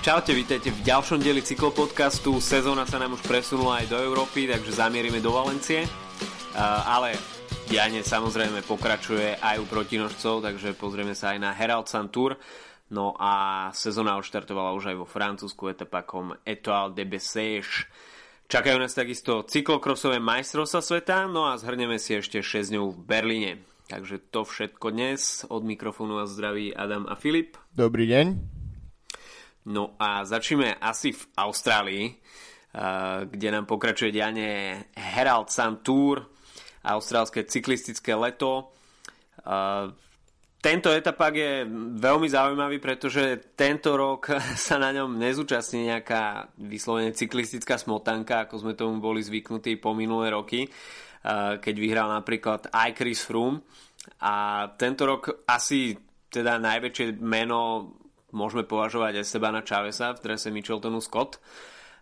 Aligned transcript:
Čaute, 0.00 0.32
vítajte 0.32 0.72
v 0.72 0.80
ďalšom 0.80 1.20
dieli 1.20 1.44
cyklopodcastu. 1.44 2.40
Sezóna 2.40 2.88
sa 2.88 2.96
nám 2.96 3.20
už 3.20 3.22
presunula 3.28 3.84
aj 3.84 3.92
do 3.92 4.00
Európy, 4.00 4.48
takže 4.48 4.72
zamierime 4.72 5.20
do 5.20 5.28
Valencie. 5.28 5.84
Ale 6.88 7.20
dianie 7.68 8.00
samozrejme 8.00 8.64
pokračuje 8.64 9.36
aj 9.36 9.60
u 9.60 9.68
protinožcov, 9.68 10.40
takže 10.40 10.72
pozrieme 10.72 11.12
sa 11.12 11.36
aj 11.36 11.38
na 11.44 11.52
Herald 11.52 11.84
Sun. 11.92 12.08
No 12.88 13.12
a 13.20 13.68
sezóna 13.76 14.16
už 14.16 14.32
štartovala 14.32 14.72
už 14.72 14.88
aj 14.88 14.96
vo 15.04 15.04
Francúzsku 15.04 15.68
etapakom 15.68 16.32
Etoile 16.48 16.96
de 16.96 17.04
Bessèges. 17.04 17.84
Čakajú 18.48 18.80
nás 18.80 18.96
takisto 18.96 19.44
cyklokrosové 19.44 20.16
majstrovstva 20.16 20.80
sveta, 20.80 21.28
no 21.28 21.44
a 21.44 21.60
zhrneme 21.60 22.00
si 22.00 22.16
ešte 22.16 22.40
6 22.40 22.72
dňov 22.72 22.84
v 22.96 22.98
Berlíne. 23.04 23.52
Takže 23.92 24.16
to 24.32 24.48
všetko 24.48 24.96
dnes. 24.96 25.44
Od 25.44 25.60
mikrofónu 25.60 26.24
vás 26.24 26.32
zdraví 26.32 26.72
Adam 26.72 27.04
a 27.04 27.20
Filip. 27.20 27.60
Dobrý 27.76 28.08
deň. 28.08 28.59
No 29.68 29.92
a 30.00 30.24
začneme 30.24 30.80
asi 30.80 31.12
v 31.12 31.22
Austrálii, 31.36 32.16
kde 33.28 33.48
nám 33.52 33.68
pokračuje 33.68 34.14
dianie 34.14 34.88
Herald 34.96 35.52
Sun 35.52 35.84
Tour, 35.84 36.24
austrálske 36.80 37.44
cyklistické 37.44 38.16
leto. 38.16 38.72
Tento 40.60 40.92
etapak 40.92 41.32
je 41.32 41.64
veľmi 41.96 42.28
zaujímavý, 42.28 42.84
pretože 42.84 43.52
tento 43.56 43.96
rok 43.96 44.32
sa 44.68 44.76
na 44.76 44.92
ňom 44.92 45.16
nezúčastní 45.16 45.88
nejaká 45.88 46.52
vyslovene 46.60 47.16
cyklistická 47.16 47.80
smotanka, 47.80 48.44
ako 48.44 48.54
sme 48.64 48.72
tomu 48.76 49.00
boli 49.00 49.24
zvyknutí 49.24 49.76
po 49.76 49.96
minulé 49.96 50.32
roky, 50.32 50.68
keď 51.60 51.74
vyhral 51.76 52.08
napríklad 52.08 52.72
aj 52.72 52.90
Chris 52.96 53.24
Froome. 53.24 53.60
A 54.24 54.64
tento 54.80 55.04
rok 55.04 55.44
asi 55.44 55.92
teda 56.30 56.56
najväčšie 56.62 57.20
meno 57.20 57.92
môžeme 58.32 58.66
považovať 58.66 59.22
aj 59.22 59.26
Sebana 59.26 59.60
Chavesa 59.62 60.14
v 60.16 60.22
drese 60.22 60.48
Micheltonu 60.50 60.98
Scott. 61.02 61.38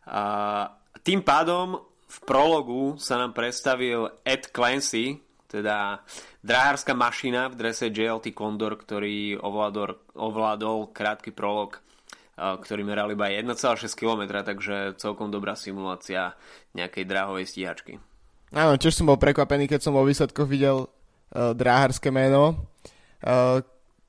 A 0.08 0.66
tým 1.04 1.20
pádom 1.20 1.80
v 2.08 2.18
prologu 2.24 2.96
sa 2.96 3.20
nám 3.20 3.36
predstavil 3.36 4.08
Ed 4.24 4.48
Clancy, 4.48 5.20
teda 5.48 6.00
drahárska 6.44 6.92
mašina 6.96 7.48
v 7.52 7.56
drese 7.56 7.88
JLT 7.88 8.32
Condor, 8.32 8.76
ktorý 8.76 9.36
ovládol, 9.40 10.16
ovládol 10.16 10.92
krátky 10.92 11.32
prolog, 11.32 11.80
ktorý 12.38 12.86
meral 12.86 13.10
iba 13.10 13.28
1,6 13.28 13.84
km, 13.98 14.44
takže 14.46 14.94
celkom 14.96 15.28
dobrá 15.28 15.58
simulácia 15.58 16.36
nejakej 16.72 17.04
dráhovej 17.04 17.44
stíhačky. 17.50 17.98
Áno, 18.54 18.80
tiež 18.80 18.96
som 18.96 19.08
bol 19.10 19.20
prekvapený, 19.20 19.68
keď 19.68 19.80
som 19.84 19.92
vo 19.92 20.06
výsledkoch 20.08 20.48
videl 20.48 20.88
uh, 20.88 21.52
dráhárske 21.52 22.08
meno. 22.08 22.70
Uh, 23.20 23.60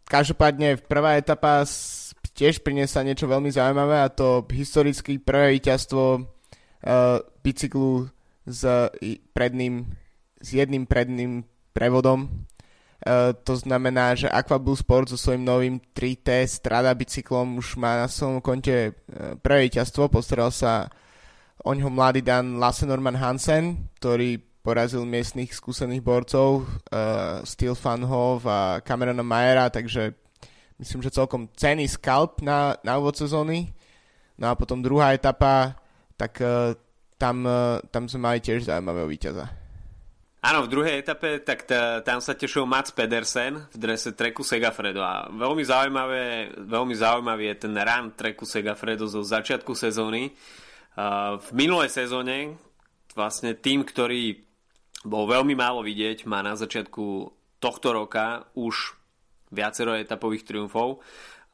každopádne 0.08 0.80
prvá 0.80 1.20
etapa 1.20 1.67
tiež 2.40 2.64
priniesla 2.64 3.04
niečo 3.04 3.28
veľmi 3.28 3.52
zaujímavé 3.52 4.00
a 4.00 4.08
to 4.08 4.48
historicky 4.56 5.20
prvé 5.20 5.59
víťazstvo 5.59 6.04
uh, 6.16 6.23
bicyklu 7.44 8.08
s 8.48 8.64
predným, 9.36 9.84
s 10.40 10.48
jedným 10.56 10.88
predným 10.88 11.44
prevodom. 11.76 12.48
Uh, 13.04 13.36
to 13.44 13.60
znamená, 13.60 14.16
že 14.16 14.32
Aquablue 14.32 14.80
Sport 14.80 15.12
so 15.12 15.20
svojím 15.20 15.44
novým 15.44 15.76
3T 15.92 16.48
Strada 16.48 16.95
bicyklom 16.95 17.60
už 17.60 17.76
má 17.76 18.00
na 18.00 18.08
svojom 18.08 18.40
konte 18.40 18.95
uh, 18.95 19.36
prvé 19.36 19.67
víťazstvo. 19.67 20.08
Postaral 20.08 20.56
sa 20.56 20.88
o 21.60 21.76
ňo 21.76 21.92
mladý 21.92 22.23
Dan 22.23 22.56
Lasse 22.56 22.88
Norman 22.88 23.20
Hansen, 23.20 23.92
ktorý 24.00 24.40
porazil 24.64 25.04
miestnych 25.04 25.52
skúsených 25.52 26.04
borcov 26.04 26.64
uh, 26.64 27.44
Steel 27.44 27.76
Fanhov 27.76 28.48
a 28.48 28.80
Camerona 28.80 29.23
Mayera, 29.23 29.67
takže 29.67 30.29
myslím, 30.80 31.04
že 31.04 31.14
celkom 31.14 31.52
cený 31.54 31.86
skalp 31.86 32.40
na, 32.40 32.80
na 32.82 32.98
úvod 32.98 33.20
sezóny. 33.20 33.70
No 34.40 34.50
a 34.50 34.56
potom 34.56 34.80
druhá 34.80 35.12
etapa, 35.12 35.76
tak 36.16 36.40
uh, 36.40 36.72
tam, 37.20 37.44
uh, 37.44 37.84
tam 37.92 38.08
sme 38.08 38.32
mali 38.32 38.40
tiež 38.40 38.66
zaujímavého 38.66 39.12
víťaza. 39.12 39.45
Áno, 40.40 40.64
v 40.64 40.72
druhej 40.72 41.04
etape, 41.04 41.44
tak 41.44 41.67
t- 41.67 42.00
tam 42.08 42.23
sa 42.23 42.32
tešil 42.32 42.64
Mats 42.64 42.95
Pedersen 42.95 43.60
v 43.60 43.76
drese 43.76 44.16
Treku 44.16 44.40
Segafredo 44.40 45.04
a 45.04 45.28
veľmi 45.28 45.60
zaujímavé, 45.67 46.56
veľmi 46.64 46.96
zaujímavý 46.96 47.52
je 47.52 47.56
ten 47.67 47.76
run 47.76 48.16
Treku 48.16 48.48
Segafredo 48.48 49.04
zo 49.04 49.20
začiatku 49.20 49.76
sezóny. 49.76 50.32
Uh, 50.96 51.36
v 51.44 51.67
minulej 51.67 51.92
sezóne 51.92 52.56
vlastne 53.11 53.52
tým, 53.52 53.84
ktorý 53.84 54.40
bol 55.04 55.28
veľmi 55.28 55.60
málo 55.60 55.84
vidieť, 55.84 56.23
má 56.23 56.40
na 56.40 56.56
začiatku 56.56 57.36
tohto 57.60 57.92
roka 57.92 58.48
už 58.56 58.98
viacero 59.49 59.98
etapových 59.98 60.45
triumfov. 60.45 61.02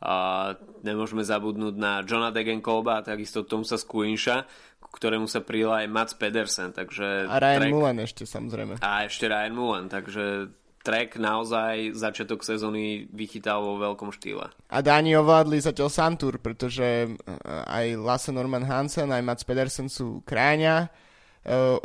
A 0.05 0.53
nemôžeme 0.83 1.23
zabudnúť 1.23 1.75
na 1.79 2.03
Johna 2.03 2.29
Degenkolba 2.29 2.99
a 2.99 3.05
takisto 3.05 3.47
Tomsa 3.47 3.79
Skuinša, 3.79 4.43
ku 4.83 4.91
ktorému 4.91 5.25
sa 5.25 5.41
prijel 5.41 5.71
aj 5.71 5.85
Mats 5.87 6.13
Pedersen. 6.13 6.75
Takže 6.75 7.25
a 7.25 7.35
Ryan 7.39 7.61
track... 7.63 7.73
Mullen 7.73 7.97
ešte 8.03 8.23
samozrejme. 8.27 8.73
A 8.83 9.07
ešte 9.07 9.25
Ryan 9.31 9.55
Mullen, 9.55 9.87
takže 9.87 10.51
Trek 10.85 11.17
naozaj 11.17 11.97
začiatok 11.97 12.45
sezóny 12.45 13.09
vychytal 13.09 13.65
vo 13.65 13.81
veľkom 13.81 14.13
štýle. 14.13 14.53
A 14.69 14.77
Dáni 14.85 15.17
ovládli 15.17 15.57
zatiaľ 15.57 15.89
Santur, 15.89 16.37
pretože 16.37 17.09
eh, 17.09 17.15
aj 17.49 17.97
Lasse 17.97 18.29
Norman 18.29 18.61
Hansen, 18.61 19.09
aj 19.09 19.25
Mats 19.25 19.41
Pedersen 19.41 19.89
sú 19.89 20.21
kráňa 20.21 20.93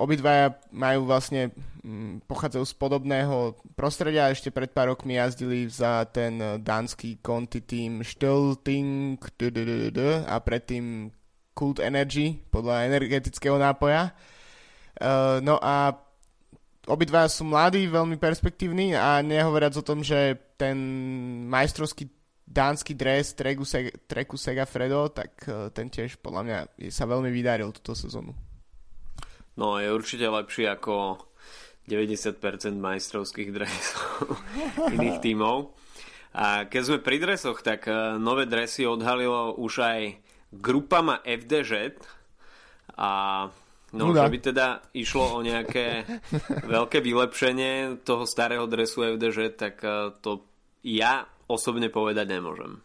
obidvaja 0.01 0.57
majú 0.73 1.05
vlastne, 1.05 1.53
um, 1.85 2.17
pochádzajú 2.25 2.65
z 2.65 2.75
podobného 2.81 3.37
prostredia, 3.77 4.33
ešte 4.33 4.49
pred 4.49 4.73
pár 4.73 4.97
rokmi 4.97 5.21
jazdili 5.21 5.69
za 5.69 6.09
ten 6.09 6.41
uh, 6.41 6.57
dánsky 6.57 7.21
Conti 7.21 7.61
tým 7.61 8.01
Stilting 8.01 9.21
a 10.25 10.37
predtým 10.41 11.13
Cult 11.53 11.79
Energy 11.85 12.41
podľa 12.49 12.89
energetického 12.89 13.61
nápoja. 13.61 14.17
Uh, 14.97 15.45
no 15.45 15.61
a 15.61 15.93
obidvaja 16.89 17.29
sú 17.29 17.45
mladí, 17.45 17.85
veľmi 17.85 18.17
perspektívni 18.17 18.97
a 18.97 19.21
nehovoriac 19.21 19.77
o 19.77 19.85
tom, 19.85 20.01
že 20.01 20.41
ten 20.57 20.77
majstrovský 21.53 22.09
dánsky 22.49 22.97
dres 22.97 23.37
Treku, 23.37 23.63
Sega, 23.69 23.93
Segafredo, 24.35 25.13
tak 25.13 25.47
ten 25.71 25.87
tiež 25.87 26.19
podľa 26.19 26.43
mňa 26.43 26.59
sa 26.91 27.07
veľmi 27.07 27.31
vydaril 27.31 27.71
túto 27.71 27.95
sezónu. 27.95 28.50
No 29.61 29.77
je 29.77 29.93
určite 29.93 30.25
lepší 30.25 30.65
ako 30.65 31.21
90% 31.85 32.41
majstrovských 32.81 33.53
dresov 33.53 34.41
iných 34.97 35.21
tímov. 35.21 35.77
A 36.33 36.65
keď 36.71 36.83
sme 36.87 36.99
pri 37.05 37.19
dresoch, 37.21 37.61
tak 37.61 37.91
e, 37.91 38.17
nové 38.17 38.47
dresy 38.47 38.87
odhalilo 38.87 39.59
už 39.59 39.83
aj 39.83 40.01
grupama 40.55 41.19
FDŽ 41.27 41.99
a 42.95 43.11
no, 43.91 44.05
že 44.15 44.27
by 44.31 44.39
teda 44.39 44.67
išlo 44.95 45.39
o 45.39 45.45
nejaké 45.45 46.07
veľké 46.71 47.03
vylepšenie 47.03 48.03
toho 48.07 48.25
starého 48.31 48.71
dresu 48.71 49.19
FDŽ, 49.19 49.59
tak 49.59 49.83
e, 49.83 50.15
to 50.23 50.47
ja 50.87 51.27
osobne 51.51 51.91
povedať 51.91 52.31
nemôžem. 52.31 52.79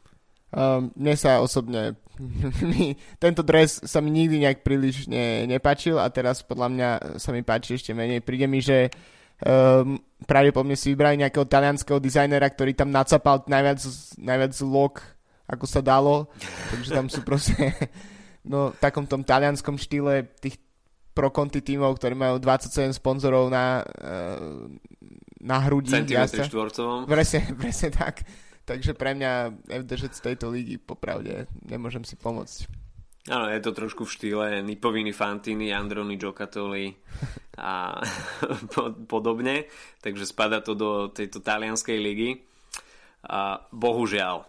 Um, 0.55 0.87
mne 0.95 1.19
sa 1.19 1.43
osobne 1.43 1.99
tento 3.23 3.43
dres 3.43 3.83
sa 3.83 3.99
mi 3.99 4.07
nikdy 4.07 4.47
nejak 4.47 4.63
príliš 4.63 5.11
ne, 5.11 5.43
nepačil 5.43 5.99
a 5.99 6.07
teraz 6.07 6.39
podľa 6.47 6.67
mňa 6.71 6.89
sa 7.19 7.35
mi 7.35 7.43
páči 7.43 7.75
ešte 7.75 7.91
menej. 7.91 8.23
Príde 8.23 8.47
mi, 8.47 8.63
že 8.63 8.87
um, 9.43 9.99
pravdepodobne 10.23 10.79
si 10.79 10.95
vybrali 10.95 11.19
nejakého 11.19 11.43
talianského 11.43 11.99
dizajnera, 11.99 12.47
ktorý 12.47 12.71
tam 12.71 12.87
nacapal 12.87 13.43
najviac, 13.51 13.83
najviac 14.15 14.53
log, 14.63 15.03
ako 15.43 15.65
sa 15.67 15.83
dalo. 15.83 16.31
Takže 16.71 16.89
tam 16.95 17.11
sú 17.11 17.19
proste 17.27 17.75
no, 18.51 18.71
v 18.71 18.79
takom 18.79 19.03
tom 19.03 19.27
talianskom 19.27 19.75
štýle 19.75 20.23
tých 20.39 20.55
pro 21.15 21.31
konty 21.31 21.63
tímov, 21.63 21.95
ktorí 21.99 22.15
majú 22.15 22.39
27 22.39 22.95
sponzorov 22.95 23.47
na, 23.51 23.83
uh, 23.83 24.67
na 25.39 25.57
hrudi. 25.67 25.91
Centimetri 25.91 26.47
štvorcovom. 26.47 27.07
Presne, 27.07 27.43
presne 27.61 27.91
tak 27.91 28.23
Takže 28.65 28.97
pre 28.97 29.13
mňa 29.13 29.61
FDŽ 29.69 30.09
z 30.09 30.21
tejto 30.25 30.49
lígy 30.49 30.81
popravde 30.81 31.45
nemôžem 31.61 32.01
si 32.01 32.17
pomôcť. 32.17 32.85
Áno, 33.25 33.49
je 33.49 33.57
to 33.57 33.73
trošku 33.73 34.05
v 34.05 34.13
štýle 34.13 34.45
Nipovini 34.61 35.09
Fantini, 35.09 35.73
Androni 35.73 36.13
Giocattoli 36.13 36.93
a 37.57 37.97
podobne, 39.09 39.65
takže 40.01 40.29
spada 40.29 40.61
to 40.61 40.77
do 40.77 41.09
tejto 41.09 41.41
talianskej 41.41 41.97
ligy. 41.97 42.45
A 43.25 43.65
bohužiaľ. 43.73 44.45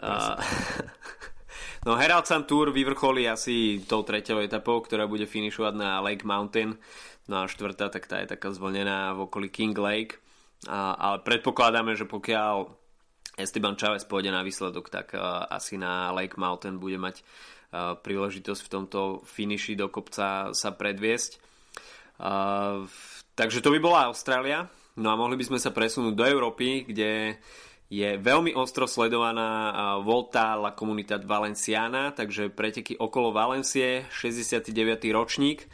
A, 0.00 0.40
no 1.84 2.00
Herald 2.00 2.24
Sun 2.24 2.48
Tour 2.48 2.72
vyvrcholí 2.72 3.28
asi 3.28 3.84
tou 3.84 4.00
treťou 4.00 4.40
etapou, 4.40 4.80
ktorá 4.80 5.04
bude 5.04 5.28
finišovať 5.28 5.74
na 5.76 6.00
Lake 6.00 6.24
Mountain. 6.24 6.80
No 7.28 7.44
a 7.44 7.48
štvrtá, 7.48 7.92
tak 7.92 8.08
tá 8.08 8.24
je 8.24 8.32
taká 8.32 8.56
zvlnená 8.56 9.12
v 9.12 9.28
okolí 9.28 9.52
King 9.52 9.76
Lake. 9.76 10.16
A, 10.64 10.96
ale 10.96 11.20
predpokladáme, 11.20 11.92
že 11.92 12.08
pokiaľ 12.08 12.72
Esteban 13.38 13.78
Chavez 13.78 14.02
pôjde 14.02 14.34
na 14.34 14.42
výsledok, 14.42 14.90
tak 14.90 15.14
uh, 15.14 15.46
asi 15.46 15.78
na 15.78 16.10
Lake 16.10 16.34
Mountain 16.34 16.82
bude 16.82 16.98
mať 16.98 17.22
uh, 17.22 17.94
príležitosť 17.96 18.60
v 18.66 18.72
tomto 18.72 19.00
finiši 19.24 19.78
do 19.78 19.86
kopca 19.86 20.50
sa 20.52 20.70
predviesť. 20.74 21.38
Uh, 22.18 22.84
takže 23.38 23.62
to 23.62 23.70
by 23.70 23.78
bola 23.78 24.10
Austrália. 24.10 24.66
No 24.98 25.14
a 25.14 25.16
mohli 25.16 25.38
by 25.38 25.54
sme 25.54 25.58
sa 25.62 25.70
presunúť 25.70 26.18
do 26.18 26.26
Európy, 26.26 26.82
kde 26.90 27.38
je 27.88 28.20
veľmi 28.20 28.52
ostro 28.52 28.84
sledovaná 28.84 29.70
Volta 30.04 30.58
La 30.58 30.76
Comunidad 30.76 31.24
Valenciana, 31.24 32.12
takže 32.12 32.52
preteky 32.52 33.00
okolo 33.00 33.32
Valencie, 33.32 34.04
69. 34.12 34.74
ročník. 35.14 35.64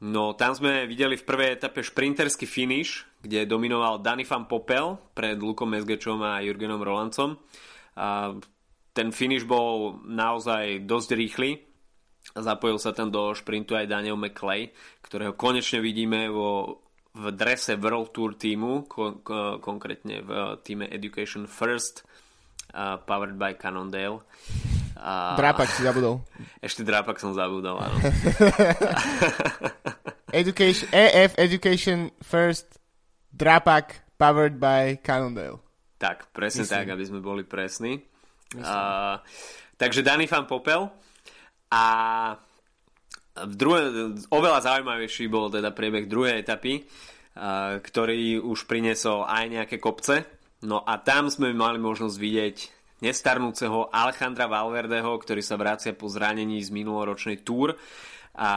No 0.00 0.32
tam 0.32 0.52
sme 0.52 0.84
videli 0.84 1.16
v 1.16 1.24
prvej 1.24 1.56
etape 1.56 1.80
šprinterský 1.80 2.44
finish, 2.44 3.08
kde 3.20 3.44
dominoval 3.44 4.00
Danny 4.00 4.24
van 4.24 4.48
Popel 4.48 4.96
pred 5.12 5.36
Lukom 5.36 5.68
Mesgečom 5.70 6.24
a 6.24 6.40
Jurgenom 6.40 6.80
Rolancom. 6.80 7.36
A 8.00 8.32
ten 8.96 9.12
finish 9.12 9.44
bol 9.44 10.00
naozaj 10.08 10.88
dosť 10.88 11.08
rýchly. 11.14 11.50
Zapojil 12.36 12.80
sa 12.80 12.92
tam 12.92 13.12
do 13.12 13.32
šprintu 13.32 13.76
aj 13.76 13.88
Daniel 13.88 14.16
McClay, 14.16 14.72
ktorého 15.04 15.36
konečne 15.36 15.80
vidíme 15.80 16.28
vo 16.28 16.80
v 17.10 17.34
drese 17.34 17.74
World 17.74 18.14
Tour 18.14 18.38
týmu, 18.38 18.86
kon- 18.86 19.18
konkrétne 19.58 20.22
v 20.22 20.30
týme 20.62 20.86
Education 20.86 21.50
First, 21.50 22.06
uh, 22.70 23.02
powered 23.02 23.34
by 23.34 23.58
Cannondale. 23.58 24.22
Uh, 24.94 25.34
Drápak 25.34 25.66
si 25.74 25.82
zabudol. 25.82 26.22
Ešte 26.66 26.86
Drápak 26.86 27.18
som 27.18 27.34
zabudol, 27.34 27.82
áno. 27.82 27.98
education, 30.40 30.86
EF 30.94 31.34
Education 31.34 32.14
First, 32.22 32.78
Drápak 33.30 34.04
powered 34.18 34.58
by 34.60 35.00
Cannondale. 35.00 35.62
Tak, 35.96 36.32
presne 36.34 36.66
Myslím. 36.66 36.76
tak, 36.76 36.86
aby 36.92 37.04
sme 37.06 37.20
boli 37.20 37.42
presní. 37.46 38.00
Uh, 38.56 39.22
takže 39.78 40.02
Danny 40.02 40.26
Fan 40.26 40.50
Popel 40.50 40.90
a 41.70 41.84
v 43.40 43.54
druhé, 43.54 43.82
oveľa 44.28 44.60
zaujímavejší 44.66 45.30
bol 45.30 45.48
teda 45.48 45.70
priebeh 45.70 46.10
druhej 46.10 46.42
etapy, 46.42 46.82
ktorý 47.80 48.42
už 48.42 48.66
priniesol 48.66 49.24
aj 49.24 49.44
nejaké 49.48 49.76
kopce. 49.78 50.26
No 50.66 50.82
a 50.84 51.00
tam 51.00 51.30
sme 51.30 51.54
mali 51.56 51.80
možnosť 51.80 52.16
vidieť 52.20 52.56
nestarnúceho 53.00 53.88
Alejandra 53.88 54.44
Valverdeho, 54.44 55.16
ktorý 55.16 55.40
sa 55.40 55.56
vracia 55.56 55.96
po 55.96 56.10
zranení 56.10 56.60
z 56.60 56.68
minuloročnej 56.68 57.40
túr. 57.40 57.72
A 58.36 58.50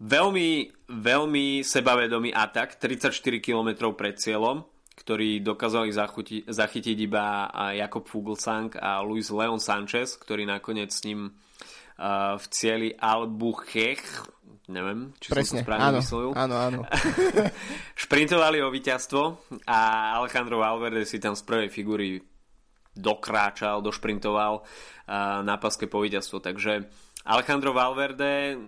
veľmi, 0.00 0.48
veľmi 0.90 1.46
sebavedomý 1.64 2.30
atak, 2.32 2.76
34 2.80 3.12
km 3.40 3.92
pred 3.96 4.16
cieľom, 4.16 4.64
ktorý 4.96 5.44
dokázali 5.44 5.92
zachytiť, 5.92 6.42
zachytiť 6.48 6.96
iba 7.04 7.48
Jakob 7.76 8.08
Fuglsang 8.08 8.72
a 8.80 9.04
Luis 9.04 9.28
Leon 9.28 9.60
Sanchez, 9.60 10.16
ktorý 10.16 10.48
nakoniec 10.48 10.92
s 10.92 11.04
ním 11.04 11.36
v 12.36 12.44
cieli 12.52 12.92
Albuchech, 12.92 14.04
neviem, 14.68 15.16
či 15.16 15.32
Presne, 15.32 15.48
som 15.48 15.56
to 15.60 15.64
správne 15.64 15.88
áno, 15.88 15.98
vyslovil. 16.04 16.30
Áno, 16.36 16.56
áno. 16.60 16.80
Šprintovali 18.04 18.60
o 18.60 18.68
víťazstvo 18.68 19.22
a 19.64 19.78
Alejandro 20.20 20.60
Valverde 20.60 21.08
si 21.08 21.16
tam 21.16 21.32
z 21.32 21.42
prvej 21.46 21.68
figúry 21.72 22.20
dokráčal, 22.96 23.80
došprintoval 23.80 24.64
na 25.44 25.54
paske 25.56 25.88
po 25.88 26.04
víťazstvo. 26.04 26.40
Takže 26.40 26.88
Alejandro 27.24 27.72
Valverde 27.72 28.60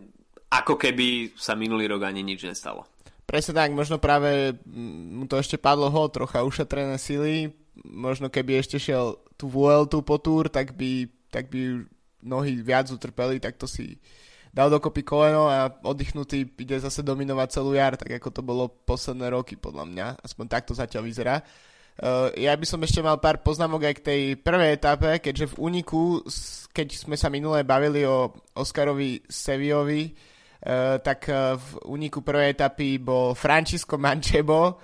ako 0.48 0.80
keby 0.80 1.36
sa 1.36 1.52
minulý 1.52 1.88
rok 1.88 2.08
ani 2.08 2.24
nič 2.24 2.44
nestalo. 2.48 2.88
Presne 3.28 3.52
tak, 3.52 3.76
možno 3.76 4.00
práve 4.00 4.56
mu 4.64 5.28
to 5.28 5.36
ešte 5.36 5.60
padlo 5.60 5.92
ho, 5.92 6.02
trocha 6.08 6.40
ušetrené 6.40 6.96
sily, 6.96 7.52
možno 7.84 8.32
keby 8.32 8.56
ešte 8.56 8.80
šiel 8.80 9.20
tú 9.36 9.52
Vueltu 9.52 10.00
po 10.00 10.16
túr, 10.16 10.48
tak 10.48 10.72
by, 10.72 11.04
tak 11.28 11.52
by 11.52 11.84
nohy 12.24 12.64
viac 12.64 12.88
utrpeli, 12.88 13.36
tak 13.36 13.60
to 13.60 13.68
si 13.68 14.00
dal 14.48 14.72
dokopy 14.72 15.04
koleno 15.04 15.46
a 15.52 15.68
oddychnutý 15.68 16.48
ide 16.56 16.80
zase 16.80 17.04
dominovať 17.04 17.48
celú 17.52 17.76
jar, 17.76 18.00
tak 18.00 18.16
ako 18.16 18.28
to 18.32 18.40
bolo 18.40 18.64
posledné 18.66 19.28
roky 19.28 19.60
podľa 19.60 19.84
mňa. 19.84 20.06
Aspoň 20.24 20.44
takto 20.48 20.72
zatiaľ 20.72 21.04
vyzerá. 21.04 21.44
Uh, 21.98 22.30
ja 22.38 22.54
by 22.54 22.62
som 22.62 22.80
ešte 22.80 23.02
mal 23.02 23.18
pár 23.18 23.42
poznámok 23.42 23.90
aj 23.90 23.94
k 23.98 24.06
tej 24.06 24.20
prvej 24.38 24.78
etape, 24.78 25.18
keďže 25.18 25.52
v 25.52 25.58
úniku, 25.58 26.22
keď 26.70 26.94
sme 26.94 27.18
sa 27.18 27.26
minulé 27.26 27.66
bavili 27.66 28.06
o 28.06 28.30
Oscarovi 28.54 29.20
Seviovi, 29.26 30.14
tak 31.02 31.31
uh, 31.31 31.55
v 31.55 31.69
úniku 31.87 32.20
prvej 32.20 32.58
etapy 32.58 32.99
bol 32.99 33.34
Francisco 33.38 33.94
Manchebo, 33.94 34.78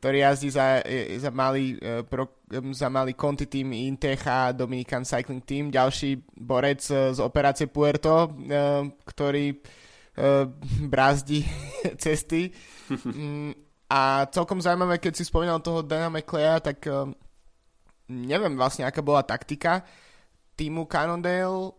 ktorý 0.00 0.24
jazdí 0.24 0.48
za, 0.48 0.80
za, 1.20 1.28
malý, 1.28 1.76
e, 1.76 2.00
pro, 2.08 2.40
za 2.72 2.88
malý 2.88 3.12
Conti 3.12 3.44
Team 3.44 3.76
Intecha 3.76 4.48
Dominican 4.56 5.04
Cycling 5.04 5.44
Team, 5.44 5.68
ďalší 5.68 6.24
borec 6.40 6.80
e, 6.88 7.12
z 7.12 7.20
operácie 7.20 7.68
Puerto, 7.68 8.24
e, 8.24 8.28
ktorý 9.04 9.46
brázdi 10.90 11.44
cesty. 12.02 12.52
Mm, 12.92 13.52
a 13.88 14.28
celkom 14.28 14.60
zaujímavé, 14.60 15.00
keď 15.00 15.16
si 15.16 15.24
spomínal 15.24 15.64
toho 15.64 15.80
Dana 15.80 16.12
McLeya, 16.12 16.60
tak 16.60 16.84
neviem 18.10 18.54
vlastne, 18.58 18.84
aká 18.84 19.00
bola 19.00 19.24
taktika 19.24 19.80
týmu 20.60 20.84
Cannondale, 20.90 21.72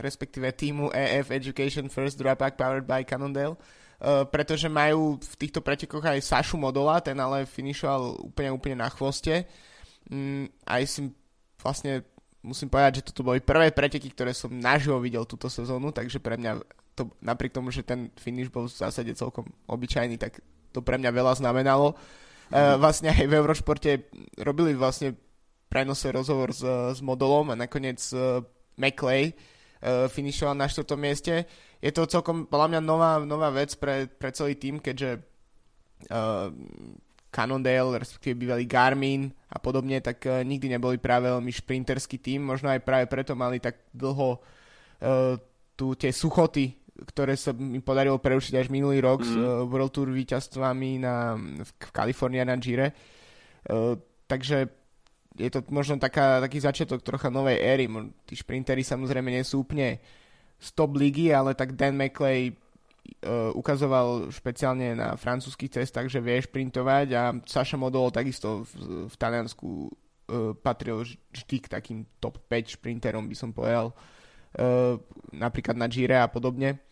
respektíve 0.00 0.48
týmu 0.56 0.88
EF 0.88 1.28
Education 1.28 1.92
First 1.92 2.16
Drapack 2.16 2.56
Powered 2.56 2.88
by 2.88 3.04
Cannondale, 3.04 3.60
Eh, 3.98 4.24
pretože 4.30 4.70
majú 4.70 5.18
v 5.18 5.34
týchto 5.34 5.58
pretekoch 5.58 6.06
aj 6.06 6.22
Sašu 6.22 6.54
Modola, 6.54 7.02
ten 7.02 7.18
ale 7.18 7.50
finišoval 7.50 8.30
úplne, 8.30 8.54
úplne 8.54 8.78
na 8.78 8.86
chvoste. 8.94 9.42
Mm, 10.06 10.46
aj 10.62 10.82
si 10.86 11.00
vlastne 11.58 12.06
musím 12.38 12.70
povedať, 12.70 13.02
že 13.02 13.06
toto 13.10 13.26
boli 13.26 13.42
prvé 13.42 13.74
preteky, 13.74 14.14
ktoré 14.14 14.30
som 14.30 14.54
naživo 14.54 15.02
videl 15.02 15.26
túto 15.26 15.50
sezónu, 15.50 15.90
takže 15.90 16.22
pre 16.22 16.38
mňa 16.38 16.62
to, 16.94 17.10
napriek 17.18 17.50
tomu, 17.50 17.74
že 17.74 17.82
ten 17.82 18.14
finish 18.14 18.46
bol 18.46 18.70
v 18.70 18.78
zásade 18.78 19.10
celkom 19.18 19.50
obyčajný, 19.66 20.14
tak 20.14 20.46
to 20.70 20.78
pre 20.78 20.94
mňa 20.94 21.10
veľa 21.10 21.34
znamenalo. 21.42 21.98
Mm. 22.48 22.80
vlastne 22.80 23.12
aj 23.12 23.28
v 23.28 23.34
Eurošporte 23.34 23.90
robili 24.40 24.72
vlastne 24.72 25.12
prenose 25.68 26.08
rozhovor 26.08 26.54
s, 26.54 26.64
s 26.96 27.04
Modolom 27.04 27.52
a 27.52 27.58
nakoniec 27.58 28.00
McLay 28.78 29.34
uh, 29.34 30.06
finišoval 30.08 30.54
na 30.54 30.70
4. 30.70 30.86
mieste 30.96 31.44
je 31.78 31.90
to 31.94 32.10
celkom 32.10 32.50
podľa 32.50 32.74
mňa 32.74 32.80
nová, 32.82 33.12
nová 33.22 33.48
vec 33.54 33.74
pre, 33.78 34.10
pre 34.10 34.34
celý 34.34 34.58
tým, 34.58 34.82
keďže 34.82 35.22
uh, 36.10 36.50
Cannondale, 37.30 38.02
respektíve 38.02 38.34
bývalý 38.34 38.66
Garmin 38.66 39.30
a 39.46 39.62
podobne, 39.62 40.02
tak 40.02 40.26
uh, 40.26 40.42
nikdy 40.42 40.74
neboli 40.74 40.98
práve 40.98 41.30
veľmi 41.30 41.52
šprinterský 41.54 42.18
tým, 42.18 42.42
možno 42.42 42.74
aj 42.74 42.82
práve 42.82 43.06
preto 43.06 43.38
mali 43.38 43.62
tak 43.62 43.78
dlho 43.94 44.42
uh, 44.42 45.38
tu 45.78 45.94
tie 45.94 46.10
suchoty, 46.10 46.74
ktoré 46.98 47.38
sa 47.38 47.54
mi 47.54 47.78
podarilo 47.78 48.18
prerušiť 48.18 48.54
až 48.58 48.66
minulý 48.74 48.98
rok 48.98 49.22
mm. 49.22 49.28
s 49.30 49.32
uh, 49.38 49.62
World 49.70 49.94
Tour 49.94 50.10
víťazstvami 50.10 50.98
na, 50.98 51.38
v, 51.38 51.62
v 51.62 51.90
Kalifornii 51.94 52.42
na 52.42 52.58
Gire. 52.58 52.90
Uh, 53.70 53.94
takže 54.26 54.66
je 55.38 55.50
to 55.54 55.62
možno 55.70 56.02
taká, 56.02 56.42
taký 56.42 56.58
začiatok 56.58 57.00
trocha 57.00 57.30
novej 57.30 57.62
éry. 57.62 57.86
Tí 58.26 58.34
šprintery 58.34 58.82
samozrejme 58.82 59.30
nie 59.30 59.46
sú 59.46 59.62
úplne 59.62 60.02
z 60.58 60.68
top 60.74 60.98
ligy, 60.98 61.30
ale 61.30 61.54
tak 61.54 61.78
Dan 61.78 61.94
McLay 61.94 62.50
uh, 62.50 63.54
ukazoval 63.54 64.34
špeciálne 64.34 64.98
na 64.98 65.14
francúzských 65.14 65.78
cestách, 65.78 66.10
že 66.10 66.18
vie 66.18 66.42
šprintovať 66.42 67.06
a 67.14 67.22
Saša 67.46 67.78
Modolo 67.78 68.10
takisto 68.10 68.66
v, 68.66 69.06
v 69.06 69.14
Taliansku 69.14 69.68
uh, 69.86 70.52
patril 70.58 71.06
vždy 71.06 71.56
k 71.62 71.66
takým 71.70 72.02
top 72.18 72.42
5 72.50 72.74
šprinterom, 72.74 73.30
by 73.30 73.36
som 73.38 73.54
povedal, 73.54 73.94
uh, 73.94 74.98
napríklad 75.30 75.78
na 75.78 75.86
Gire 75.86 76.18
a 76.18 76.26
podobne. 76.26 76.82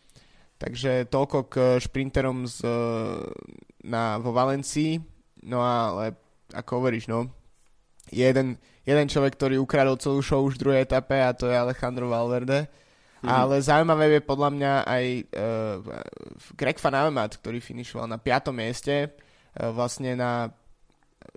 Takže 0.57 1.05
toľko 1.13 1.37
k 1.53 1.55
šprinterom 1.77 2.49
z, 2.49 2.65
na, 3.85 4.17
vo 4.17 4.33
Valencii. 4.33 4.97
No 5.45 5.61
ale 5.61 6.17
ako 6.49 6.81
hovoríš, 6.81 7.05
no, 7.05 7.29
jeden, 8.09 8.59
jeden 8.87 9.07
človek, 9.07 9.35
ktorý 9.35 9.59
ukradol 9.59 9.99
celú 9.99 10.23
show 10.23 10.43
už 10.43 10.57
v 10.57 10.61
druhej 10.63 10.81
etape 10.83 11.17
a 11.19 11.35
to 11.35 11.47
je 11.47 11.55
Alejandro 11.55 12.07
Valverde 12.07 12.69
Mm-hmm. 13.17 13.33
Ale 13.33 13.55
zaujímavé 13.65 14.05
je 14.13 14.29
podľa 14.29 14.49
mňa 14.53 14.73
aj 14.85 15.05
uh, 15.33 16.53
Greg 16.53 16.77
Van 16.77 16.93
Avermaet, 16.93 17.41
ktorý 17.41 17.57
finišoval 17.57 18.05
na 18.05 18.21
5. 18.21 18.53
mieste, 18.53 19.09
uh, 19.09 19.73
vlastne 19.73 20.13
na 20.13 20.53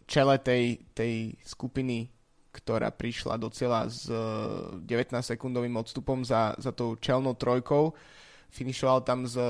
čele 0.05 0.37
tej, 0.45 0.85
tej 0.93 1.41
skupiny, 1.41 2.13
ktorá 2.53 2.93
prišla 2.93 3.41
do 3.41 3.49
cieľa 3.49 3.89
s 3.89 4.13
uh, 4.13 4.77
19-sekundovým 4.85 5.73
odstupom 5.81 6.21
za, 6.21 6.53
za 6.61 6.69
tou 6.77 7.01
čelnou 7.01 7.33
trojkou. 7.33 7.97
Finišoval 8.53 9.01
tam 9.01 9.25
s 9.25 9.41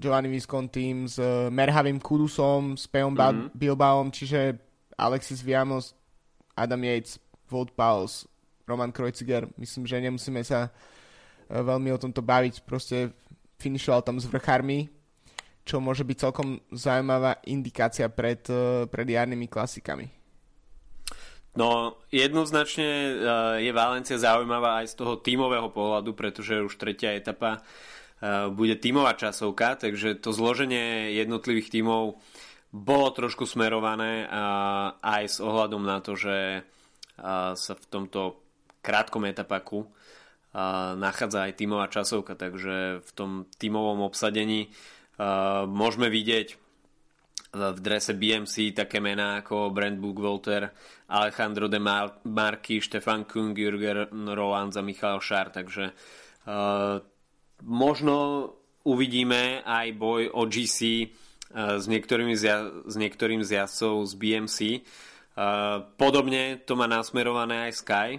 Giovanni 0.00 0.32
Viscontím, 0.32 1.04
s 1.04 1.20
Merhavým 1.52 2.00
Kudusom, 2.00 2.80
s 2.80 2.88
Peom 2.88 3.12
mm-hmm. 3.12 3.52
Bilbaom, 3.52 4.08
čiže 4.08 4.56
Alexis 4.96 5.44
Viamos, 5.44 5.92
Adam 6.56 6.82
Yates, 6.84 7.18
Wout 7.50 7.74
Pauls, 7.74 8.26
Roman 8.66 8.94
Kreuziger. 8.94 9.50
Myslím, 9.58 9.86
že 9.86 9.98
nemusíme 9.98 10.42
sa 10.46 10.70
veľmi 11.50 11.90
o 11.90 11.98
tomto 11.98 12.22
baviť. 12.22 12.62
Proste 12.62 13.10
finišoval 13.58 14.06
tam 14.06 14.16
s 14.22 14.30
vrchármi, 14.30 14.86
čo 15.66 15.82
môže 15.82 16.06
byť 16.06 16.16
celkom 16.16 16.62
zaujímavá 16.70 17.42
indikácia 17.50 18.06
pred, 18.06 18.40
eh, 18.46 18.86
pred 18.86 19.06
jarnými 19.10 19.50
klasikami. 19.50 20.06
No, 21.58 21.98
jednoznačne 22.14 22.86
eh, 22.86 23.14
je 23.66 23.70
Valencia 23.74 24.14
zaujímavá 24.14 24.86
aj 24.86 24.94
z 24.94 24.98
toho 25.02 25.18
tímového 25.18 25.68
pohľadu, 25.74 26.14
pretože 26.14 26.62
už 26.62 26.78
tretia 26.78 27.18
etapa 27.18 27.60
bude 28.52 28.76
tímová 28.76 29.16
časovka, 29.16 29.80
takže 29.80 30.20
to 30.20 30.36
zloženie 30.36 31.16
jednotlivých 31.16 31.72
tímov 31.72 32.20
bolo 32.70 33.10
trošku 33.10 33.50
smerované 33.50 34.30
aj 35.02 35.22
s 35.26 35.38
ohľadom 35.42 35.82
na 35.82 35.98
to, 35.98 36.14
že 36.14 36.62
sa 37.54 37.72
v 37.76 37.84
tomto 37.90 38.38
krátkom 38.80 39.26
etapaku 39.26 39.84
nachádza 40.96 41.46
aj 41.46 41.58
tímová 41.58 41.86
časovka, 41.90 42.38
takže 42.38 43.02
v 43.02 43.10
tom 43.14 43.50
tímovom 43.58 44.06
obsadení 44.06 44.70
môžeme 45.66 46.08
vidieť 46.10 46.48
v 47.50 47.78
drese 47.82 48.14
BMC 48.14 48.78
také 48.78 49.02
mená 49.02 49.42
ako 49.42 49.74
Brent 49.74 49.98
Bugwalter, 49.98 50.70
Alejandro 51.10 51.66
de 51.66 51.82
Marky, 52.22 52.78
Stefan 52.78 53.26
Kung, 53.26 53.50
Jürger 53.58 54.06
Roland 54.10 54.70
a 54.78 54.82
Michal 54.86 55.18
Šár, 55.18 55.50
takže 55.50 55.90
možno 57.66 58.16
uvidíme 58.86 59.66
aj 59.66 59.86
boj 59.98 60.30
o 60.30 60.46
GC 60.46 61.10
s, 61.54 61.84
niektorými 61.90 62.34
zja- 62.38 62.86
s 62.86 62.94
niektorým 62.94 63.42
z 63.42 63.62
jazdcov 63.62 64.06
z 64.06 64.12
BMC. 64.14 64.58
Podobne 65.98 66.62
to 66.62 66.78
má 66.78 66.86
nasmerované 66.86 67.70
aj 67.70 67.72
Sky, 67.82 68.10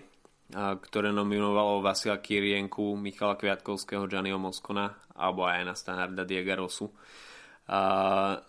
ktoré 0.55 1.15
nominovalo 1.15 1.79
Vasila 1.79 2.19
Kirienku, 2.19 2.99
Michala 2.99 3.39
Kviatkovského, 3.39 4.07
Gianniho 4.07 4.39
Moskona 4.39 4.95
alebo 5.15 5.47
aj 5.47 5.63
na 5.63 5.75
Standarda 5.77 6.27
Diego 6.27 6.65
Rosu. 6.65 6.91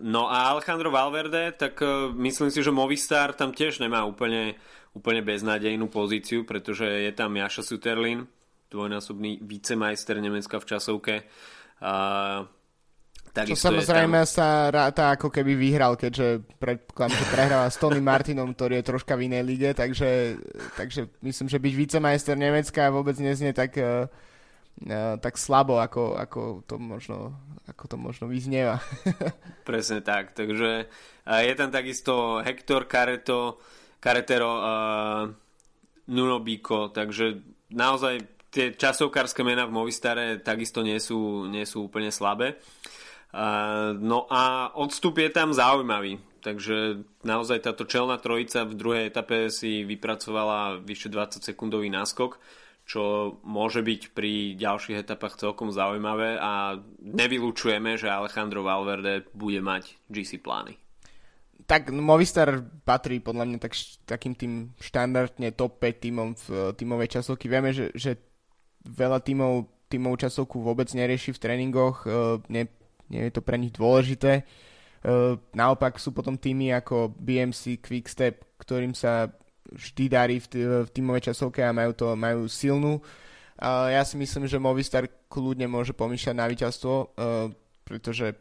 No 0.03 0.23
a 0.27 0.51
Alejandro 0.51 0.91
Valverde, 0.91 1.55
tak 1.55 1.79
uh, 1.79 2.11
myslím 2.11 2.51
si, 2.51 2.59
že 2.59 2.75
Movistar 2.75 3.31
tam 3.39 3.55
tiež 3.55 3.79
nemá 3.79 4.03
úplne, 4.03 4.59
úplne 4.99 5.23
beznádejnú 5.23 5.87
pozíciu, 5.87 6.43
pretože 6.43 6.83
je 6.83 7.13
tam 7.15 7.31
Jaša 7.39 7.63
Suterlin, 7.63 8.27
dvojnásobný 8.73 9.39
vicemajster 9.47 10.19
Nemecka 10.19 10.59
v 10.59 10.67
časovke. 10.67 11.15
Uh, 13.33 13.49
Čo 13.49 13.57
samozrejme 13.57 14.29
tam... 14.29 14.29
sa 14.29 14.69
ráta 14.69 15.17
ako 15.17 15.33
keby 15.33 15.57
vyhral, 15.57 15.97
keďže 15.97 16.45
predpokladám, 16.61 17.17
že 17.17 17.33
prehráva 17.33 17.69
s 17.73 17.81
Tony 17.81 18.05
Martinom, 18.05 18.53
ktorý 18.53 18.85
je 18.85 18.89
troška 18.93 19.17
v 19.17 19.33
inej 19.33 19.43
lige, 19.49 19.71
takže, 19.73 20.37
takže 20.77 21.09
myslím, 21.25 21.49
že 21.49 21.57
byť 21.57 21.73
vicemajster 21.73 22.37
Nemecka 22.37 22.93
vôbec 22.93 23.17
neznie 23.17 23.57
tak, 23.57 23.73
uh, 23.81 24.05
uh, 24.85 25.17
tak 25.17 25.41
slabo, 25.41 25.81
ako, 25.81 26.21
ako 26.21 26.41
to 26.69 26.77
možno 26.77 27.33
ako 27.73 27.85
to 27.89 27.97
možno 27.97 28.29
vyznieva. 28.29 28.85
Presne 29.69 30.05
tak, 30.05 30.37
takže 30.37 30.93
je 31.25 31.55
tam 31.57 31.71
takisto 31.73 32.43
Hector 32.45 32.85
Careto, 32.85 33.63
Caretero, 33.97 34.53
uh, 34.61 35.25
Nuno 36.13 36.37
Biko, 36.45 36.93
takže 36.93 37.39
naozaj 37.73 38.45
tie 38.53 38.77
časovkárske 38.77 39.41
mená 39.41 39.65
v 39.65 39.73
Movistare 39.73 40.43
takisto 40.45 40.85
nie 40.85 41.01
sú, 41.01 41.49
nie 41.49 41.65
sú 41.65 41.89
úplne 41.89 42.13
slabé. 42.13 42.61
Uh, 42.61 43.01
no 43.97 44.19
a 44.29 44.73
odstup 44.77 45.19
je 45.19 45.31
tam 45.33 45.57
zaujímavý, 45.57 46.21
takže 46.45 47.01
naozaj 47.25 47.65
táto 47.65 47.89
čelná 47.89 48.21
trojica 48.21 48.69
v 48.69 48.77
druhej 48.77 49.05
etape 49.09 49.49
si 49.49 49.89
vypracovala 49.89 50.85
vyše 50.85 51.09
20 51.09 51.41
sekundový 51.41 51.89
náskok 51.89 52.37
čo 52.83 53.39
môže 53.47 53.81
byť 53.81 54.11
pri 54.11 54.59
ďalších 54.59 55.07
etapách 55.07 55.39
celkom 55.39 55.71
zaujímavé 55.71 56.35
a 56.37 56.77
nevylučujeme, 56.99 57.95
že 57.95 58.11
Alejandro 58.11 58.67
Valverde 58.67 59.23
bude 59.33 59.63
mať 59.63 59.97
GC 60.11 60.43
plány. 60.43 60.75
Tak 61.63 61.95
Movistar 61.95 62.59
patrí 62.83 63.23
podľa 63.23 63.47
mňa 63.47 63.59
tak, 63.63 63.73
takým 64.03 64.35
tým 64.35 64.53
štandardne 64.83 65.55
top 65.55 65.79
5 65.79 66.05
tímom 66.05 66.29
v 66.35 66.75
tímovej 66.75 67.09
časovky. 67.17 67.47
Vieme, 67.47 67.71
že, 67.71 67.95
že 67.95 68.19
veľa 68.83 69.23
tímov 69.23 69.71
tímovú 69.87 70.17
časovku 70.17 70.65
vôbec 70.65 70.89
nerieši 70.89 71.37
v 71.37 71.43
tréningoch, 71.45 72.09
e, 72.09 72.41
nie, 73.11 73.27
je 73.27 73.33
to 73.33 73.43
pre 73.43 73.59
nich 73.59 73.75
dôležité. 73.75 74.43
E, 74.43 74.45
naopak 75.57 75.99
sú 75.99 76.15
potom 76.15 76.39
týmy 76.39 76.77
ako 76.77 77.11
BMC, 77.17 77.83
Quickstep, 77.83 78.61
ktorým 78.61 78.95
sa 78.95 79.33
vždy 79.73 80.05
darí 80.07 80.37
v, 80.39 80.47
t- 80.47 80.87
tímovej 80.93 81.33
časovke 81.33 81.65
a 81.65 81.75
majú, 81.75 81.93
to, 81.97 82.07
majú 82.15 82.47
silnú. 82.47 83.01
Ja 83.63 84.03
si 84.03 84.19
myslím, 84.19 84.51
že 84.51 84.59
Movistar 84.59 85.07
kľudne 85.31 85.71
môže 85.71 85.95
pomýšľať 85.95 86.35
na 86.35 86.51
víťazstvo, 86.51 86.95
uh, 86.99 87.47
pretože 87.87 88.35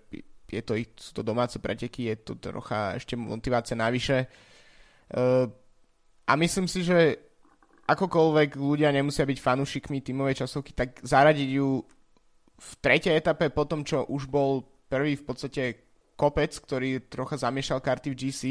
je 0.49 0.61
to, 0.65 0.73
sú 0.97 1.11
to 1.13 1.21
domáce 1.21 1.55
preteky, 1.61 2.09
je 2.09 2.17
to 2.25 2.33
trocha 2.41 2.97
ešte 2.97 3.13
motivácia 3.13 3.77
navyše. 3.77 4.25
Uh, 5.13 5.45
a 6.25 6.33
myslím 6.41 6.65
si, 6.65 6.81
že 6.81 7.21
akokoľvek 7.85 8.57
ľudia 8.57 8.89
nemusia 8.89 9.27
byť 9.27 9.37
fanúšikmi 9.37 10.01
tímovej 10.01 10.41
časovky, 10.41 10.73
tak 10.73 10.97
zaradiť 11.05 11.49
ju 11.53 11.85
v 12.61 12.71
tretej 12.77 13.17
etape 13.17 13.49
po 13.49 13.65
tom, 13.65 13.81
čo 13.81 14.05
už 14.05 14.29
bol 14.29 14.61
prvý 14.85 15.17
v 15.17 15.25
podstate 15.25 15.63
kopec, 16.13 16.53
ktorý 16.53 17.09
trocha 17.09 17.41
zamiešal 17.41 17.81
karty 17.81 18.13
v 18.13 18.19
GC, 18.21 18.41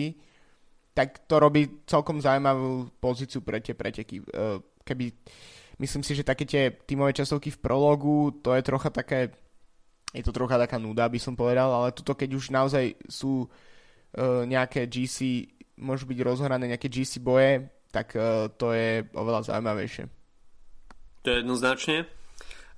tak 0.90 1.22
to 1.30 1.38
robí 1.38 1.86
celkom 1.86 2.18
zaujímavú 2.18 2.90
pozíciu 2.98 3.46
pre 3.46 3.62
tie 3.62 3.78
preteky. 3.78 4.18
E, 4.18 4.24
keby, 4.82 5.14
myslím 5.78 6.02
si, 6.02 6.18
že 6.18 6.26
také 6.26 6.42
tie 6.42 6.74
tímové 6.82 7.14
časovky 7.14 7.54
v 7.54 7.62
prologu, 7.62 8.42
to 8.42 8.50
je 8.58 8.66
trocha 8.66 8.90
také, 8.90 9.30
je 10.10 10.22
to 10.26 10.34
trocha 10.34 10.58
taká 10.58 10.82
nuda, 10.82 11.06
by 11.06 11.20
som 11.22 11.38
povedal, 11.38 11.70
ale 11.70 11.94
tuto 11.94 12.18
keď 12.18 12.30
už 12.34 12.50
naozaj 12.50 12.98
sú 13.06 13.46
uh, 13.46 14.42
nejaké 14.42 14.90
GC, 14.90 15.46
môžu 15.78 16.10
byť 16.10 16.18
rozhrané 16.26 16.74
nejaké 16.74 16.90
GC 16.90 17.22
boje, 17.22 17.70
tak 17.94 18.18
uh, 18.18 18.50
to 18.58 18.74
je 18.74 19.06
oveľa 19.14 19.46
zaujímavejšie. 19.46 20.04
To 21.22 21.26
je 21.30 21.36
jednoznačne. 21.46 22.19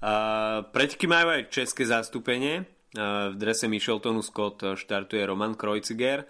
Uh, 0.02 0.66
preteky 0.74 1.06
majú 1.06 1.30
aj 1.30 1.46
české 1.54 1.86
zastúpenie. 1.86 2.66
Uh, 2.98 3.30
v 3.30 3.38
drese 3.38 3.70
Micheltonu 3.70 4.18
Scott 4.18 4.74
štartuje 4.74 5.22
Roman 5.22 5.54
Kreuziger. 5.54 6.26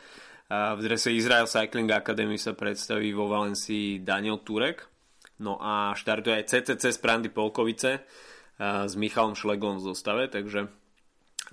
V 0.52 0.84
drese 0.84 1.08
Israel 1.16 1.48
Cycling 1.48 1.88
Academy 1.88 2.36
sa 2.36 2.52
predstaví 2.52 3.16
vo 3.16 3.24
Valencii 3.24 4.04
Daniel 4.04 4.44
Turek. 4.44 4.84
No 5.40 5.56
a 5.56 5.96
štartuje 5.96 6.44
aj 6.44 6.44
CCC 6.44 6.92
z 6.92 6.98
Prandy 7.00 7.32
Polkovice 7.32 8.04
s 8.60 8.92
Michalom 8.92 9.32
Šlegom 9.32 9.80
v 9.80 9.88
zostave, 9.88 10.28
takže 10.28 10.68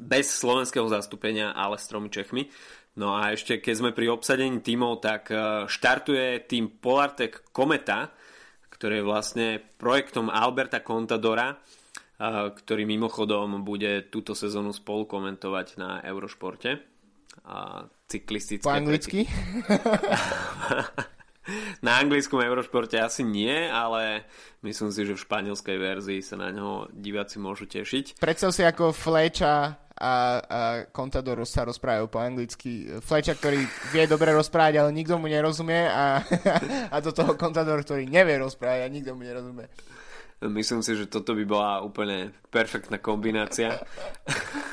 bez 0.03 0.35
slovenského 0.35 0.83
zastúpenia, 0.91 1.55
ale 1.55 1.79
s 1.79 1.87
tromi 1.87 2.11
Čechmi. 2.11 2.51
No 2.99 3.15
a 3.15 3.31
ešte 3.31 3.63
keď 3.63 3.75
sme 3.79 3.95
pri 3.95 4.11
obsadení 4.11 4.59
tímov, 4.59 4.99
tak 4.99 5.31
štartuje 5.71 6.43
tým 6.43 6.67
Polartec 6.83 7.55
Kometa, 7.55 8.11
ktorý 8.67 8.99
je 8.99 9.07
vlastne 9.07 9.47
projektom 9.79 10.27
Alberta 10.27 10.83
Contadora, 10.83 11.55
ktorý 12.27 12.83
mimochodom 12.83 13.63
bude 13.63 14.03
túto 14.11 14.35
sezónu 14.35 14.75
spolu 14.75 15.07
komentovať 15.07 15.79
na 15.79 16.03
Eurošporte 16.03 16.83
a 17.47 17.87
cyklistické 18.11 18.67
Po 18.67 18.75
anglicky? 18.75 19.23
na 21.85 22.03
anglickom 22.03 22.43
Eurošporte 22.43 22.99
asi 22.99 23.23
nie, 23.23 23.71
ale 23.71 24.27
myslím 24.67 24.91
si, 24.91 25.07
že 25.07 25.15
v 25.15 25.23
španielskej 25.23 25.77
verzii 25.79 26.19
sa 26.19 26.35
na 26.35 26.51
ňo 26.51 26.91
diváci 26.91 27.39
môžu 27.39 27.71
tešiť. 27.71 28.19
Predstav 28.19 28.51
si 28.51 28.67
ako 28.67 28.91
Fleča 28.91 29.79
a, 29.99 29.99
a 29.99 30.11
Contador 30.91 31.39
sa 31.47 31.67
rozprávajú 31.67 32.07
po 32.11 32.19
anglicky. 32.19 32.99
Fleča, 32.99 33.35
ktorý 33.35 33.63
vie 33.95 34.03
dobre 34.11 34.35
rozprávať, 34.35 34.83
ale 34.83 34.91
nikto 34.91 35.15
mu 35.15 35.31
nerozumie 35.31 35.87
a, 35.87 36.19
a 36.93 36.97
do 36.99 37.15
toho 37.15 37.39
Contador, 37.39 37.79
ktorý 37.83 38.07
nevie 38.07 38.35
rozprávať 38.39 38.83
a 38.83 38.91
nikto 38.91 39.15
mu 39.15 39.23
nerozumie. 39.23 39.67
Myslím 40.39 40.79
si, 40.79 40.95
že 40.95 41.11
toto 41.11 41.35
by 41.35 41.43
bola 41.43 41.83
úplne 41.83 42.31
perfektná 42.47 43.01
kombinácia. 43.03 43.75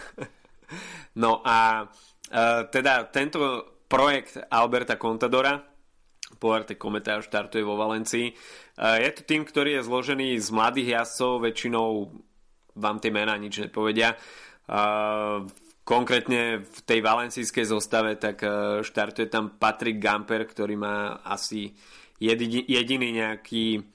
no 1.23 1.42
a 1.42 1.88
Uh, 2.26 2.66
teda 2.75 3.06
tento 3.14 3.38
projekt 3.87 4.35
Alberta 4.50 4.99
Contadora 4.99 5.62
Polarte 6.42 6.75
Kometa 6.75 7.23
štartuje 7.23 7.62
vo 7.62 7.78
Valencii. 7.78 8.35
Uh, 8.75 8.99
je 8.99 9.11
to 9.14 9.23
tým, 9.23 9.46
ktorý 9.46 9.78
je 9.78 9.87
zložený 9.87 10.35
z 10.42 10.49
mladých 10.50 10.88
jazdcov, 10.99 11.46
väčšinou 11.46 12.11
vám 12.75 12.99
tie 12.99 13.14
mená 13.14 13.38
nič 13.38 13.62
nepovedia. 13.62 14.18
Uh, 14.66 15.46
konkrétne 15.87 16.66
v 16.66 16.78
tej 16.82 16.99
valencijskej 16.99 17.62
zostave 17.62 18.18
tak 18.18 18.42
štartuje 18.82 19.30
tam 19.30 19.54
Patrick 19.54 20.02
Gamper, 20.02 20.42
ktorý 20.42 20.75
má 20.75 21.23
asi 21.23 21.78
jediný 22.18 23.06
nejaký 23.23 23.87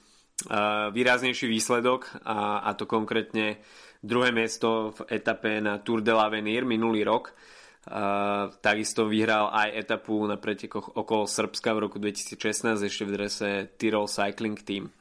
výraznejší 0.91 1.45
výsledok 1.45 2.25
a, 2.25 2.65
a 2.65 2.73
to 2.73 2.89
konkrétne 2.89 3.61
druhé 4.01 4.33
miesto 4.33 4.95
v 4.97 5.21
etape 5.21 5.61
na 5.61 5.77
Tour 5.77 6.01
de 6.01 6.09
l'Avenir 6.09 6.65
minulý 6.65 7.05
rok 7.05 7.37
Uh, 7.81 8.53
takisto 8.61 9.09
vyhral 9.09 9.49
aj 9.49 9.73
etapu 9.73 10.21
na 10.29 10.37
pretekoch 10.37 11.01
okolo 11.01 11.25
Srbska 11.25 11.73
v 11.73 11.89
roku 11.89 11.97
2016 11.97 12.77
ešte 12.77 13.09
v 13.09 13.13
drese 13.17 13.49
Tyrol 13.73 14.05
Cycling 14.05 14.61
Team. 14.61 14.93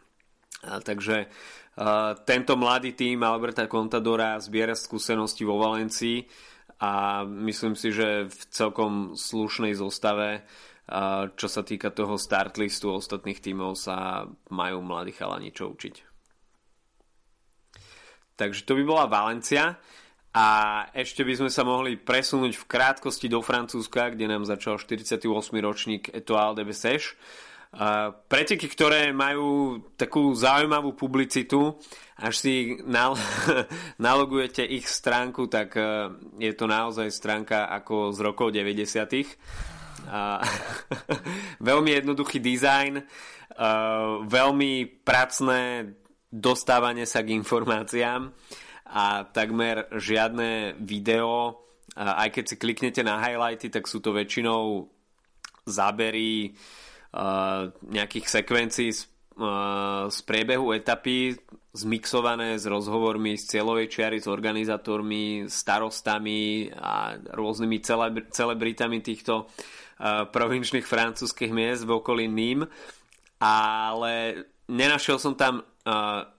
Uh, 0.65 0.81
takže 0.81 1.29
uh, 1.29 2.17
tento 2.25 2.57
mladý 2.57 2.97
tým 2.97 3.21
Alberta 3.21 3.69
Contadora 3.69 4.41
zbiera 4.41 4.73
skúsenosti 4.73 5.45
vo 5.45 5.61
Valencii 5.61 6.25
a 6.81 7.21
myslím 7.29 7.77
si, 7.77 7.93
že 7.93 8.33
v 8.33 8.41
celkom 8.49 9.13
slušnej 9.13 9.77
zostave 9.77 10.49
čo 11.39 11.47
sa 11.47 11.63
týka 11.63 11.95
toho 11.95 12.19
start 12.19 12.59
listu 12.59 12.91
ostatných 12.91 13.39
tímov 13.39 13.79
sa 13.79 14.27
majú 14.51 14.83
mladí 14.83 15.15
chalani 15.15 15.55
čo 15.55 15.71
učiť. 15.71 15.95
Takže 18.35 18.65
to 18.67 18.73
by 18.75 18.83
bola 18.83 19.05
Valencia. 19.07 19.79
A 20.31 20.47
ešte 20.95 21.27
by 21.27 21.43
sme 21.43 21.51
sa 21.51 21.67
mohli 21.67 21.99
presunúť 21.99 22.55
v 22.55 22.69
krátkosti 22.71 23.27
do 23.27 23.43
Francúzska, 23.43 24.15
kde 24.15 24.31
nám 24.31 24.47
začal 24.47 24.79
48. 24.79 25.27
ročník 25.59 26.07
Etoile 26.15 26.55
de 26.55 26.63
Bessèche. 26.71 27.19
Preteky, 28.31 28.67
ktoré 28.71 29.11
majú 29.11 29.79
takú 29.95 30.31
zaujímavú 30.35 30.95
publicitu, 30.95 31.79
až 32.15 32.35
si 32.35 32.55
nal- 32.87 33.19
nalogujete 33.99 34.63
ich 34.67 34.91
stránku, 34.91 35.47
tak 35.47 35.79
e, 35.79 36.11
je 36.43 36.53
to 36.53 36.67
naozaj 36.67 37.09
stránka 37.09 37.71
ako 37.71 38.11
z 38.11 38.19
rokov 38.21 38.53
90. 38.53 39.80
Veľmi 41.69 41.91
jednoduchý 41.95 42.43
dizajn, 42.43 43.05
veľmi 44.25 44.73
pracné 45.05 45.93
dostávanie 46.33 47.05
sa 47.05 47.21
k 47.21 47.37
informáciám 47.37 48.33
a 48.91 49.29
takmer 49.29 49.91
žiadne 49.93 50.81
video, 50.81 51.61
aj 51.95 52.31
keď 52.33 52.45
si 52.47 52.57
kliknete 52.57 53.03
na 53.05 53.21
highlighty, 53.21 53.69
tak 53.69 53.85
sú 53.85 54.01
to 54.01 54.15
väčšinou 54.15 54.89
zábery 55.69 56.55
nejakých 57.91 58.27
sekvencií 58.31 58.91
z, 58.95 59.05
z 60.09 60.19
priebehu 60.25 60.73
etapy 60.73 61.35
zmixované 61.71 62.59
s 62.59 62.67
rozhovormi 62.67 63.39
z 63.39 63.59
cieľovej 63.59 63.87
čiary, 63.91 64.19
s 64.19 64.27
organizátormi, 64.27 65.47
starostami 65.47 66.71
a 66.75 67.15
rôznymi 67.15 67.79
celebritami 68.31 68.99
týchto 69.03 69.47
provinčných 70.33 70.89
francúzských 70.89 71.53
miest 71.53 71.85
v 71.85 72.01
okolí 72.01 72.27
Nîmes. 72.27 72.69
Ale 73.41 74.45
nenašiel 74.69 75.17
som 75.21 75.37
tam 75.37 75.65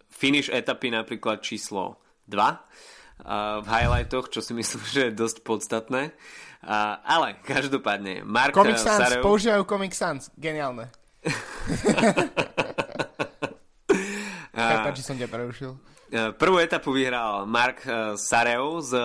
finish 0.10 0.50
etapy 0.53 0.94
napríklad 0.94 1.41
číslo 1.41 1.98
2 2.30 3.62
v 3.62 3.68
highlightoch, 3.70 4.30
čo 4.30 4.41
si 4.41 4.53
myslím, 4.53 4.82
že 4.94 5.01
je 5.10 5.18
dosť 5.18 5.38
podstatné. 5.46 6.12
ale 7.06 7.27
každopádne, 7.41 8.25
Mark 8.25 8.53
Comic 8.53 8.77
Sans, 8.77 9.01
Sarev... 9.01 9.22
používajú 9.25 9.65
Comic 9.65 9.94
Sans, 9.98 10.22
geniálne. 10.38 10.89
Prepač, 14.51 15.01
som 15.01 15.18
ťa 15.18 15.30
prerušil. 15.30 15.74
Prvú 16.12 16.60
etapu 16.60 16.91
vyhral 16.91 17.48
Mark 17.48 17.88
Sarev 18.20 18.84
z 18.84 19.00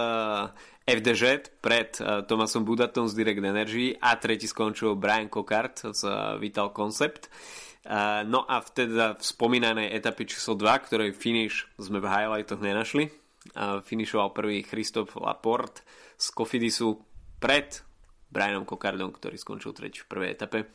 FDŽ 0.82 1.54
pred 1.62 1.94
Tomasom 2.26 2.66
Budatom 2.66 3.06
z 3.06 3.14
Direct 3.14 3.46
Energy 3.46 3.94
a 3.94 4.18
tretí 4.18 4.50
skončil 4.50 4.98
Brian 4.98 5.30
Cockart 5.30 5.86
z 5.94 6.02
Vital 6.42 6.74
Concept. 6.74 7.30
No 8.26 8.42
a 8.42 8.58
v 8.58 8.68
teda 8.74 9.14
v 9.14 9.22
spomínanej 9.22 9.94
etapy 9.94 10.26
číslo 10.26 10.58
2, 10.58 10.66
ktorej 10.82 11.14
finish 11.14 11.70
sme 11.78 12.02
v 12.02 12.10
highlightoch 12.10 12.58
nenašli, 12.58 13.06
finišoval 13.86 14.34
prvý 14.34 14.66
Christophe 14.66 15.14
Laporte 15.22 15.86
z 16.18 16.26
Cofidisu 16.34 17.06
pred 17.38 17.86
Brianom 18.34 18.66
Cockardom, 18.66 19.14
ktorý 19.14 19.38
skončil 19.38 19.70
tretí 19.78 20.02
v 20.02 20.10
prvej 20.10 20.34
etape. 20.34 20.66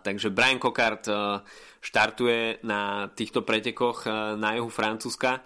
Takže 0.00 0.30
Brian 0.30 0.62
Cockard 0.62 1.04
uh, 1.10 1.42
štartuje 1.84 2.64
na 2.64 3.12
týchto 3.12 3.44
pretekoch 3.44 4.08
na 4.40 4.56
juhu 4.56 4.72
Francúzska. 4.72 5.44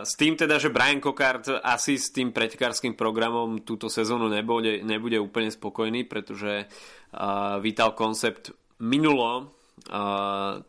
S 0.00 0.14
tým 0.14 0.38
teda, 0.38 0.62
že 0.62 0.70
Brian 0.70 1.02
Cockard 1.02 1.50
asi 1.60 1.98
s 1.98 2.14
tým 2.14 2.30
pretekárským 2.30 2.94
programom 2.94 3.66
túto 3.66 3.90
sezónu 3.90 4.30
nebude, 4.30 4.80
nebude 4.86 5.18
úplne 5.18 5.50
spokojný, 5.50 6.06
pretože 6.06 6.70
Vital 7.60 7.92
Concept 7.98 8.54
minulo 8.78 9.52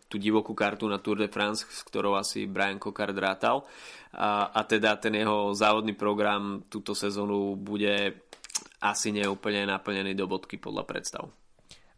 tú 0.10 0.16
divokú 0.18 0.58
kartu 0.58 0.90
na 0.90 0.98
Tour 1.00 1.24
de 1.24 1.30
France, 1.30 1.64
s 1.70 1.86
ktorou 1.88 2.18
asi 2.18 2.50
Brian 2.50 2.82
Cockard 2.82 3.16
rátal. 3.16 3.64
A, 4.18 4.50
a 4.52 4.66
teda 4.66 4.98
ten 5.00 5.16
jeho 5.16 5.54
závodný 5.56 5.96
program 5.96 6.68
túto 6.68 6.92
sezónu 6.92 7.56
bude 7.56 8.28
asi 8.82 9.14
neúplne 9.14 9.70
naplnený 9.70 10.18
do 10.18 10.28
bodky 10.28 10.60
podľa 10.60 10.84
predstav. 10.84 11.24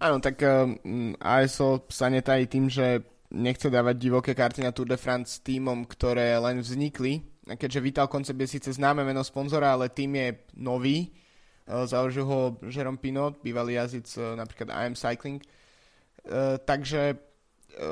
Áno, 0.04 0.20
tak 0.20 0.44
um, 0.44 1.16
ASO 1.16 1.88
sa 1.88 2.12
netají 2.12 2.52
tým, 2.52 2.68
že 2.68 3.00
nechce 3.32 3.72
dávať 3.72 3.96
divoké 3.96 4.32
karty 4.36 4.60
na 4.60 4.76
Tour 4.76 4.92
de 4.92 5.00
France 5.00 5.40
týmom, 5.40 5.88
ktoré 5.88 6.36
len 6.44 6.60
vznikli. 6.60 7.24
Keďže 7.48 7.80
Vital 7.80 8.12
Concept 8.12 8.36
je 8.44 8.60
síce 8.60 8.76
známe 8.76 9.08
meno 9.08 9.24
sponzora, 9.24 9.72
ale 9.72 9.96
tým 9.96 10.20
je 10.20 10.28
nový. 10.60 11.08
Založil 11.64 12.28
ho 12.28 12.60
Jerome 12.68 13.00
Pinot, 13.00 13.40
bývalý 13.40 13.80
jazyc 13.80 14.36
napríklad 14.36 14.76
AM 14.76 14.96
Cycling. 15.00 15.40
Uh, 16.28 16.60
takže 16.60 17.16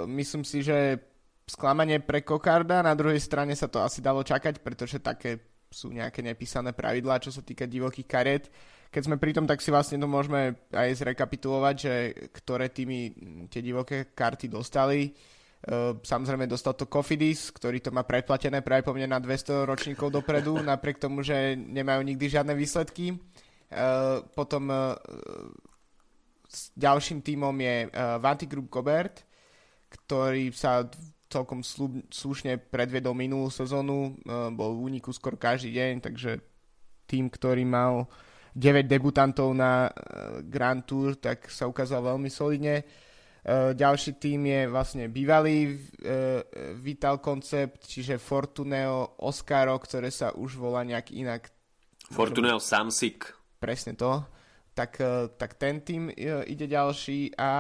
myslím 0.04 0.44
si, 0.44 0.68
že 0.68 1.00
sklamanie 1.48 2.04
pre 2.04 2.28
Kokarda, 2.28 2.84
na 2.84 2.96
druhej 2.96 3.20
strane 3.24 3.56
sa 3.56 3.72
to 3.72 3.80
asi 3.80 4.04
dalo 4.04 4.24
čakať, 4.24 4.60
pretože 4.60 5.00
také 5.00 5.51
sú 5.72 5.90
nejaké 5.90 6.20
nepísané 6.20 6.76
pravidlá, 6.76 7.24
čo 7.24 7.32
sa 7.32 7.40
týka 7.40 7.64
divokých 7.64 8.08
kariet. 8.08 8.46
Keď 8.92 9.08
sme 9.08 9.16
pri 9.16 9.32
tom, 9.32 9.48
tak 9.48 9.64
si 9.64 9.72
vlastne 9.72 9.96
to 9.96 10.06
môžeme 10.06 10.68
aj 10.76 11.00
zrekapitulovať, 11.00 11.76
že 11.80 11.94
ktoré 12.36 12.68
týmy 12.68 13.16
tie 13.48 13.64
divoké 13.64 14.12
karty 14.12 14.52
dostali. 14.52 15.16
Uh, 15.62 15.96
samozrejme 16.04 16.50
dostal 16.50 16.76
to 16.76 16.90
Kofidis, 16.92 17.54
ktorý 17.56 17.80
to 17.80 17.94
má 17.94 18.04
predplatené 18.04 18.66
práve 18.66 18.82
po 18.82 18.98
mne 18.98 19.16
na 19.16 19.22
200 19.22 19.64
ročníkov 19.64 20.12
dopredu, 20.12 20.60
napriek 20.74 21.00
tomu, 21.00 21.24
že 21.24 21.56
nemajú 21.56 22.04
nikdy 22.04 22.26
žiadne 22.28 22.52
výsledky. 22.52 23.16
Uh, 23.72 24.26
potom 24.36 24.68
uh, 24.68 25.00
s 26.52 26.76
ďalším 26.76 27.24
tímom 27.24 27.56
je 27.56 27.88
Vanti 28.20 28.44
Group 28.44 28.68
Gobert, 28.68 29.24
ktorý 29.88 30.52
sa 30.52 30.84
celkom 31.32 31.64
slušne 32.12 32.60
predviedol 32.60 33.16
minulú 33.16 33.48
sezónu, 33.48 34.20
uh, 34.28 34.52
bol 34.52 34.76
v 34.76 34.92
úniku 34.92 35.16
skoro 35.16 35.40
každý 35.40 35.72
deň, 35.72 35.94
takže 36.04 36.44
tým, 37.08 37.32
ktorý 37.32 37.64
mal 37.64 38.12
9 38.52 38.92
debutantov 38.92 39.56
na 39.56 39.88
uh, 39.88 40.44
Grand 40.44 40.84
Tour, 40.84 41.16
tak 41.16 41.48
sa 41.48 41.72
ukázal 41.72 42.04
veľmi 42.04 42.28
solidne. 42.28 42.84
Uh, 43.42 43.72
ďalší 43.72 44.20
tým 44.20 44.46
je 44.46 44.62
vlastne 44.70 45.08
bývalý 45.08 45.80
Vital 46.78 47.24
Concept, 47.24 47.88
čiže 47.88 48.20
Fortuneo 48.22 49.18
Oscaro, 49.24 49.80
ktoré 49.80 50.12
sa 50.12 50.36
už 50.36 50.60
volá 50.60 50.84
nejak 50.84 51.16
inak. 51.16 51.50
Fortuneo 52.12 52.60
Samsic. 52.60 53.32
Presne 53.58 53.96
to 53.96 54.28
tak, 54.74 54.98
tak 55.38 55.52
ten 55.60 55.84
tým 55.84 56.08
ide 56.48 56.66
ďalší 56.68 57.36
a 57.36 57.52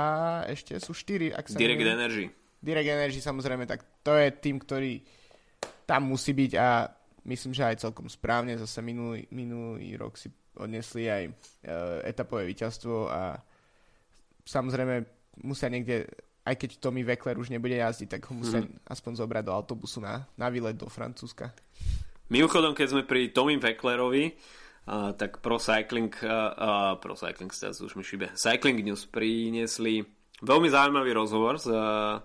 ešte 0.48 0.80
sú 0.80 0.96
štyri. 0.96 1.30
Ak 1.30 1.52
sa 1.52 1.60
Direct 1.60 1.84
neviem. 1.84 2.00
Energy. 2.00 2.26
Direct 2.62 2.90
Energy 2.94 3.20
samozrejme, 3.20 3.66
tak 3.66 4.06
to 4.06 4.14
je 4.14 4.30
tým, 4.38 4.62
ktorý 4.62 5.02
tam 5.90 6.14
musí 6.14 6.32
byť 6.38 6.52
a 6.62 6.86
myslím, 7.26 7.58
že 7.58 7.66
aj 7.66 7.82
celkom 7.82 8.06
správne. 8.06 8.56
Zase 8.56 8.86
minulý, 8.86 9.26
minulý 9.34 9.98
rok 9.98 10.16
si 10.16 10.30
odnesli 10.56 11.10
aj 11.10 11.24
uh, 11.28 11.34
etapové 12.06 12.46
víťazstvo 12.54 13.10
a 13.10 13.42
samozrejme 14.46 14.96
musia 15.42 15.74
niekde, 15.74 16.06
aj 16.46 16.56
keď 16.56 16.70
Tommy 16.78 17.02
Weckler 17.02 17.42
už 17.42 17.50
nebude 17.50 17.74
jazdiť, 17.74 18.08
tak 18.08 18.30
ho 18.30 18.34
musia 18.38 18.62
mm. 18.62 18.86
aspoň 18.86 19.12
zobrať 19.26 19.44
do 19.50 19.54
autobusu 19.58 19.98
na, 19.98 20.30
na 20.38 20.54
výlet 20.54 20.78
do 20.78 20.86
Francúzska. 20.86 21.50
Mimochodom, 22.30 22.78
keď 22.78 22.88
sme 22.94 23.04
pri 23.04 23.34
Tommy 23.34 23.58
Wecklerovi, 23.58 24.38
Uh, 24.82 25.14
tak 25.14 25.46
Pro 25.46 25.62
Cycling, 25.62 26.10
uh, 26.26 26.58
uh, 26.58 26.94
Pro 26.98 27.14
Cycling 27.14 27.54
Stats 27.54 27.86
už 27.86 27.94
mi 27.94 28.02
šibe, 28.02 28.34
Cycling 28.34 28.82
News 28.82 29.06
priniesli 29.06 30.02
veľmi 30.42 30.74
zaujímavý 30.74 31.14
rozhovor 31.14 31.62
s, 31.62 31.70
uh, 31.70 32.18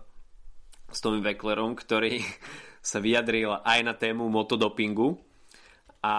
s 0.91 0.99
Tommy 1.03 1.23
Wecklerom, 1.23 1.75
ktorý 1.75 2.23
sa 2.91 2.99
vyjadril 3.03 3.63
aj 3.63 3.81
na 3.83 3.95
tému 3.95 4.29
motodopingu. 4.31 5.19
A 6.03 6.15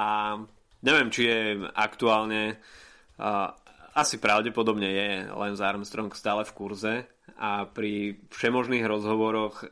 neviem, 0.84 1.08
či 1.12 1.28
je 1.28 1.40
aktuálne 1.76 2.60
uh, 3.20 3.50
asi 3.98 4.20
pravdepodobne 4.20 4.90
je 4.92 5.10
Lance 5.32 5.64
Armstrong 5.64 6.12
stále 6.14 6.44
v 6.44 6.56
kurze 6.56 6.94
a 7.40 7.66
pri 7.66 8.20
všemožných 8.30 8.86
rozhovoroch 8.86 9.64
uh, 9.64 9.70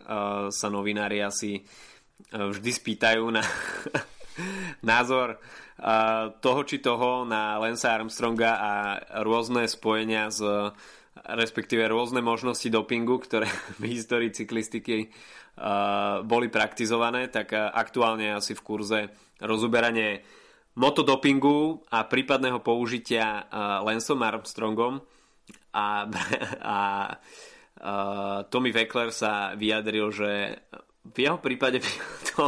sa 0.49 0.67
novinári 0.71 1.19
asi 1.19 1.61
uh, 1.61 2.49
vždy 2.49 2.71
spýtajú 2.71 3.27
na 3.29 3.43
názor 4.85 5.37
toho 6.39 6.61
či 6.63 6.79
toho 6.79 7.27
na 7.27 7.59
Lensa 7.59 7.91
Armstronga 7.91 8.51
a 8.55 8.71
rôzne 9.27 9.67
spojenia 9.67 10.31
z 10.31 10.71
respektíve 11.33 11.89
rôzne 11.89 12.21
možnosti 12.21 12.65
dopingu, 12.69 13.17
ktoré 13.17 13.49
v 13.81 13.97
histórii 13.97 14.29
cyklistiky 14.29 15.09
uh, 15.09 16.21
boli 16.21 16.53
praktizované, 16.53 17.33
tak 17.33 17.53
uh, 17.53 17.73
aktuálne 17.73 18.37
asi 18.37 18.53
v 18.53 18.65
kurze 18.65 18.99
rozoberanie 19.41 20.21
motodopingu 20.75 21.87
a 21.89 22.05
prípadného 22.05 22.59
použitia 22.61 23.47
uh, 23.47 23.81
Lensom 23.81 24.21
Armstrongom. 24.21 25.01
A, 25.75 26.07
a 26.75 26.77
uh, 27.81 28.39
Tommy 28.47 28.71
Weckler 28.71 29.09
sa 29.09 29.57
vyjadril, 29.57 30.07
že 30.13 30.31
v 31.05 31.17
jeho 31.17 31.37
prípade 31.41 31.81
by 31.81 31.91
to 32.33 32.43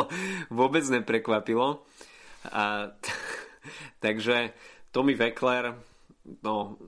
vôbec 0.54 0.84
neprekvapilo, 0.86 1.86
a, 2.48 2.94
takže 4.04 4.56
Tommy 4.92 5.14
Weckler, 5.14 5.76
no, 6.42 6.80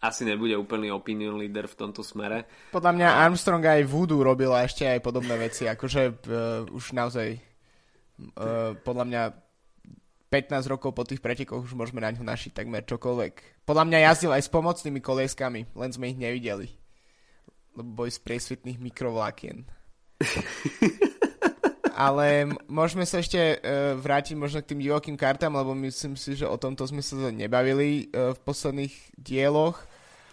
asi 0.00 0.24
nebude 0.24 0.56
úplný 0.56 0.88
opinion 0.88 1.36
leader 1.36 1.68
v 1.68 1.76
tomto 1.76 2.00
smere. 2.00 2.48
Podľa 2.72 2.92
mňa 2.96 3.08
Armstrong 3.20 3.60
aj 3.60 3.84
Voodoo 3.84 4.24
robila 4.24 4.64
ešte 4.64 4.88
aj 4.88 5.04
podobné 5.04 5.36
veci, 5.36 5.68
akože 5.68 6.02
uh, 6.08 6.64
už 6.72 6.96
naozaj 6.96 7.36
uh, 7.36 8.72
podľa 8.80 9.04
mňa 9.04 9.22
15 10.30 10.72
rokov 10.72 10.94
po 10.94 11.02
tých 11.02 11.20
pretekoch 11.20 11.66
už 11.66 11.74
môžeme 11.74 12.00
na 12.00 12.14
ňu 12.14 12.22
našiť 12.24 12.54
takmer 12.54 12.86
čokoľvek. 12.86 13.66
Podľa 13.66 13.84
mňa 13.90 13.98
jazdil 14.08 14.32
aj 14.32 14.46
s 14.46 14.50
pomocnými 14.54 15.02
kolieskami, 15.02 15.66
len 15.74 15.90
sme 15.90 16.14
ich 16.14 16.18
nevideli. 16.18 16.70
Lebo 17.74 18.06
boj 18.06 18.14
z 18.14 18.22
priesvitných 18.22 18.78
mikrovlákien. 18.78 19.66
Ale 22.00 22.48
môžeme 22.70 23.04
sa 23.04 23.20
ešte 23.20 23.58
uh, 23.58 23.98
vrátiť 23.98 24.38
možno 24.38 24.64
k 24.64 24.72
tým 24.72 24.80
divokým 24.80 25.18
kartám, 25.20 25.52
lebo 25.52 25.76
myslím 25.84 26.16
si, 26.16 26.38
že 26.38 26.48
o 26.48 26.56
tomto 26.56 26.88
sme 26.88 27.04
sa 27.04 27.18
nebavili 27.28 28.08
uh, 28.14 28.32
v 28.32 28.38
posledných 28.40 28.94
dieloch. 29.18 29.89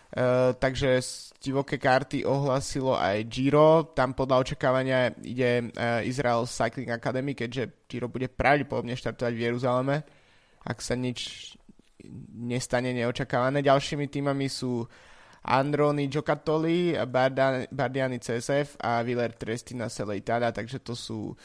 Uh, 0.08 0.56
takže 0.56 1.04
divoké 1.44 1.76
karty 1.76 2.24
ohlasilo 2.24 2.96
aj 2.96 3.28
Giro. 3.28 3.92
Tam 3.92 4.16
podľa 4.16 4.48
očakávania 4.48 5.12
ide 5.20 5.68
uh, 5.76 6.00
Israel 6.08 6.48
Cycling 6.48 6.88
Academy, 6.96 7.36
keďže 7.36 7.88
Giro 7.92 8.08
bude 8.08 8.32
pravdepodobne 8.32 8.96
štartovať 8.96 9.34
v 9.36 9.44
Jeruzaleme. 9.52 9.96
Ak 10.64 10.80
sa 10.80 10.96
nič 10.96 11.52
nestane 12.40 12.96
neočakávané. 12.96 13.60
Ďalšími 13.60 14.08
týmami 14.08 14.48
sú 14.48 14.88
Androni 15.44 16.08
Giocattoli, 16.08 16.96
Bardiani 17.72 18.20
CSF 18.20 18.80
a 18.80 19.04
Viller 19.04 19.36
Trestina 19.36 19.92
Seleitana, 19.92 20.56
takže 20.56 20.80
to 20.84 20.96
sú 20.96 21.32
uh, 21.32 21.36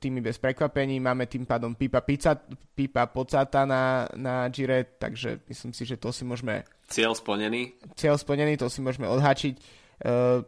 týmy 0.00 0.24
bez 0.24 0.40
prekvapení. 0.40 0.96
Máme 1.00 1.28
tým 1.28 1.44
pádom 1.44 1.76
Pipa, 1.76 2.00
Pizza, 2.00 2.32
Pipa 2.72 3.04
Pocata 3.12 3.68
na, 3.68 4.08
na 4.16 4.48
Gire, 4.48 4.96
takže 4.96 5.44
myslím 5.48 5.72
si, 5.76 5.84
že 5.84 6.00
to 6.00 6.08
si 6.12 6.24
môžeme... 6.24 6.64
Cieľ 6.88 7.12
splnený. 7.12 7.76
Cieľ 7.92 8.16
splnený, 8.16 8.56
to 8.56 8.72
si 8.72 8.80
môžeme 8.80 9.04
odhačiť. 9.04 9.54
Uh, 10.00 10.40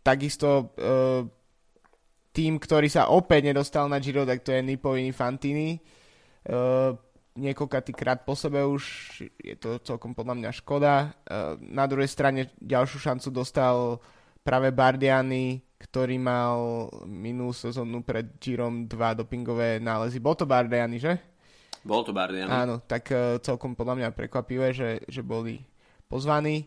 takisto 0.00 0.72
uh, 0.80 1.28
tým, 2.32 2.56
ktorý 2.56 2.88
sa 2.88 3.12
opäť 3.12 3.52
nedostal 3.52 3.84
na 3.84 4.00
Giro, 4.00 4.24
tak 4.24 4.40
to 4.40 4.56
je 4.56 4.64
Nipo 4.64 4.96
Infantini. 4.96 5.76
Uh, 6.48 6.96
niekoľkatýkrát 7.38 8.26
po 8.26 8.34
sebe 8.34 8.66
už, 8.66 8.82
je 9.38 9.54
to 9.54 9.78
celkom 9.86 10.12
podľa 10.12 10.34
mňa 10.42 10.50
škoda. 10.58 10.92
E, 11.00 11.08
na 11.70 11.86
druhej 11.86 12.10
strane 12.10 12.50
ďalšiu 12.58 12.98
šancu 12.98 13.28
dostal 13.30 14.02
práve 14.42 14.74
Bardiany, 14.74 15.62
ktorý 15.78 16.18
mal 16.18 16.90
minulú 17.06 17.54
sezónu 17.54 18.02
pred 18.02 18.34
Girom 18.42 18.90
dva 18.90 19.14
dopingové 19.14 19.78
nálezy. 19.78 20.18
Bol 20.18 20.34
to 20.34 20.42
Bardiany, 20.44 20.98
že? 20.98 21.14
Bol 21.86 22.02
to 22.02 22.10
Bardiany. 22.10 22.50
Áno, 22.50 22.82
tak 22.82 23.14
e, 23.14 23.38
celkom 23.38 23.78
podľa 23.78 23.94
mňa 24.02 24.08
prekvapivé, 24.18 24.74
že, 24.74 24.98
že 25.06 25.22
boli 25.22 25.62
pozvaní. 26.10 26.66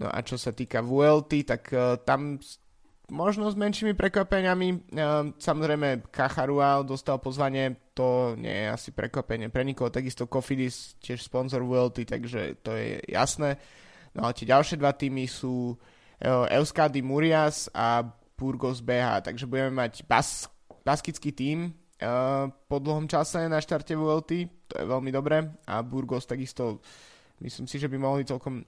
No 0.00 0.10
a 0.10 0.18
čo 0.26 0.34
sa 0.34 0.50
týka 0.50 0.80
VLT, 0.80 1.44
tak 1.44 1.62
uh, 1.74 1.98
tam 2.00 2.40
možno 3.10 3.50
s 3.50 3.58
menšími 3.58 3.92
prekvapeniami. 3.98 4.68
Ehm, 4.70 5.34
samozrejme, 5.36 6.08
Kacharual 6.08 6.86
dostal 6.86 7.18
pozvanie, 7.18 7.90
to 7.92 8.38
nie 8.38 8.54
je 8.54 8.66
asi 8.70 8.90
prekvapenie 8.94 9.50
pre 9.50 9.66
nikoho. 9.66 9.90
Takisto 9.90 10.30
Kofidis, 10.30 10.94
tiež 11.02 11.20
sponzor 11.20 11.66
VLT, 11.66 12.06
takže 12.06 12.62
to 12.62 12.72
je 12.78 13.02
jasné. 13.10 13.58
No 14.14 14.24
a 14.24 14.32
tie 14.32 14.46
ďalšie 14.46 14.78
dva 14.78 14.94
týmy 14.94 15.26
sú 15.26 15.74
Euskady 16.22 17.02
Murias 17.02 17.68
a 17.74 18.04
Burgos 18.40 18.80
BH, 18.80 19.28
takže 19.28 19.44
budeme 19.44 19.84
mať 19.84 20.08
bas, 20.08 20.48
baskický 20.80 21.36
tím 21.36 21.76
uh, 22.00 22.48
po 22.48 22.80
dlhom 22.80 23.04
čase 23.04 23.44
na 23.44 23.60
štarte 23.60 23.92
VLT, 23.92 24.30
to 24.64 24.74
je 24.80 24.86
veľmi 24.88 25.12
dobré 25.12 25.44
a 25.68 25.84
Burgos 25.84 26.24
takisto 26.24 26.80
myslím 27.44 27.68
si, 27.68 27.76
že 27.76 27.92
by 27.92 28.00
mohli 28.00 28.24
celkom 28.24 28.64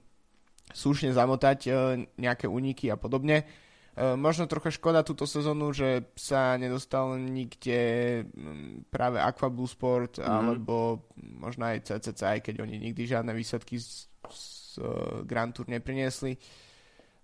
slušne 0.77 1.17
zamotať 1.17 1.59
uh, 1.73 1.97
nejaké 2.21 2.45
úniky 2.45 2.93
a 2.93 3.01
podobne. 3.01 3.49
E, 3.93 4.17
možno 4.17 4.49
trocha 4.49 4.73
škoda 4.73 5.05
túto 5.05 5.29
sezónu, 5.29 5.77
že 5.77 6.09
sa 6.17 6.57
nedostal 6.57 7.21
nikde 7.21 8.25
mm, 8.25 8.89
práve 8.89 9.21
Aquablue 9.21 9.69
Sport 9.69 10.17
mm-hmm. 10.17 10.33
alebo 10.33 11.05
možno 11.21 11.69
aj 11.69 11.93
CCC, 11.93 12.21
aj 12.25 12.41
keď 12.41 12.65
oni 12.65 12.81
nikdy 12.81 13.05
žiadne 13.05 13.37
výsledky 13.37 13.77
z, 13.77 14.09
z 14.33 14.81
uh, 14.81 15.21
Grand 15.29 15.53
Tour 15.53 15.69
nepriniesli 15.69 16.41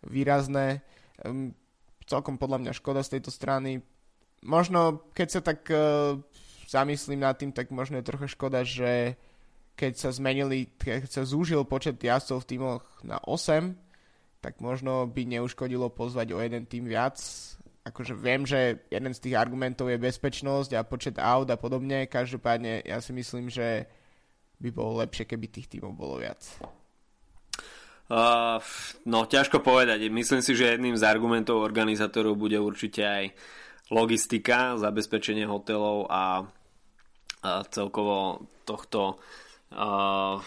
výrazné. 0.05 0.85
Um, 1.25 1.57
celkom 2.09 2.41
podľa 2.41 2.65
mňa 2.65 2.73
škoda 2.81 3.05
z 3.05 3.19
tejto 3.19 3.29
strany. 3.29 3.85
Možno, 4.41 5.05
keď 5.13 5.29
sa 5.29 5.41
tak 5.45 5.69
uh, 5.69 6.17
zamyslím 6.65 7.21
nad 7.23 7.37
tým, 7.37 7.53
tak 7.53 7.69
možno 7.69 8.01
je 8.01 8.09
trocha 8.09 8.27
škoda, 8.27 8.65
že 8.65 9.21
keď 9.79 9.93
sa 9.95 10.11
zmenili, 10.11 10.67
keď 10.75 11.07
sa 11.07 11.23
zúžil 11.23 11.63
počet 11.63 12.03
jazdcov 12.03 12.43
v 12.43 12.49
týmoch 12.51 12.85
na 13.07 13.23
8, 13.23 13.77
tak 14.43 14.59
možno 14.59 15.07
by 15.07 15.23
neuškodilo 15.39 15.91
pozvať 15.95 16.35
o 16.35 16.43
jeden 16.43 16.67
tým 16.67 16.87
viac. 16.87 17.19
Akože 17.87 18.15
viem, 18.19 18.43
že 18.43 18.83
jeden 18.91 19.15
z 19.15 19.23
tých 19.23 19.39
argumentov 19.39 19.89
je 19.89 20.03
bezpečnosť 20.03 20.71
a 20.75 20.87
počet 20.87 21.17
aut 21.17 21.49
a 21.49 21.57
podobne. 21.57 22.11
Každopádne 22.11 22.85
ja 22.85 22.99
si 22.99 23.15
myslím, 23.15 23.51
že 23.51 23.87
by 24.59 24.69
bolo 24.75 24.99
lepšie, 25.03 25.25
keby 25.25 25.47
tých 25.47 25.71
tímov 25.71 25.95
bolo 25.95 26.19
viac. 26.19 26.43
Uh, 28.09 28.57
no, 29.05 29.29
ťažko 29.29 29.61
povedať. 29.61 30.09
Myslím 30.09 30.41
si, 30.41 30.57
že 30.57 30.73
jedným 30.77 30.97
z 30.97 31.05
argumentov 31.05 31.61
organizátorov 31.61 32.41
bude 32.41 32.57
určite 32.57 33.05
aj 33.05 33.37
logistika, 33.93 34.81
zabezpečenie 34.81 35.45
hotelov 35.45 36.09
a, 36.09 36.41
a 37.45 37.51
celkovo 37.69 38.49
tohto 38.65 39.21
uh, 39.77 40.41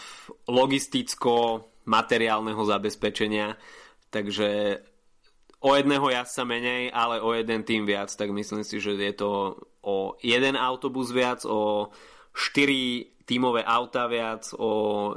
logisticko-materiálneho 0.50 2.66
zabezpečenia 2.66 3.54
Takže 4.12 4.76
o 5.64 5.72
jedného 5.72 6.06
jazdca 6.12 6.44
menej, 6.44 6.92
ale 6.92 7.24
o 7.24 7.32
jeden 7.32 7.64
tým 7.64 7.88
viac, 7.88 8.12
tak 8.12 8.28
myslím 8.28 8.60
si, 8.60 8.76
že 8.76 8.92
je 8.92 9.14
to 9.16 9.56
o 9.80 10.20
jeden 10.20 10.60
autobus 10.60 11.08
viac, 11.08 11.48
o 11.48 11.88
štyri 12.36 13.08
tímové 13.24 13.64
auta 13.64 14.04
viac, 14.12 14.52
o 14.60 15.16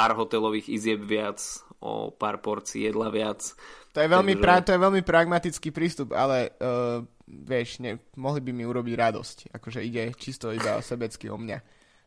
pár 0.00 0.16
hotelových 0.16 0.72
izieb 0.72 1.04
viac, 1.04 1.36
o 1.84 2.08
pár 2.08 2.40
porcií 2.40 2.88
jedla 2.88 3.12
viac. 3.12 3.52
To 3.92 4.00
je 4.00 4.08
veľmi, 4.08 4.40
Takže... 4.40 4.44
pra- 4.44 4.64
to 4.64 4.72
je 4.72 4.80
veľmi 4.80 5.02
pragmatický 5.04 5.68
prístup, 5.76 6.16
ale 6.16 6.56
uh, 6.56 7.04
vieš, 7.28 7.84
ne, 7.84 8.00
mohli 8.16 8.40
by 8.40 8.50
mi 8.56 8.64
urobiť 8.64 8.94
radosť. 8.96 9.36
Akože 9.52 9.84
ide 9.84 10.16
čisto 10.16 10.48
iba 10.48 10.80
sebecky 10.80 11.28
o 11.28 11.36
mňa. 11.36 11.58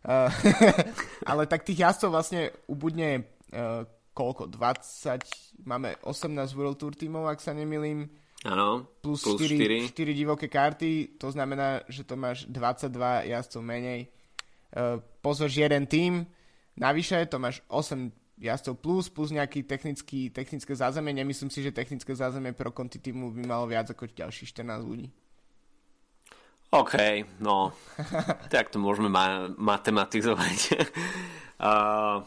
Uh, 0.03 0.27
ale 1.29 1.45
tak 1.45 1.62
tých 1.62 1.86
jazdcov 1.86 2.10
vlastne 2.10 2.49
ubudne 2.65 3.29
uh, 3.53 3.86
koľko, 4.13 4.49
20, 4.49 5.65
máme 5.65 5.97
18 6.06 6.58
World 6.58 6.77
Tour 6.82 6.93
tímov, 6.97 7.29
ak 7.29 7.41
sa 7.41 7.53
nemilím. 7.53 8.10
Áno, 8.43 8.89
plus, 8.99 9.23
plus 9.23 9.39
4, 9.39 9.89
4. 9.93 9.95
4 9.95 10.13
divoké 10.13 10.47
karty, 10.51 11.15
to 11.15 11.32
znamená, 11.32 11.82
že 11.88 12.03
to 12.03 12.19
máš 12.19 12.45
22 12.51 13.32
jazdcov 13.32 13.62
menej. 13.63 14.12
Uh, 14.73 14.99
pozorš 15.21 15.63
jeden 15.63 15.86
tým, 15.86 16.25
navyše 16.77 17.25
to 17.25 17.39
máš 17.39 17.62
8 17.67 18.12
jazdcov 18.41 18.75
plus, 18.81 19.05
plus 19.09 19.29
nejaký 19.29 19.63
technický, 19.63 20.29
technické 20.33 20.73
zázemie. 20.73 21.13
Nemyslím 21.13 21.53
si, 21.53 21.62
že 21.62 21.71
technické 21.75 22.15
zázemie 22.17 22.51
pro 22.51 22.73
konti 22.73 22.97
týmu 22.97 23.31
by 23.31 23.43
malo 23.45 23.65
viac 23.69 23.88
ako 23.93 24.09
ďalších 24.09 24.51
14 24.51 24.83
ľudí. 24.83 25.07
OK, 26.73 26.95
no, 27.38 27.69
tak 28.53 28.73
to 28.73 28.81
môžeme 28.81 29.05
ma- 29.05 29.53
matematizovať. 29.53 30.59
uh, 31.62 32.25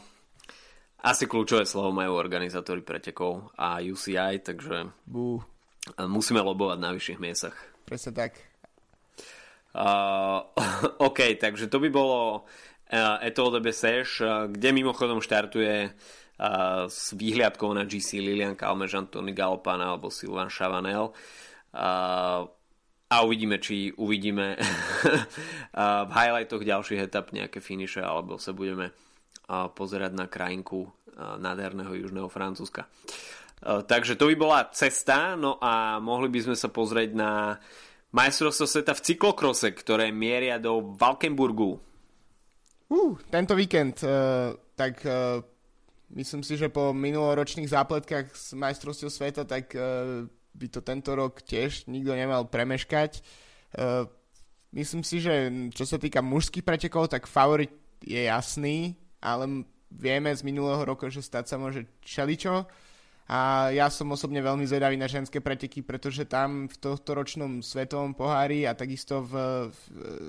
Asi 1.02 1.26
kľúčové 1.26 1.66
slovo 1.66 1.90
majú 1.90 2.14
organizátori 2.14 2.82
pretekov 2.82 3.50
a 3.59 3.82
UCI, 3.82 4.42
takže 4.46 4.90
Bú. 5.02 5.42
musíme 5.98 6.38
lobovať 6.42 6.78
na 6.78 6.94
vyšších 6.94 7.18
miestach. 7.18 7.59
Presne 7.87 8.14
tak. 8.14 8.38
Uh, 9.74 10.46
OK, 11.11 11.35
takže 11.42 11.66
to 11.66 11.82
by 11.82 11.90
bolo 11.90 12.46
uh, 12.92 13.18
Etoile 13.22 13.59
de 13.59 13.61
Bessèche, 13.61 14.22
uh, 14.22 14.46
kde 14.51 14.68
mimochodom 14.72 15.18
štartuje 15.18 15.90
uh, 15.90 16.87
s 16.87 17.12
výhliadkou 17.16 17.70
na 17.75 17.87
GC 17.87 18.22
Lilian 18.22 18.55
Kalmež, 18.55 18.94
Antony 18.94 19.35
Galpan 19.35 19.83
alebo 19.83 20.12
Silvan 20.12 20.51
Chavanel. 20.53 21.11
A 23.07 23.22
uvidíme, 23.22 23.61
či 23.61 23.92
uvidíme 23.94 24.57
v 26.09 26.11
highlightoch 26.11 26.64
ďalších 26.64 27.07
etap 27.07 27.31
nejaké 27.37 27.61
finiše, 27.61 28.01
alebo 28.01 28.40
sa 28.40 28.57
budeme 28.57 28.96
pozerať 29.46 30.16
na 30.16 30.27
krajinku 30.27 30.90
nádherného 31.14 31.92
južného 31.94 32.33
Francúzska. 32.33 32.88
Takže 33.62 34.16
to 34.16 34.33
by 34.33 34.37
bola 34.40 34.68
cesta, 34.72 35.37
no 35.37 35.61
a 35.61 36.03
mohli 36.03 36.33
by 36.33 36.51
sme 36.51 36.57
sa 36.57 36.72
pozrieť 36.72 37.11
na 37.12 37.61
majstrovstvo 38.16 38.64
sveta 38.64 38.92
v 38.96 39.05
cyklokrose, 39.12 39.77
ktoré 39.77 40.09
mieria 40.09 40.57
do 40.57 40.96
Valkenburgu. 40.96 41.81
Uh, 42.87 43.18
tento 43.31 43.59
víkend, 43.59 44.03
uh, 44.07 44.55
tak 44.79 45.03
uh, 45.03 45.42
myslím 46.14 46.46
si, 46.46 46.55
že 46.55 46.70
po 46.70 46.94
minuloročných 46.94 47.66
zápletkách 47.66 48.31
z 48.31 48.55
majstrovstiev 48.55 49.11
sveta, 49.11 49.42
tak 49.42 49.75
uh, 49.75 50.27
by 50.55 50.66
to 50.70 50.81
tento 50.81 51.12
rok 51.18 51.42
tiež 51.42 51.90
nikto 51.90 52.14
nemal 52.14 52.46
premeškať. 52.46 53.20
Uh, 53.75 54.07
myslím 54.72 55.03
si, 55.03 55.18
že 55.18 55.51
čo 55.75 55.83
sa 55.83 55.99
týka 55.99 56.22
mužských 56.22 56.62
pretekov, 56.62 57.11
tak 57.11 57.27
favorit 57.27 57.75
je 58.07 58.22
jasný 58.31 58.94
ale 59.27 59.66
vieme 59.90 60.31
z 60.31 60.46
minulého 60.46 60.87
roka, 60.87 61.11
že 61.11 61.25
stať 61.25 61.51
sa 61.51 61.57
môže 61.59 61.90
čeličo 62.05 62.70
a 63.26 63.74
ja 63.74 63.90
som 63.90 64.06
osobne 64.14 64.38
veľmi 64.38 64.62
zvedavý 64.70 64.94
na 64.94 65.10
ženské 65.10 65.42
preteky, 65.42 65.82
pretože 65.82 66.30
tam 66.30 66.70
v 66.70 66.76
tohto 66.78 67.10
ročnom 67.10 67.58
svetovom 67.58 68.14
pohári 68.14 68.70
a 68.70 68.78
takisto 68.78 69.26
v, 69.26 69.66
v 69.66 69.80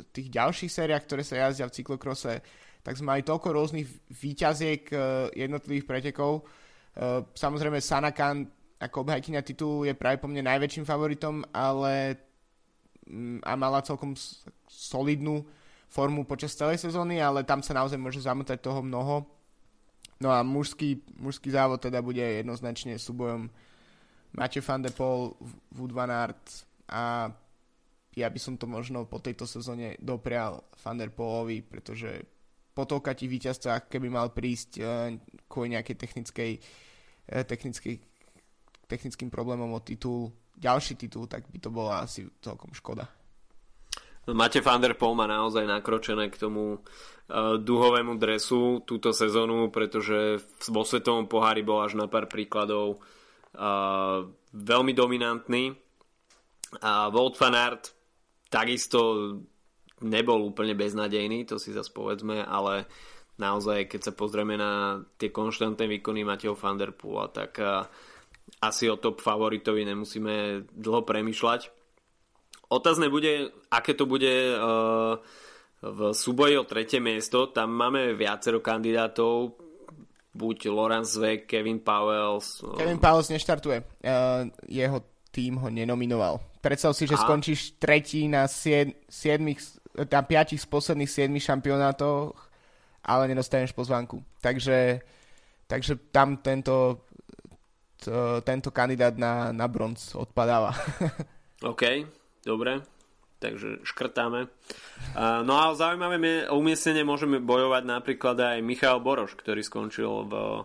tých 0.09 0.33
ďalších 0.33 0.71
sériách, 0.73 1.05
ktoré 1.05 1.21
sa 1.21 1.37
jazdia 1.37 1.69
v 1.69 1.77
cyklokrose, 1.77 2.41
tak 2.81 2.97
sme 2.97 3.13
mali 3.13 3.21
toľko 3.21 3.53
rôznych 3.53 3.85
výťaziek 4.09 4.89
e, 4.89 4.97
jednotlivých 5.45 5.85
pretekov. 5.85 6.41
E, 6.41 7.21
samozrejme 7.37 7.77
Sanakan 7.77 8.49
ako 8.81 9.05
obhajkyňa 9.05 9.41
titulu 9.45 9.85
je 9.85 9.93
práve 9.93 10.17
po 10.17 10.25
mne 10.25 10.49
najväčším 10.49 10.85
favoritom, 10.85 11.45
ale 11.53 12.17
mm, 13.05 13.45
a 13.45 13.53
mala 13.53 13.85
celkom 13.85 14.17
solidnú 14.65 15.45
formu 15.85 16.25
počas 16.25 16.57
celej 16.57 16.81
sezóny, 16.81 17.21
ale 17.21 17.45
tam 17.45 17.61
sa 17.61 17.77
naozaj 17.77 18.01
môže 18.01 18.25
zamotať 18.25 18.57
toho 18.57 18.81
mnoho 18.81 19.36
No 20.17 20.33
a 20.33 20.41
mužský, 20.41 21.01
mužský 21.21 21.53
závod 21.53 21.81
teda 21.81 22.01
bude 22.01 22.21
jednoznačne 22.21 22.97
súbojom 22.97 23.53
Matej 24.33 24.65
van 24.65 24.81
de 24.81 24.89
Poel, 24.89 25.33
Wood 25.77 25.93
van 25.93 26.09
Aert 26.09 26.65
a 26.89 27.29
ja 28.17 28.27
by 28.33 28.39
som 28.41 28.57
to 28.57 28.65
možno 28.65 29.05
po 29.05 29.21
tejto 29.21 29.45
sezóne 29.45 29.93
doprial 30.01 30.65
Van 30.81 30.97
der 30.97 31.13
Poolovi, 31.13 31.61
pretože 31.61 32.25
po 32.73 32.89
toľkatých 32.89 33.29
víťazstvách, 33.29 33.89
keby 33.93 34.09
mal 34.09 34.33
prísť 34.33 34.71
uh, 34.81 35.13
kvôli 35.45 35.77
nejakej 35.77 35.97
technickej, 36.01 36.51
uh, 36.57 37.45
technickej, 37.45 38.01
technickým 38.89 39.29
problémom 39.29 39.69
o 39.69 39.81
titul, 39.85 40.33
ďalší 40.57 40.97
titul, 40.97 41.29
tak 41.29 41.45
by 41.49 41.57
to 41.61 41.69
bola 41.69 42.05
asi 42.05 42.25
celkom 42.41 42.73
škoda. 42.73 43.05
Mate 44.27 44.59
van 44.59 44.83
der 44.83 44.99
Poel 44.99 45.15
má 45.15 45.23
naozaj 45.23 45.63
nakročené 45.63 46.27
k 46.27 46.35
tomu 46.35 46.75
uh, 46.75 47.55
duhovému 47.55 48.19
dresu 48.19 48.83
túto 48.83 49.15
sezónu, 49.15 49.71
pretože 49.71 50.43
vo 50.67 50.83
svetovom 50.83 51.31
pohári 51.31 51.63
bol 51.63 51.79
až 51.79 51.95
na 51.95 52.11
pár 52.11 52.27
príkladov 52.27 52.99
uh, 52.99 54.27
veľmi 54.51 54.91
dominantný. 54.91 55.71
A 56.83 57.07
Wout 57.07 57.39
van 57.39 57.55
Aert 57.55 57.95
takisto 58.51 58.99
nebol 60.03 60.43
úplne 60.43 60.75
beznadejný, 60.75 61.47
to 61.47 61.55
si 61.55 61.71
zase 61.71 61.95
povedzme, 61.95 62.43
ale 62.43 62.83
naozaj, 63.39 63.87
keď 63.87 64.11
sa 64.11 64.13
pozrieme 64.13 64.59
na 64.59 65.01
tie 65.15 65.31
konštantné 65.31 65.87
výkony 65.87 66.27
Mateho 66.27 66.51
van 66.59 66.75
der 66.75 66.91
Poola, 66.91 67.31
tak 67.31 67.63
uh, 67.63 67.87
asi 68.59 68.91
o 68.91 68.99
top 68.99 69.23
favoritovi 69.23 69.87
nemusíme 69.87 70.67
dlho 70.75 71.07
premyšľať. 71.07 71.61
Otázne 72.67 73.07
bude, 73.07 73.47
aké 73.71 73.95
to 73.95 74.03
bude 74.03 74.27
uh, 74.27 75.15
v 75.81 75.99
súboji 76.11 76.59
o 76.59 76.67
tretie 76.67 76.99
miesto. 76.99 77.47
Tam 77.47 77.71
máme 77.71 78.11
viacero 78.11 78.59
kandidátov, 78.59 79.55
buď 80.35 80.67
Lorenz 80.67 81.15
Zve, 81.15 81.47
Kevin 81.47 81.79
Powells. 81.79 82.59
Uh... 82.63 82.75
Kevin 82.75 82.99
Powells 82.99 83.31
neštartuje. 83.31 83.87
Uh, 84.03 84.51
jeho 84.67 84.99
tým 85.31 85.61
ho 85.61 85.69
nenominoval. 85.69 86.41
Predstav 86.59 86.97
si, 86.97 87.05
že 87.05 87.15
Aha. 87.15 87.23
skončíš 87.23 87.77
tretí 87.77 88.25
na 88.25 88.49
7, 88.49 88.89
7, 89.05 90.09
tam 90.09 90.23
5 90.25 90.57
z 90.57 90.65
posledných 90.65 91.09
7 91.09 91.39
šampionátoch, 91.39 92.35
ale 93.05 93.23
nedostaneš 93.29 93.71
pozvánku. 93.71 94.19
Takže, 94.41 94.99
takže 95.69 95.95
tam 96.11 96.41
tento, 96.41 97.05
to, 98.01 98.41
tento 98.41 98.73
kandidát 98.73 99.13
na, 99.15 99.53
na 99.53 99.69
bronz 99.69 100.17
odpadáva. 100.17 100.73
OK. 101.71 102.16
Dobre, 102.47 102.79
takže 103.43 103.83
škrtáme. 103.83 104.47
No 105.43 105.53
a 105.59 105.75
zaujímavé 105.75 106.47
umiestnenie 106.47 107.03
môžeme 107.03 107.43
bojovať 107.43 107.83
napríklad 107.83 108.39
aj 108.39 108.63
Michal 108.63 109.03
Boroš, 109.03 109.35
ktorý 109.35 109.67
skončil 109.67 110.31
v 110.31 110.63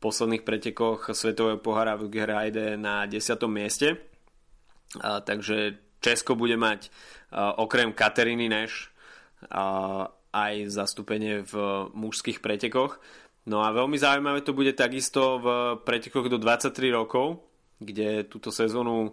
posledných 0.00 0.40
pretekoch 0.40 1.12
Svetového 1.12 1.60
pohára 1.60 2.00
v 2.00 2.08
Gerajde 2.08 2.80
na 2.80 3.04
10. 3.04 3.44
mieste. 3.52 4.00
Takže 5.04 5.76
Česko 6.00 6.32
bude 6.32 6.56
mať 6.56 6.88
okrem 7.60 7.92
Kateriny 7.92 8.48
Neš 8.48 8.88
aj 10.32 10.54
zastúpenie 10.72 11.44
v 11.44 11.54
mužských 11.92 12.40
pretekoch. 12.40 13.04
No 13.44 13.60
a 13.60 13.68
veľmi 13.68 14.00
zaujímavé 14.00 14.40
to 14.40 14.56
bude 14.56 14.72
takisto 14.72 15.44
v 15.44 15.46
pretekoch 15.84 16.32
do 16.32 16.40
23 16.40 16.72
rokov, 16.88 17.44
kde 17.84 18.24
túto 18.24 18.48
sezónu 18.48 19.12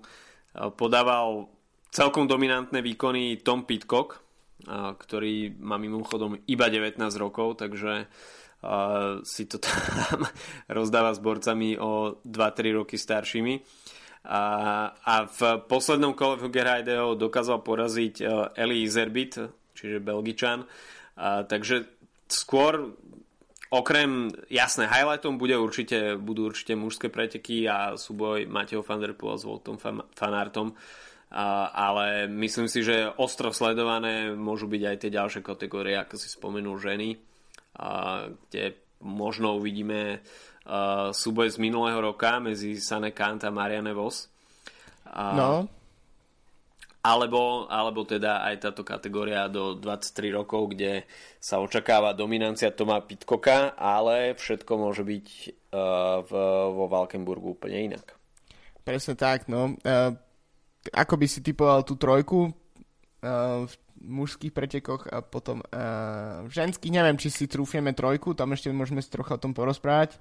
podával 0.80 1.51
celkom 1.95 2.27
dominantné 2.27 2.84
výkony 2.84 3.39
Tom 3.39 3.63
Pitcock, 3.63 4.19
ktorý 4.99 5.55
má 5.63 5.79
mimochodom 5.79 6.36
iba 6.51 6.67
19 6.67 6.99
rokov, 7.15 7.63
takže 7.63 8.12
si 9.23 9.43
to 9.47 9.58
tam 9.63 10.27
rozdáva 10.67 11.15
s 11.15 11.23
borcami 11.23 11.79
o 11.79 12.19
2-3 12.27 12.84
roky 12.84 12.99
staršími. 12.99 13.55
A, 14.25 14.41
a 14.89 15.13
v 15.29 15.39
poslednom 15.69 16.17
kole 16.17 16.49
Gerhajdeho 16.49 17.13
dokázal 17.13 17.62
poraziť 17.62 18.25
Eli 18.58 18.81
Izerbit, 18.81 19.38
čiže 19.77 20.01
Belgičan. 20.01 20.65
A, 21.21 21.45
takže 21.45 21.86
skôr 22.25 22.97
okrem, 23.69 24.34
jasné, 24.49 24.89
highlightom 24.89 25.38
bude 25.38 25.53
určite, 25.62 26.17
budú 26.17 26.49
určite 26.49 26.73
mužské 26.73 27.13
preteky 27.13 27.69
a 27.69 27.93
súboj 28.01 28.49
Mateo 28.49 28.81
van 28.81 28.97
der 28.97 29.13
Poel 29.13 29.38
s 29.38 29.45
Voltom 29.45 29.77
Fanartom 30.17 30.73
ale 31.32 32.28
myslím 32.32 32.70
si, 32.70 32.86
že 32.86 33.10
ostro 33.18 33.52
sledované 33.52 34.32
môžu 34.32 34.70
byť 34.70 34.84
aj 34.86 34.98
tie 35.02 35.12
ďalšie 35.12 35.42
kategórie, 35.44 35.98
ako 35.98 36.16
si 36.16 36.30
spomenul 36.30 36.78
ženy, 36.80 37.18
kde 38.50 38.64
možno 39.04 39.60
uvidíme 39.60 40.24
súboj 41.12 41.52
z 41.52 41.58
minulého 41.60 42.02
roka 42.02 42.40
medzi 42.40 42.80
Sane 42.80 43.12
Kant 43.12 43.44
a 43.44 43.52
Marianne 43.52 43.94
Vos. 43.94 44.32
No. 45.12 45.68
Alebo, 47.06 47.70
alebo 47.70 48.02
teda 48.02 48.42
aj 48.50 48.66
táto 48.66 48.82
kategória 48.82 49.46
do 49.46 49.78
23 49.78 50.34
rokov, 50.34 50.74
kde 50.74 51.06
sa 51.38 51.62
očakáva 51.62 52.18
dominancia 52.18 52.74
Toma 52.74 52.98
Pitkoka, 53.06 53.78
ale 53.78 54.34
všetko 54.34 54.72
môže 54.74 55.06
byť 55.06 55.28
v, 56.26 56.32
vo 56.74 56.86
Valkenburgu 56.90 57.54
úplne 57.54 57.94
inak. 57.94 58.18
Presne 58.82 59.14
tak, 59.14 59.46
no. 59.46 59.78
Ako 60.93 61.17
by 61.17 61.26
si 61.26 61.41
typoval 61.41 61.82
tú 61.82 61.98
trojku 61.98 62.52
uh, 62.52 63.65
v 63.65 63.74
mužských 64.06 64.54
pretekoch 64.54 65.10
a 65.10 65.26
potom 65.26 65.65
uh, 65.65 66.45
ženských, 66.45 66.93
neviem, 66.93 67.17
či 67.17 67.34
si 67.34 67.50
trúfneme 67.50 67.95
trojku, 67.98 68.38
tam 68.38 68.54
ešte 68.54 68.69
môžeme 68.69 69.02
si 69.02 69.10
trocha 69.10 69.39
o 69.39 69.41
tom 69.41 69.58
porozprávať. 69.58 70.19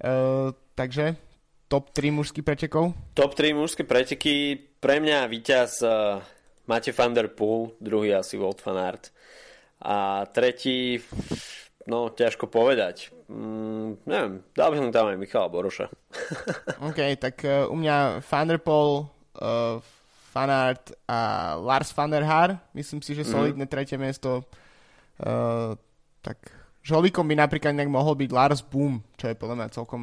Uh, 0.00 0.56
takže 0.74 1.20
top 1.68 1.92
3 1.92 2.16
mužských 2.16 2.46
pretekov? 2.46 2.96
Top 3.12 3.36
3 3.36 3.52
mužské 3.52 3.84
preteky, 3.84 4.56
pre 4.80 5.02
mňa 5.02 5.28
víťaz 5.28 5.84
uh, 5.84 6.22
Mate 6.64 6.96
van 6.96 7.12
der 7.12 7.28
Poel, 7.28 7.76
druhý 7.80 8.16
asi 8.16 8.40
Wout 8.40 8.62
van 8.64 8.80
Aert 8.80 9.12
a 9.84 10.24
tretí 10.32 11.02
no 11.84 12.08
ťažko 12.08 12.48
povedať. 12.48 13.12
Mm, 13.28 14.00
neviem, 14.08 14.32
dal 14.56 14.72
by 14.72 14.76
som 14.80 14.94
tam 14.94 15.12
aj 15.12 15.20
Michala 15.20 15.52
Boroša. 15.52 15.92
OK, 16.88 17.00
tak 17.20 17.44
uh, 17.44 17.68
u 17.68 17.76
mňa 17.76 18.24
Van 18.24 18.48
der 18.48 18.60
Poel, 18.60 19.08
uh, 19.38 19.78
Fanart 20.34 20.90
a 21.06 21.54
Lars 21.54 21.94
van 21.94 22.10
der 22.10 22.26
Haar. 22.26 22.58
Myslím 22.74 22.98
si, 23.02 23.14
že 23.14 23.22
mhm. 23.22 23.30
solidné 23.30 23.64
mm. 23.66 23.72
tretie 23.72 23.98
miesto. 23.98 24.42
Uh, 25.14 25.78
tak 26.18 26.42
žolíkom 26.82 27.22
by 27.22 27.38
napríklad 27.38 27.72
nejak 27.72 27.92
mohol 27.92 28.18
byť 28.18 28.30
Lars 28.34 28.60
Boom, 28.66 28.98
čo 29.14 29.30
je 29.30 29.38
podľa 29.38 29.56
mňa 29.62 29.68
celkom 29.74 30.02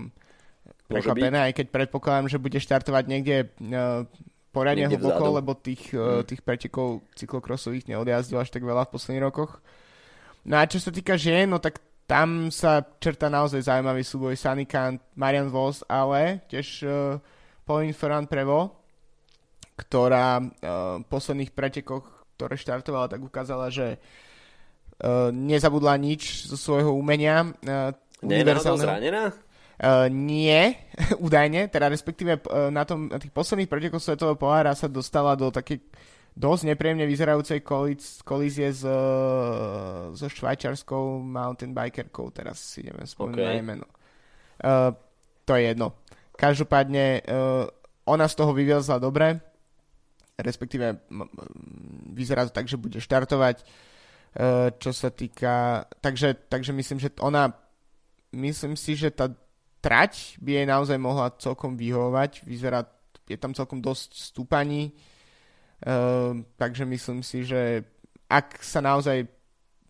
prekvapené, 0.87 1.39
aj 1.51 1.53
keď 1.55 1.65
predpokladám, 1.71 2.27
že 2.27 2.41
bude 2.41 2.59
štartovať 2.59 3.03
niekde 3.07 3.47
uh, 3.47 4.03
poriadne 4.51 4.87
niekde 4.87 4.99
hlboko, 4.99 5.23
vzadu. 5.23 5.37
lebo 5.39 5.51
tých, 5.55 5.83
uh, 5.95 6.23
tých 6.27 6.43
pretekov 6.43 7.03
cyklokrosových 7.15 7.87
neodjazdil 7.87 8.39
až 8.39 8.51
tak 8.51 8.63
veľa 8.63 8.87
v 8.87 8.93
posledných 8.95 9.25
rokoch. 9.27 9.63
No 10.43 10.59
a 10.59 10.67
čo 10.67 10.81
sa 10.81 10.91
týka 10.91 11.15
žien, 11.15 11.47
no 11.47 11.61
tak 11.61 11.79
tam 12.09 12.51
sa 12.51 12.83
črta 12.83 13.31
naozaj 13.31 13.71
zaujímavý 13.71 14.03
súboj 14.03 14.35
Sunny 14.35 14.67
Kant, 14.67 14.99
Marian 15.15 15.47
Vos, 15.47 15.85
ale 15.87 16.43
tiež 16.51 16.67
uh, 16.83 17.15
Pauline 17.63 17.95
Ferrand 17.95 18.27
Prevo, 18.27 18.80
ktorá 19.81 20.37
uh, 20.37 21.01
v 21.01 21.05
posledných 21.09 21.51
pretekoch, 21.57 22.05
ktoré 22.37 22.53
štartovala, 22.57 23.09
tak 23.09 23.21
ukázala, 23.25 23.73
že 23.73 23.97
uh, 23.97 25.33
nezabudla 25.33 25.97
nič 25.97 26.45
zo 26.45 26.57
svojho 26.57 26.93
umenia. 26.93 27.49
Uh, 27.65 27.89
Nie 28.21 28.45
je 28.45 28.61
zranená? 28.61 29.33
Uh, 29.81 30.05
nie, 30.13 30.77
údajne, 31.25 31.65
teda 31.65 31.89
respektíve 31.89 32.37
uh, 32.45 32.69
na, 32.69 32.85
tom, 32.85 33.09
na 33.09 33.17
tých 33.17 33.33
posledných 33.33 33.65
pretekoch 33.65 33.97
Svetového 33.97 34.37
pohára 34.37 34.77
sa 34.77 34.85
dostala 34.85 35.33
do 35.33 35.49
takej 35.49 35.81
dosť 36.31 36.63
nepríjemne 36.69 37.03
vyzerajúcej 37.09 37.59
kolíz, 37.59 38.23
kolízie 38.23 38.71
s, 38.71 38.87
so 40.15 40.27
švajčarskou 40.31 41.19
mountain 41.19 41.75
bikerkou, 41.75 42.31
teraz 42.31 42.61
si 42.61 42.87
neviem 42.87 43.03
spomenúť 43.03 43.41
okay. 43.41 43.59
meno. 43.59 43.83
Uh, 44.61 44.95
to 45.43 45.59
je 45.59 45.75
jedno. 45.75 45.97
Každopádne 46.37 47.25
uh, 47.25 47.67
ona 48.07 48.25
z 48.31 48.37
toho 48.37 48.55
vyviezla 48.55 49.01
dobre, 49.01 49.43
respektíve 50.41 51.05
vyzerá 52.11 52.45
to 52.45 52.53
tak, 52.53 52.67
že 52.67 52.81
bude 52.81 52.97
štartovať, 52.97 53.61
e, 53.61 53.65
čo 54.77 54.91
sa 54.91 55.09
týka, 55.13 55.85
takže, 56.01 56.49
takže 56.49 56.73
myslím, 56.73 56.99
že 56.99 57.09
ona, 57.21 57.53
myslím 58.33 58.75
si, 58.75 58.97
že 58.97 59.13
tá 59.13 59.29
trať 59.81 60.37
by 60.37 60.61
jej 60.61 60.67
naozaj 60.69 60.97
mohla 61.01 61.33
celkom 61.41 61.73
vyhovovať. 61.73 62.45
Vyzerá, 62.45 62.85
je 63.25 63.37
tam 63.37 63.57
celkom 63.57 63.81
dosť 63.81 64.13
stúpaní, 64.13 64.93
uh, 64.93 66.37
takže 66.55 66.85
myslím 66.85 67.25
si, 67.25 67.41
že 67.41 67.81
ak 68.29 68.61
sa 68.61 68.79
naozaj 68.79 69.25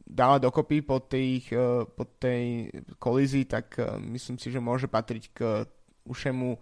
dala 0.08 0.40
dokopy 0.40 0.80
po, 0.80 1.04
tých, 1.04 1.52
uh, 1.52 1.84
po 1.84 2.08
tej 2.08 2.72
kolízii, 3.04 3.46
tak 3.52 3.76
myslím 4.00 4.40
si, 4.40 4.48
že 4.48 4.64
môže 4.64 4.88
patriť 4.88 5.24
k 5.36 5.68
ušemu 6.08 6.56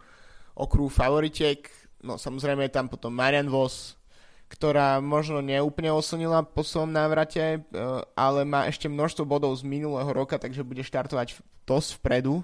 okruhu 0.59 0.89
favoritiek. 0.91 1.63
No 1.99 2.15
samozrejme 2.15 2.67
je 2.67 2.75
tam 2.75 2.87
potom 2.87 3.11
Marian 3.11 3.51
Vos, 3.51 3.99
ktorá 4.49 4.97
možno 4.97 5.45
neúplne 5.45 5.93
oslnila 5.93 6.41
po 6.41 6.65
svojom 6.65 6.89
návrate, 6.89 7.61
ale 8.17 8.41
má 8.47 8.65
ešte 8.65 8.89
množstvo 8.89 9.27
bodov 9.27 9.53
z 9.59 9.67
minulého 9.67 10.09
roka, 10.09 10.41
takže 10.41 10.65
bude 10.65 10.81
štartovať 10.81 11.37
dosť 11.69 11.89
vpredu. 12.01 12.41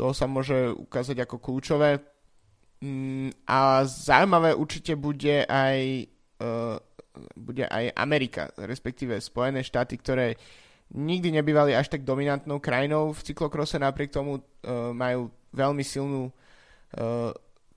To 0.00 0.14
sa 0.16 0.24
môže 0.24 0.72
ukázať 0.72 1.26
ako 1.26 1.36
kľúčové. 1.36 2.00
Mm, 2.78 3.34
a 3.44 3.82
zaujímavé 3.82 4.54
určite 4.54 4.94
bude 4.94 5.42
aj, 5.44 6.06
uh, 6.38 6.78
bude 7.34 7.66
aj 7.66 7.90
Amerika, 7.98 8.54
respektíve 8.54 9.18
Spojené 9.18 9.66
štáty, 9.66 9.98
ktoré 9.98 10.38
nikdy 10.94 11.34
nebývali 11.42 11.74
až 11.74 11.90
tak 11.90 12.06
dominantnou 12.06 12.62
krajinou 12.62 13.10
v 13.10 13.20
cyklokrose, 13.20 13.82
napriek 13.82 14.14
tomu 14.14 14.38
uh, 14.38 14.94
majú 14.94 15.28
veľmi 15.50 15.82
silnú 15.82 16.30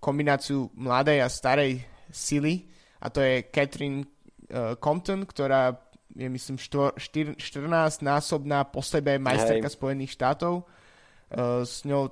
kombináciu 0.02 0.74
mladej 0.74 1.22
a 1.22 1.30
starej 1.30 1.86
sily 2.10 2.66
a 3.00 3.14
to 3.14 3.22
je 3.22 3.46
Catherine 3.54 4.10
uh, 4.50 4.74
Compton, 4.82 5.24
ktorá 5.24 5.78
je 6.12 6.28
myslím 6.28 6.60
14-násobná 6.60 8.68
po 8.68 8.84
sebe 8.84 9.16
majsterka 9.16 9.72
Hej. 9.72 9.78
Spojených 9.80 10.12
štátov 10.12 10.68
Eh, 11.32 11.64
s 11.64 11.88
ňou, 11.88 12.12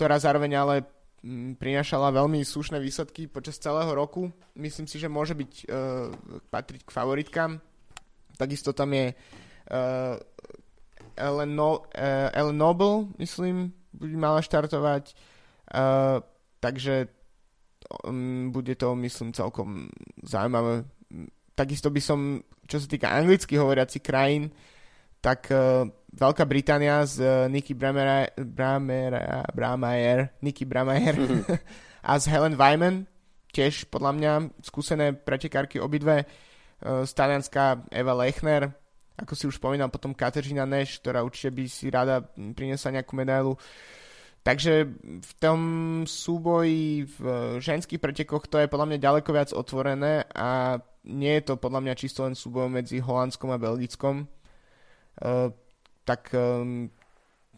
ktorá 0.00 0.16
zároveň 0.16 0.56
ale 0.56 0.74
mm, 1.20 1.60
prinášala 1.60 2.08
veľmi 2.08 2.40
slušné 2.40 2.80
výsledky 2.80 3.28
počas 3.28 3.60
celého 3.60 3.92
roku. 3.92 4.32
Myslím 4.56 4.88
si, 4.88 4.96
že 4.96 5.12
môže 5.12 5.36
byť 5.36 5.52
uh, 5.68 6.08
patriť 6.48 6.88
k 6.88 6.90
favoritkám. 6.90 7.60
Takisto 8.40 8.72
tam 8.72 8.96
je 8.96 9.12
uh, 9.12 10.16
Ellen, 11.20 11.52
no, 11.52 11.84
uh, 11.92 12.32
Ellen 12.32 12.56
Noble, 12.56 13.12
myslím, 13.20 13.76
bude 13.92 14.16
mala 14.16 14.40
štartovať. 14.40 15.12
Uh, 15.68 16.24
takže 16.60 17.08
um, 18.04 18.52
bude 18.52 18.74
to, 18.76 18.94
myslím, 18.94 19.32
celkom 19.32 19.88
zaujímavé. 20.22 20.84
Takisto 21.56 21.90
by 21.90 22.00
som, 22.00 22.44
čo 22.68 22.80
sa 22.80 22.86
týka 22.86 23.08
anglicky 23.10 23.56
hovoriacich 23.56 24.04
krajín, 24.04 24.52
tak 25.20 25.52
uh, 25.52 25.84
Veľká 26.10 26.48
Británia 26.48 27.04
s 27.04 27.20
uh, 27.20 27.44
Nicky 27.48 27.76
Bramera, 27.76 28.32
Bramera, 28.40 29.44
Bramayer, 29.52 30.32
Nicky 30.40 30.64
Bramayer 30.64 31.12
mm-hmm. 31.16 31.44
a 32.08 32.12
s 32.16 32.24
Helen 32.24 32.56
Wyman, 32.56 33.04
tiež 33.52 33.92
podľa 33.92 34.12
mňa 34.16 34.32
skúsené 34.64 35.12
pretekárky 35.12 35.76
obidve, 35.76 36.24
uh, 36.24 37.04
z 37.04 37.10
Talianska 37.12 37.84
Eva 37.92 38.16
Lechner, 38.16 38.72
ako 39.20 39.36
si 39.36 39.44
už 39.44 39.60
spomínal, 39.60 39.92
potom 39.92 40.16
Kateřina 40.16 40.64
Neš, 40.64 41.04
ktorá 41.04 41.20
určite 41.20 41.52
by 41.52 41.64
si 41.68 41.92
rada 41.92 42.24
priniesla 42.56 42.96
nejakú 42.96 43.12
medailu. 43.12 43.52
Takže 44.40 44.88
v 45.20 45.32
tom 45.36 45.60
súboji 46.08 47.04
v 47.04 47.20
ženských 47.60 48.00
pretekoch 48.00 48.48
to 48.48 48.56
je 48.56 48.72
podľa 48.72 48.88
mňa 48.88 48.98
ďaleko 49.04 49.30
viac 49.36 49.50
otvorené 49.52 50.24
a 50.32 50.80
nie 51.04 51.36
je 51.40 51.52
to 51.52 51.54
podľa 51.60 51.80
mňa 51.84 51.94
čisto 51.96 52.24
len 52.24 52.32
súboj 52.32 52.72
medzi 52.72 53.04
Holandskom 53.04 53.52
a 53.52 53.60
Belgickom. 53.60 54.24
Uh, 55.20 55.52
tak 56.08 56.32
um, 56.32 56.88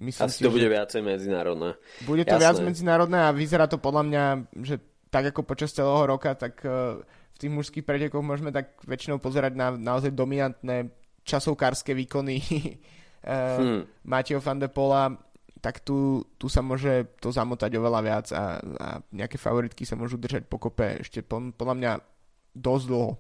myslím 0.03 0.27
Asi 0.27 0.43
si, 0.43 0.47
to 0.47 0.51
bude 0.51 0.67
viacej 0.67 1.07
medzinárodné. 1.07 1.79
Bude 2.03 2.27
to 2.27 2.35
Jasné. 2.35 2.43
viac 2.43 2.59
medzinárodné 2.67 3.19
a 3.23 3.31
vyzerá 3.31 3.71
to 3.71 3.79
podľa 3.79 4.03
mňa, 4.03 4.25
že 4.67 4.83
tak 5.07 5.31
ako 5.31 5.47
počas 5.47 5.71
celého 5.71 6.03
roka, 6.03 6.35
tak 6.35 6.67
uh, 6.67 6.99
v 7.07 7.37
tých 7.39 7.53
mužských 7.55 7.87
pretekoch 7.87 8.27
môžeme 8.27 8.51
tak 8.51 8.75
väčšinou 8.83 9.23
pozerať 9.23 9.55
na 9.55 9.71
naozaj 9.71 10.11
dominantné 10.11 10.91
časovkárske 11.23 11.95
výkony 11.95 12.43
uh, 12.43 13.63
hmm. 13.63 13.83
Mateo 14.03 14.43
van 14.43 14.59
de 14.59 14.67
Pola, 14.67 15.15
tak 15.63 15.79
tu, 15.87 16.27
tu 16.43 16.51
sa 16.51 16.59
môže 16.59 17.07
to 17.23 17.31
zamotať 17.31 17.71
oveľa 17.79 18.01
viac 18.03 18.27
a, 18.35 18.59
a 18.59 18.89
nejaké 19.15 19.39
favoritky 19.39 19.87
sa 19.87 19.95
môžu 19.95 20.19
držať 20.19 20.51
pokope 20.51 21.07
ešte 21.07 21.23
podľa 21.23 21.75
mňa 21.79 21.93
dosť 22.59 22.85
dlho. 22.91 23.11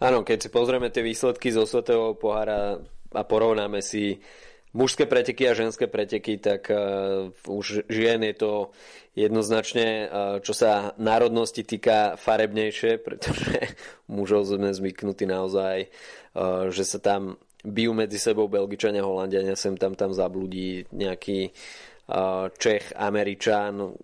Áno, 0.00 0.24
keď 0.24 0.38
si 0.40 0.48
pozrieme 0.48 0.88
tie 0.88 1.04
výsledky 1.04 1.52
zo 1.52 1.68
Svetového 1.68 2.16
pohára 2.16 2.80
a 3.12 3.22
porovnáme 3.22 3.84
si 3.84 4.16
mužské 4.72 5.04
preteky 5.04 5.44
a 5.44 5.52
ženské 5.52 5.92
preteky, 5.92 6.40
tak 6.40 6.72
uh, 6.72 7.28
už 7.44 7.84
žien 7.90 8.24
je 8.24 8.34
to 8.34 8.52
jednoznačne, 9.12 10.08
uh, 10.08 10.40
čo 10.40 10.56
sa 10.56 10.96
národnosti 10.96 11.68
týka, 11.68 12.16
farebnejšie, 12.16 12.96
pretože 13.02 13.76
mužov 14.14 14.48
sme 14.48 14.72
zvyknutí 14.72 15.28
naozaj, 15.28 15.92
uh, 16.32 16.72
že 16.72 16.88
sa 16.88 16.96
tam 16.96 17.36
bijú 17.64 17.92
medzi 17.92 18.16
sebou 18.16 18.48
Belgičania, 18.48 19.04
Holandiania, 19.04 19.56
sem 19.56 19.76
tam 19.76 19.92
tam 19.92 20.12
zabludí 20.12 20.88
nejaký 20.92 21.52
Čech, 22.58 22.90
Američan 22.98 23.94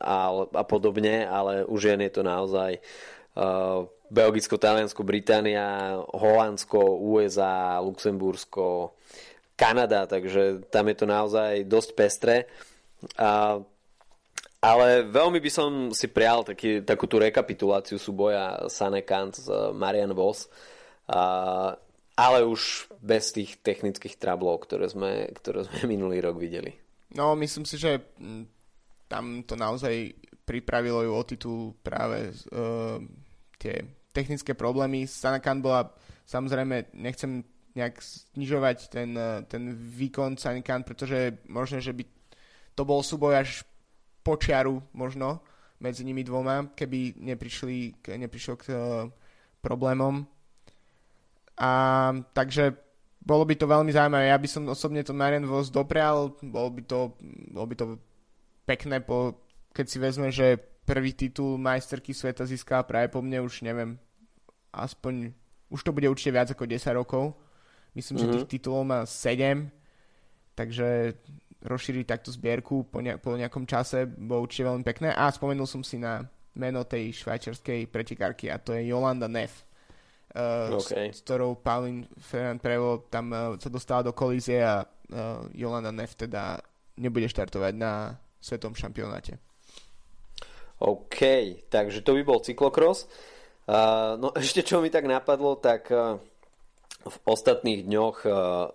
a, 0.00 0.18
a 0.40 0.64
podobne, 0.64 1.28
ale 1.28 1.68
už 1.68 1.92
žien 1.92 2.00
je 2.00 2.12
to 2.12 2.22
naozaj 2.24 2.80
Belgicko, 4.08 4.56
Taliansko, 4.56 5.02
Británia, 5.04 6.00
Holandsko, 6.16 6.80
USA, 6.80 7.76
Luxembursko, 7.84 8.96
Kanada, 9.56 10.08
takže 10.08 10.64
tam 10.72 10.88
je 10.88 10.96
to 10.96 11.06
naozaj 11.08 11.52
dosť 11.68 11.90
pestré. 11.92 12.36
A, 13.20 13.60
ale 14.64 14.86
veľmi 15.04 15.36
by 15.42 15.50
som 15.52 15.70
si 15.92 16.08
prial 16.08 16.40
taký, 16.46 16.80
takú 16.80 17.04
tú 17.04 17.20
rekapituláciu 17.20 18.00
súboja 18.00 18.64
Sane 18.72 19.04
Kant 19.04 19.36
z 19.36 19.48
Marian 19.76 20.16
Vos, 20.16 20.48
ale 22.16 22.48
už 22.48 22.88
bez 23.04 23.36
tých 23.36 23.60
technických 23.60 24.16
trablov, 24.16 24.64
ktoré 24.64 24.88
sme, 24.88 25.28
ktoré 25.36 25.68
sme 25.68 25.84
minulý 25.94 26.24
rok 26.24 26.40
videli. 26.40 26.72
No, 27.14 27.36
myslím 27.36 27.68
si, 27.68 27.76
že 27.76 28.00
mm, 28.18 28.44
tam 29.06 29.44
to 29.46 29.54
naozaj 29.54 30.16
pripravilo 30.46 31.02
ju 31.02 31.12
o 31.12 31.22
titul 31.22 31.60
práve 31.82 32.32
uh, 32.54 32.98
tie 33.58 33.82
technické 34.16 34.56
problémy. 34.56 35.04
Sanakan 35.04 35.60
bola, 35.60 35.92
samozrejme, 36.24 36.96
nechcem 36.96 37.44
nejak 37.76 38.00
znižovať 38.32 38.88
ten, 38.88 39.12
eh, 39.12 39.44
ten 39.44 39.76
výkon 39.76 40.40
Sanakan, 40.40 40.80
pretože 40.80 41.44
možno, 41.52 41.76
že 41.84 41.92
by 41.92 42.08
to 42.72 42.88
bol 42.88 43.04
súboj 43.04 43.36
až 43.36 43.68
počiaru 44.24 44.80
možno 44.96 45.44
medzi 45.76 46.00
nimi 46.08 46.24
dvoma, 46.24 46.72
keby 46.72 47.20
neprišli, 47.20 48.08
neprišlo 48.16 48.54
k 48.56 48.64
uh, 48.72 48.78
problémom. 49.60 50.24
A 51.56 51.70
takže 52.36 52.76
bolo 53.26 53.42
by 53.42 53.58
to 53.58 53.66
veľmi 53.66 53.90
zaujímavé. 53.90 54.30
Ja 54.30 54.38
by 54.38 54.48
som 54.48 54.62
osobne 54.70 55.02
to 55.02 55.10
Marian 55.10 55.50
Vos 55.50 55.66
doprial, 55.72 56.38
bolo 56.46 56.70
by 56.70 56.82
to, 56.86 56.98
bolo 57.50 57.66
by 57.66 57.74
to 57.74 57.86
pekné, 58.62 59.02
po, 59.02 59.34
keď 59.74 59.86
si 59.90 59.98
vezme, 59.98 60.28
že 60.30 60.62
prvý 60.86 61.10
titul 61.10 61.58
majsterky 61.58 62.14
sveta 62.14 62.46
získala 62.46 62.86
práve 62.86 63.10
po 63.10 63.18
mne 63.18 63.42
už 63.42 63.66
neviem, 63.66 63.98
aspoň, 64.70 65.34
už 65.74 65.82
to 65.82 65.90
bude 65.90 66.06
určite 66.06 66.30
viac 66.30 66.48
ako 66.54 66.70
10 66.70 66.94
rokov. 66.94 67.34
Myslím, 67.98 68.22
mm-hmm. 68.22 68.30
že 68.30 68.34
tých 68.38 68.46
mhm. 68.46 68.52
titulov 68.54 68.82
má 68.86 69.00
7, 69.02 69.66
takže 70.54 71.18
rozšíriť 71.66 72.06
takto 72.06 72.30
zbierku 72.30 72.86
po, 72.86 73.02
ne- 73.02 73.18
po 73.18 73.34
nejakom 73.34 73.66
čase 73.66 74.06
bolo 74.06 74.46
určite 74.46 74.70
veľmi 74.70 74.86
pekné. 74.86 75.10
A 75.10 75.34
spomenul 75.34 75.66
som 75.66 75.82
si 75.82 75.98
na 75.98 76.22
meno 76.54 76.86
tej 76.86 77.10
švajčiarskej 77.26 77.90
pretekárky 77.90 78.48
a 78.48 78.62
to 78.62 78.70
je 78.72 78.86
Jolanda 78.86 79.26
Neff. 79.26 79.65
Uh, 80.36 80.76
okay. 80.76 81.08
s, 81.16 81.20
s 81.20 81.24
ktorou 81.24 81.56
Paulin 81.56 82.04
Ferrand 82.20 82.60
Prevo 82.60 83.08
tam 83.08 83.32
uh, 83.32 83.56
sa 83.56 83.72
dostala 83.72 84.04
do 84.04 84.12
kolízie 84.12 84.60
a 84.60 84.84
uh, 84.84 85.48
Jolanda 85.56 85.88
Neff 85.88 86.12
teda 86.12 86.60
nebude 87.00 87.24
štartovať 87.24 87.72
na 87.72 88.12
svetom 88.36 88.76
šampionáte. 88.76 89.40
OK, 90.84 91.20
takže 91.72 92.04
to 92.04 92.20
by 92.20 92.22
bol 92.28 92.44
cyklokros. 92.44 93.08
Uh, 93.64 94.20
no 94.20 94.36
ešte 94.36 94.60
čo 94.60 94.84
mi 94.84 94.92
tak 94.92 95.08
napadlo, 95.08 95.56
tak 95.56 95.88
uh, 95.88 96.20
v 97.00 97.16
ostatných 97.24 97.88
dňoch 97.88 98.18
uh, 98.28 98.68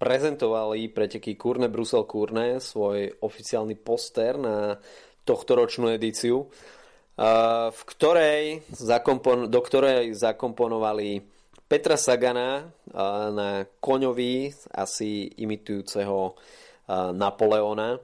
prezentovali 0.00 0.88
preteky 0.88 1.36
Kurne 1.36 1.68
Brusel 1.68 2.08
Kurne 2.08 2.56
svoj 2.56 3.20
oficiálny 3.20 3.76
poster 3.76 4.40
na 4.40 4.80
tohtoročnú 5.28 5.92
edíciu, 5.92 6.48
uh, 6.48 6.48
v 7.70 7.80
ktorej 7.94 8.66
zakompon- 8.74 9.46
do 9.46 9.60
ktorej 9.62 10.14
zakomponovali 10.18 11.22
Petra 11.64 11.94
Sagana 11.94 12.68
na 13.30 13.64
koňovi 13.78 14.50
asi 14.74 15.30
imitujúceho 15.38 16.34
Napoleona 17.14 17.96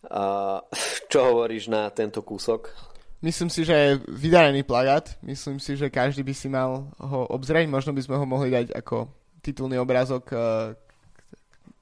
čo 1.12 1.18
hovoríš 1.20 1.68
na 1.68 1.92
tento 1.92 2.24
kúsok? 2.24 2.72
Myslím 3.20 3.52
si, 3.52 3.68
že 3.68 3.76
je 3.76 3.90
vydarený 4.08 4.64
plagát. 4.64 5.12
Myslím 5.20 5.60
si, 5.60 5.76
že 5.76 5.92
každý 5.92 6.24
by 6.24 6.32
si 6.32 6.48
mal 6.48 6.88
ho 6.96 7.20
obzrieť. 7.28 7.68
Možno 7.68 7.92
by 7.92 8.00
sme 8.00 8.16
ho 8.16 8.24
mohli 8.24 8.48
dať 8.48 8.72
ako 8.72 9.12
titulný 9.44 9.76
obrázok 9.76 10.22
k 10.24 10.32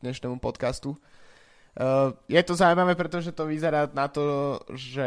dnešnému 0.02 0.42
podcastu. 0.42 0.98
Uh, 1.78 2.10
je 2.26 2.42
to 2.42 2.58
zaujímavé, 2.58 2.98
pretože 2.98 3.30
to 3.30 3.46
vyzerá 3.46 3.86
na 3.94 4.10
to, 4.10 4.58
že 4.74 5.06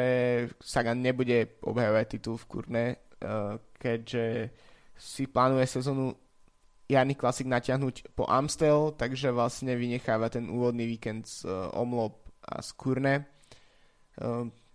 Sagan 0.63 1.03
nebude 1.03 1.59
obhajovať 1.59 2.05
titul 2.07 2.39
v 2.39 2.47
Kurne, 2.47 2.85
uh, 2.95 3.59
keďže 3.75 4.55
si 4.95 5.27
plánuje 5.27 5.67
sezónu 5.67 6.15
jarný 6.87 7.19
klasik 7.19 7.51
natiahnuť 7.51 8.15
po 8.15 8.23
Amstel, 8.23 8.95
takže 8.95 9.35
vlastne 9.35 9.75
vynecháva 9.75 10.31
ten 10.31 10.47
úvodný 10.47 10.87
víkend 10.87 11.27
z 11.27 11.43
uh, 11.43 11.75
Omlop 11.75 12.23
a 12.39 12.63
z 12.63 12.69
Kurne. 12.73 13.15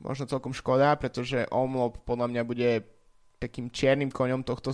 Možno 0.00 0.24
celkom 0.30 0.54
škoda, 0.54 0.96
pretože 0.96 1.48
Omlop 1.50 2.06
podľa 2.06 2.28
mňa 2.30 2.42
bude 2.46 2.70
takým 3.42 3.68
čiernym 3.68 4.08
koňom 4.08 4.46
tohto, 4.46 4.72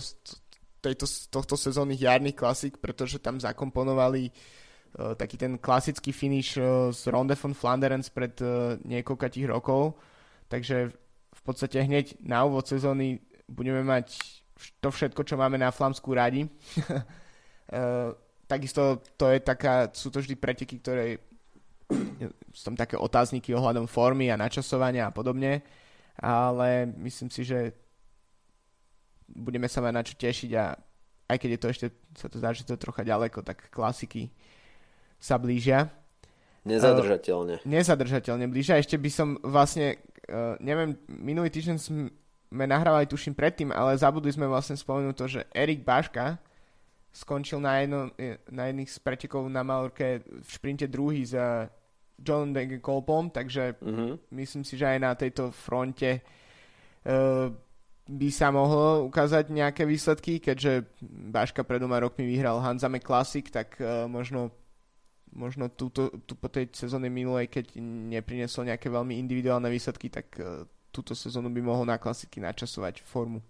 tejto, 0.79 1.09
tohto 1.27 1.55
sezónnych 1.59 1.99
jarných 1.99 2.37
klasik, 2.37 2.77
pretože 2.79 3.19
tam 3.19 3.41
zakomponovali 3.41 4.29
uh, 4.29 4.33
Eh, 4.33 4.62
taký 4.93 5.37
ten 5.37 5.57
klasický 5.57 6.13
finish 6.13 6.57
z 6.91 7.01
eh, 7.07 7.11
Ronde 7.11 7.33
von 7.33 7.53
Flanderens 7.57 8.13
pred 8.13 8.37
uh, 8.41 8.77
niekoľkých 8.85 9.49
rokov. 9.49 9.97
Takže 10.47 10.93
v 11.33 11.41
podstate 11.41 11.81
hneď 11.81 12.21
na 12.21 12.45
úvod 12.45 12.69
sezóny 12.69 13.17
budeme 13.49 13.81
mať 13.81 14.13
to 14.79 14.93
všetko, 14.93 15.25
čo 15.25 15.35
máme 15.35 15.57
na 15.57 15.73
Flamsku 15.73 16.13
radi. 16.13 16.45
takisto 18.47 19.01
to 19.17 19.33
je 19.33 19.39
taká, 19.41 19.89
sú 19.89 20.13
to 20.13 20.21
vždy 20.21 20.37
preteky, 20.37 20.77
ktoré 20.77 21.17
sú 22.55 22.61
tam 22.69 22.77
také 22.77 22.95
otázniky 22.95 23.49
ohľadom 23.55 23.89
formy 23.89 24.29
a 24.29 24.37
načasovania 24.37 25.09
a 25.09 25.15
podobne, 25.15 25.65
ale 26.21 26.85
myslím 27.01 27.33
si, 27.33 27.41
že 27.41 27.73
budeme 29.25 29.65
sa 29.65 29.81
mať 29.81 29.93
na 29.93 30.05
čo 30.05 30.13
tešiť 30.13 30.51
a 30.53 30.77
aj 31.33 31.37
keď 31.39 31.49
je 31.49 31.59
to 31.59 31.67
ešte, 31.73 31.87
sa 32.13 32.27
to 32.29 32.37
zdá, 32.37 32.53
že 32.53 32.67
to 32.67 32.77
je 32.77 32.83
trocha 32.83 33.01
ďaleko, 33.01 33.41
tak 33.41 33.73
klasiky 33.73 34.29
sa 35.23 35.39
blížia. 35.39 35.87
Nezadržateľne. 36.67 37.63
Uh, 37.63 37.67
nezadržateľne 37.67 38.51
blížia. 38.51 38.83
Ešte 38.83 38.99
by 38.99 39.09
som 39.11 39.39
vlastne, 39.39 40.03
uh, 40.27 40.59
neviem, 40.59 40.99
minulý 41.07 41.47
týždeň 41.47 41.77
sme 41.79 42.65
nahrávali, 42.67 43.07
tuším 43.07 43.31
predtým, 43.31 43.71
ale 43.71 43.95
zabudli 43.95 44.35
sme 44.35 44.51
vlastne 44.51 44.75
spomenúť 44.75 45.15
to, 45.15 45.25
že 45.39 45.41
Erik 45.55 45.87
Baška 45.87 46.35
skončil 47.13 47.63
na, 47.63 47.79
jedno, 47.79 48.09
na 48.49 48.63
jedných 48.67 48.89
z 48.89 48.97
pretekov 48.99 49.45
na 49.47 49.61
Malorke 49.63 50.25
v 50.25 50.49
šprinte 50.49 50.89
druhý 50.89 51.23
za 51.23 51.69
John 52.17 52.53
Degenkolpom, 52.53 53.29
takže 53.29 53.77
uh-huh. 53.77 54.17
myslím 54.33 54.63
si, 54.65 54.77
že 54.77 54.97
aj 54.97 54.99
na 55.01 55.11
tejto 55.13 55.53
fronte 55.53 56.21
uh, 56.21 57.53
by 58.09 58.29
sa 58.33 58.49
mohlo 58.49 59.05
ukázať 59.07 59.53
nejaké 59.53 59.85
výsledky, 59.85 60.41
keďže 60.41 60.89
Baška 61.05 61.61
pred 61.63 61.79
dvoma 61.79 62.01
rokmi 62.01 62.25
vyhral 62.25 62.59
Hanzame 62.65 62.97
Classic, 62.97 63.45
tak 63.45 63.77
uh, 63.77 64.09
možno 64.09 64.62
možno 65.33 65.69
túto, 65.69 66.13
tú 66.23 66.37
po 66.37 66.47
tej 66.47 66.69
sezóne 66.73 67.09
minulej, 67.09 67.49
keď 67.49 67.77
neprinesol 67.81 68.69
nejaké 68.69 68.87
veľmi 68.89 69.17
individuálne 69.17 69.67
výsledky, 69.67 70.09
tak 70.09 70.27
uh, 70.39 70.65
túto 70.93 71.17
sezónu 71.17 71.49
by 71.49 71.61
mohol 71.61 71.85
na 71.89 71.97
klasiky 71.97 72.37
načasovať 72.39 73.01
formu. 73.01 73.41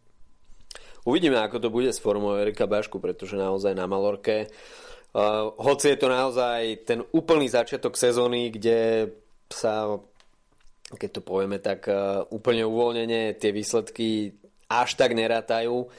Uvidíme, 1.04 1.36
ako 1.38 1.60
to 1.60 1.70
bude 1.70 1.92
s 1.92 2.00
formou 2.00 2.40
Erika 2.40 2.64
Bašku, 2.64 2.98
pretože 3.04 3.36
naozaj 3.36 3.76
na 3.76 3.84
Malorke 3.86 4.48
uh, 4.48 5.52
hoci 5.60 5.94
je 5.94 5.98
to 6.00 6.08
naozaj 6.08 6.88
ten 6.88 7.04
úplný 7.12 7.52
začiatok 7.52 8.00
sezóny, 8.00 8.50
kde 8.50 9.12
sa 9.52 10.00
keď 10.94 11.10
to 11.10 11.22
povieme 11.26 11.58
tak 11.58 11.90
uh, 11.90 12.24
úplne 12.30 12.64
uvoľnenie 12.70 13.36
tie 13.42 13.50
výsledky 13.50 14.38
až 14.70 14.94
tak 14.98 15.14
nerátajú 15.18 15.90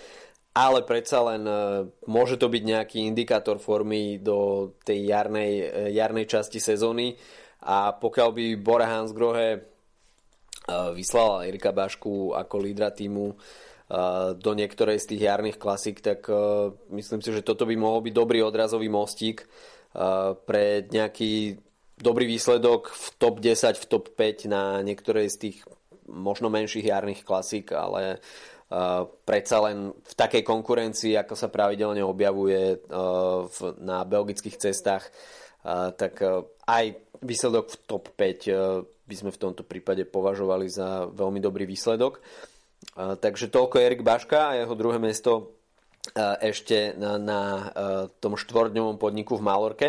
ale 0.54 0.86
predsa 0.86 1.18
len 1.34 1.42
e, 1.42 1.54
môže 2.06 2.38
to 2.38 2.46
byť 2.46 2.62
nejaký 2.62 2.98
indikátor 3.02 3.58
formy 3.58 4.22
do 4.22 4.70
tej 4.86 5.10
jarnej, 5.10 5.52
e, 5.58 5.66
jarnej 5.98 6.30
časti 6.30 6.62
sezóny. 6.62 7.18
A 7.66 7.90
pokiaľ 7.90 8.28
by 8.30 8.44
Bora 8.62 8.86
Hansgrohe 8.86 9.48
e, 9.50 9.60
vyslala 10.94 11.50
Erika 11.50 11.74
Bašku 11.74 12.38
ako 12.38 12.54
lídra 12.62 12.94
týmu 12.94 13.34
do 14.40 14.56
niektorej 14.56 14.96
z 14.96 15.12
tých 15.12 15.28
jarných 15.28 15.60
klasík, 15.60 16.00
tak 16.00 16.24
myslím 16.88 17.20
si, 17.20 17.36
že 17.36 17.44
toto 17.44 17.68
by 17.68 17.76
mohol 17.76 18.00
byť 18.00 18.14
dobrý 18.16 18.40
odrazový 18.40 18.88
mostík 18.88 19.44
pre 20.48 20.88
nejaký 20.88 21.60
dobrý 22.00 22.24
výsledok 22.24 22.88
v 22.88 23.06
top 23.20 23.44
10, 23.44 23.76
v 23.76 23.84
top 23.84 24.16
5 24.16 24.48
na 24.48 24.80
niektorej 24.80 25.28
z 25.28 25.36
tých 25.36 25.56
možno 26.08 26.48
menších 26.48 26.88
jarných 26.90 27.28
klasík, 27.28 27.76
ale 27.76 28.18
uh, 28.18 28.53
predsa 29.24 29.56
len 29.70 29.92
v 29.92 30.14
takej 30.16 30.42
konkurencii, 30.42 31.14
ako 31.14 31.34
sa 31.38 31.52
pravidelne 31.52 32.02
objavuje 32.02 32.80
na 33.80 34.02
belgických 34.02 34.56
cestách, 34.58 35.08
tak 35.94 36.20
aj 36.68 36.84
výsledok 37.22 37.70
v 37.72 37.76
top 37.86 38.04
5 38.16 39.04
by 39.04 39.14
sme 39.14 39.30
v 39.32 39.40
tomto 39.40 39.62
prípade 39.64 40.08
považovali 40.08 40.66
za 40.68 41.06
veľmi 41.12 41.40
dobrý 41.40 41.68
výsledok. 41.68 42.20
Takže 42.96 43.52
toľko 43.52 43.80
Erik 43.80 44.02
Baška 44.04 44.52
a 44.52 44.56
jeho 44.60 44.74
druhé 44.76 45.00
mesto 45.00 45.56
ešte 46.40 46.92
na, 47.00 47.16
na 47.16 47.40
tom 48.20 48.36
štvordňovom 48.36 49.00
podniku 49.00 49.40
v 49.40 49.44
Malorke. 49.44 49.88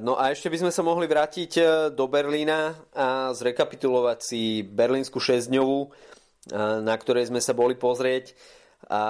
No 0.00 0.16
a 0.16 0.32
ešte 0.32 0.52
by 0.52 0.66
sme 0.66 0.72
sa 0.72 0.82
mohli 0.84 1.08
vrátiť 1.08 1.52
do 1.92 2.04
Berlína 2.08 2.76
a 2.92 3.32
zrekapitulovať 3.32 4.18
si 4.20 4.64
berlínsku 4.64 5.20
6-dňovú 5.20 6.10
na 6.48 6.94
ktorej 6.96 7.28
sme 7.28 7.42
sa 7.42 7.52
boli 7.52 7.76
pozrieť. 7.76 8.32
A 8.88 9.02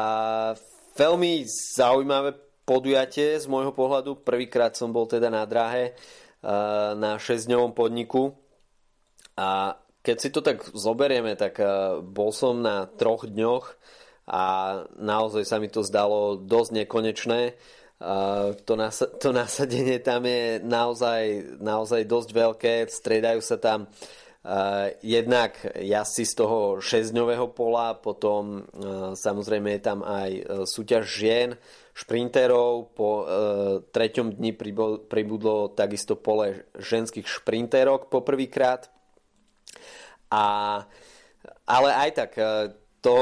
veľmi 0.98 1.46
zaujímavé 1.78 2.34
podujatie 2.66 3.38
z 3.38 3.46
môjho 3.46 3.70
pohľadu. 3.70 4.26
Prvýkrát 4.26 4.74
som 4.74 4.90
bol 4.90 5.06
teda 5.06 5.30
na 5.30 5.46
dráhe 5.46 5.94
na 6.96 7.20
6-dňovom 7.20 7.76
podniku 7.76 8.32
a 9.36 9.76
keď 10.00 10.16
si 10.16 10.28
to 10.32 10.40
tak 10.40 10.64
zoberieme, 10.72 11.36
tak 11.36 11.60
bol 12.00 12.32
som 12.32 12.64
na 12.64 12.88
troch 12.88 13.28
dňoch 13.28 13.76
a 14.30 14.44
naozaj 14.96 15.44
sa 15.44 15.60
mi 15.60 15.68
to 15.68 15.84
zdalo 15.84 16.40
dosť 16.40 16.70
nekonečné. 16.84 17.40
To, 18.64 18.74
nas- 18.80 19.12
to 19.20 19.28
nasadenie 19.36 20.00
tam 20.00 20.24
je 20.24 20.64
naozaj, 20.64 21.22
naozaj 21.60 22.08
dosť 22.08 22.30
veľké, 22.32 22.74
stredajú 22.88 23.40
sa 23.44 23.60
tam 23.60 23.86
Uh, 23.86 24.29
jednak 25.04 25.52
jazdci 25.76 26.24
z 26.24 26.32
toho 26.32 26.58
6-dňového 26.80 27.52
pola, 27.52 27.92
potom 27.92 28.64
uh, 28.64 29.12
samozrejme 29.12 29.76
je 29.76 29.82
tam 29.84 30.00
aj 30.00 30.30
uh, 30.32 30.42
súťaž 30.64 31.04
žien, 31.04 31.48
šprinterov, 31.90 32.96
po 32.96 33.28
treťom 33.92 34.32
dni 34.32 34.56
pribudlo 35.04 35.68
takisto 35.76 36.16
pole 36.16 36.64
ženských 36.72 37.28
šprinterok 37.28 38.08
poprvýkrát. 38.08 38.88
A, 40.32 40.80
ale 41.68 41.90
aj 41.92 42.10
tak, 42.16 42.30
to 43.04 43.16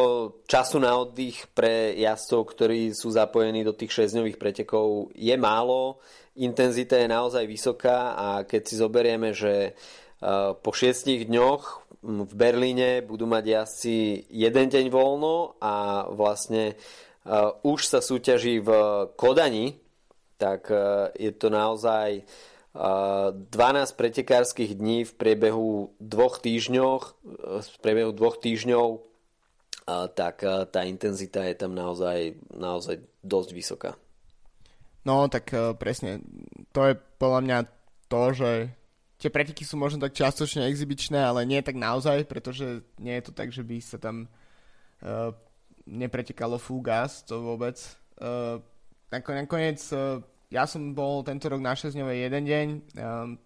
času 0.46 0.78
na 0.78 0.94
oddych 0.94 1.50
pre 1.58 1.90
jazdcov, 1.98 2.40
ktorí 2.54 2.94
sú 2.94 3.10
zapojení 3.10 3.66
do 3.66 3.74
tých 3.74 3.98
6-dňových 3.98 4.38
pretekov 4.38 5.10
je 5.10 5.34
málo, 5.34 5.98
intenzita 6.38 7.02
je 7.02 7.10
naozaj 7.10 7.50
vysoká 7.50 8.14
a 8.14 8.26
keď 8.46 8.62
si 8.62 8.74
zoberieme, 8.78 9.34
že 9.34 9.74
Eh, 9.74 10.07
po 10.62 10.70
šiestich 10.74 11.30
dňoch 11.30 11.88
v 12.02 12.32
Berlíne 12.34 13.02
budú 13.02 13.26
mať 13.26 13.44
jazdci 13.46 13.96
jeden 14.30 14.66
deň 14.70 14.86
voľno 14.90 15.58
a 15.58 16.06
vlastne 16.14 16.78
uh, 17.26 17.58
už 17.66 17.90
sa 17.90 17.98
súťaží 17.98 18.62
v 18.62 18.70
Kodani, 19.18 19.74
tak 20.38 20.70
uh, 20.70 21.10
je 21.18 21.34
to 21.34 21.50
naozaj 21.50 22.22
uh, 22.22 23.34
12 23.34 23.98
pretekárskych 23.98 24.78
dní 24.78 25.02
v 25.02 25.12
priebehu 25.18 25.90
dvoch 25.98 26.38
týždňoch, 26.38 27.02
v 27.58 27.78
priebehu 27.82 28.14
dvoch 28.14 28.38
týždňov, 28.38 29.02
tak 29.88 30.44
tá 30.44 30.84
intenzita 30.84 31.48
je 31.48 31.56
tam 31.56 31.72
naozaj, 31.72 32.36
naozaj 32.52 33.00
dosť 33.24 33.50
vysoká. 33.56 33.90
No, 35.08 35.32
tak 35.32 35.48
presne. 35.80 36.20
To 36.76 36.84
je 36.84 36.92
podľa 37.16 37.40
mňa 37.40 37.58
to, 38.12 38.22
že 38.36 38.50
tie 39.18 39.28
preteky 39.28 39.66
sú 39.66 39.74
možno 39.74 39.98
tak 39.98 40.14
čiastočne 40.14 40.70
exibičné, 40.70 41.18
ale 41.18 41.42
nie 41.42 41.58
tak 41.60 41.74
naozaj, 41.74 42.24
pretože 42.30 42.86
nie 43.02 43.18
je 43.18 43.24
to 43.26 43.32
tak, 43.34 43.50
že 43.50 43.66
by 43.66 43.76
sa 43.82 43.98
tam 43.98 44.30
uh, 45.02 45.34
nepretekalo 45.84 46.56
full 46.62 46.80
gas, 46.80 47.26
to 47.26 47.42
vôbec. 47.42 47.74
Uh, 48.22 48.62
nakoniec 49.10 49.82
uh, 49.90 50.22
ja 50.48 50.64
som 50.64 50.96
bol 50.96 51.20
tento 51.26 51.50
rok 51.50 51.60
na 51.60 51.76
6 51.76 51.92
jeden 51.92 52.44
deň, 52.46 52.66
um, 52.72 52.80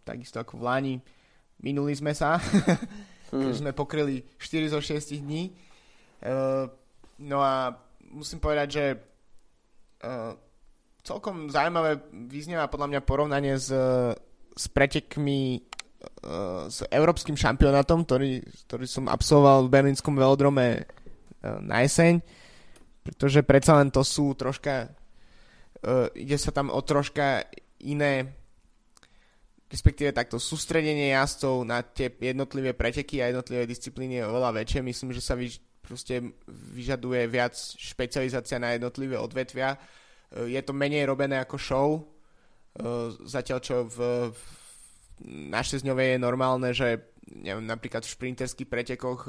takisto 0.07 0.39
ako 0.39 0.61
v 0.61 0.63
Lani. 0.63 0.95
Minuli 1.59 1.97
sme 1.99 2.15
sa, 2.15 2.39
hmm. 3.35 3.53
sme 3.57 3.71
pokryli 3.75 4.23
4 4.39 4.77
zo 4.77 4.79
6 4.79 5.19
dní. 5.19 5.51
Uh, 6.23 6.71
no 7.19 7.43
a 7.43 7.75
musím 8.07 8.39
povedať, 8.39 8.69
že 8.71 8.85
uh, 10.07 10.37
celkom 11.03 11.51
zaujímavé 11.51 11.99
vyznieva 12.31 12.71
podľa 12.71 12.89
mňa 12.95 13.01
porovnanie 13.03 13.59
s 13.59 13.75
s 14.53 14.67
pretekmi 14.69 15.59
uh, 15.59 16.69
s 16.69 16.85
európskym 16.89 17.35
šampionátom, 17.35 18.05
ktorý, 18.05 18.45
ktorý 18.69 18.87
som 18.87 19.09
absolvoval 19.09 19.67
v 19.67 19.75
berlínskom 19.75 20.15
velodrome 20.15 20.85
uh, 20.85 21.59
na 21.61 21.83
jeseň, 21.85 22.21
pretože 23.03 23.43
predsa 23.43 23.77
len 23.81 23.91
to 23.91 24.05
sú 24.07 24.37
troška 24.37 24.93
uh, 25.83 26.09
ide 26.15 26.39
sa 26.39 26.55
tam 26.55 26.71
o 26.71 26.81
troška 26.81 27.45
iné 27.83 28.43
respektíve 29.73 30.13
takto 30.13 30.37
sústredenie 30.37 31.17
jazdcov 31.17 31.65
na 31.65 31.81
tie 31.81 32.13
jednotlivé 32.13 32.77
preteky 32.77 33.25
a 33.25 33.33
jednotlivé 33.33 33.65
disciplíny 33.65 34.21
je 34.21 34.29
oveľa 34.29 34.61
väčšie. 34.61 34.85
Myslím, 34.85 35.17
že 35.17 35.25
sa 35.25 35.33
vyž, 35.33 35.65
proste 35.81 36.21
vyžaduje 36.77 37.25
viac 37.25 37.57
špecializácia 37.81 38.61
na 38.61 38.77
jednotlivé 38.77 39.17
odvetvia. 39.17 39.81
Je 40.45 40.61
to 40.61 40.77
menej 40.77 41.09
robené 41.09 41.41
ako 41.41 41.57
show, 41.57 41.89
zatiaľ 43.29 43.59
čo 43.61 43.85
v, 43.85 43.99
na 45.53 45.61
6 45.61 45.85
je 45.85 46.17
normálne, 46.17 46.73
že 46.73 47.13
neviem, 47.29 47.69
napríklad 47.69 48.03
v 48.05 48.15
šprinterských 48.17 48.69
pretekoch 48.69 49.29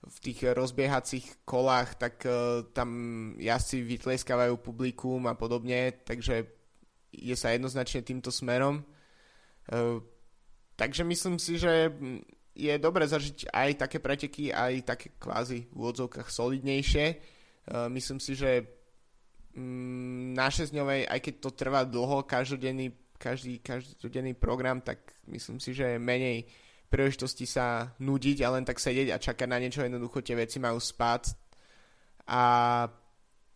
v 0.00 0.16
tých 0.24 0.56
rozbiehacích 0.56 1.44
kolách, 1.44 2.00
tak 2.00 2.24
tam 2.72 2.88
jazdci 3.36 3.84
vytleskávajú 3.84 4.56
publikum 4.56 5.28
a 5.28 5.36
podobne, 5.36 5.92
takže 6.06 6.48
je 7.12 7.34
sa 7.34 7.52
jednoznačne 7.52 8.06
týmto 8.06 8.30
smerom. 8.30 8.86
Ehm, 9.70 10.06
takže 10.78 11.02
myslím 11.04 11.36
si, 11.38 11.58
že 11.58 11.90
je 12.54 12.74
dobre 12.78 13.06
zažiť 13.06 13.50
aj 13.50 13.70
také 13.86 13.98
preteky, 13.98 14.54
aj 14.54 14.86
také 14.86 15.08
kvázi 15.18 15.70
v 15.70 15.74
úvodzovkách 15.74 16.28
solidnejšie. 16.30 17.06
Ehm, 17.10 17.90
myslím 17.94 18.18
si, 18.22 18.38
že 18.38 18.79
na 19.56 20.46
6 20.46 20.70
aj 21.10 21.20
keď 21.20 21.34
to 21.42 21.50
trvá 21.50 21.82
dlho, 21.82 22.22
každodenný, 22.22 22.94
každý, 23.18 23.58
každodenný 23.58 24.38
program, 24.38 24.78
tak 24.80 25.02
myslím 25.26 25.58
si, 25.58 25.74
že 25.74 25.96
je 25.96 25.98
menej 25.98 26.46
príležitosti 26.90 27.46
sa 27.46 27.94
nudiť 28.02 28.42
a 28.42 28.52
len 28.58 28.66
tak 28.66 28.82
sedieť 28.82 29.14
a 29.14 29.22
čakať 29.22 29.46
na 29.46 29.62
niečo, 29.62 29.86
jednoducho 29.86 30.22
tie 30.26 30.34
veci 30.34 30.58
majú 30.58 30.82
spát 30.82 31.30
a 32.26 32.42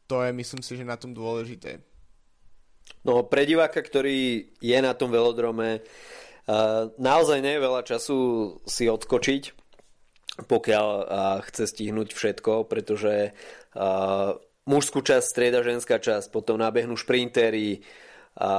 to 0.07 0.23
je 0.23 0.31
myslím 0.31 0.63
si, 0.63 0.79
že 0.79 0.87
na 0.87 0.95
tom 0.95 1.11
dôležité. 1.11 1.83
No 3.03 3.27
pre 3.27 3.49
diváka, 3.49 3.83
ktorý 3.83 4.51
je 4.61 4.79
na 4.79 4.95
tom 4.95 5.11
velodrome, 5.11 5.83
uh, 5.83 6.93
naozaj 7.01 7.43
nie 7.43 7.59
je 7.59 7.65
veľa 7.65 7.83
času 7.83 8.17
si 8.69 8.87
odskočiť, 8.87 9.43
pokiaľ 10.47 10.87
uh, 10.87 11.07
chce 11.51 11.65
stihnúť 11.75 12.15
všetko, 12.15 12.71
pretože 12.71 13.35
uh, 13.75 14.37
mužskú 14.65 15.05
časť 15.05 15.27
strieda 15.27 15.61
ženská 15.61 16.01
časť, 16.01 16.33
potom 16.33 16.57
nabehnú 16.61 16.97
šprintery 16.97 17.85
a, 18.41 18.53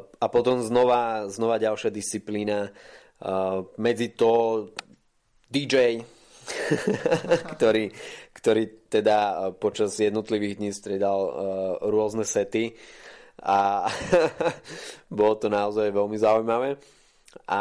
a 0.00 0.26
potom 0.28 0.60
znova, 0.60 1.26
znova 1.32 1.56
ďalšia 1.56 1.90
disciplína. 1.90 2.70
Uh, 3.20 3.68
medzi 3.76 4.16
to 4.16 4.68
DJ, 5.52 6.00
ktorý, 7.56 7.92
ktorý 8.32 8.62
teda 8.88 9.52
počas 9.60 10.00
jednotlivých 10.00 10.56
dní 10.56 10.70
striedal 10.72 11.20
uh, 11.20 11.32
rôzne 11.84 12.24
sety 12.24 12.72
a 13.44 13.88
bolo 15.12 15.34
to 15.36 15.52
naozaj 15.52 15.92
veľmi 15.92 16.16
zaujímavé. 16.16 16.80
A 17.48 17.60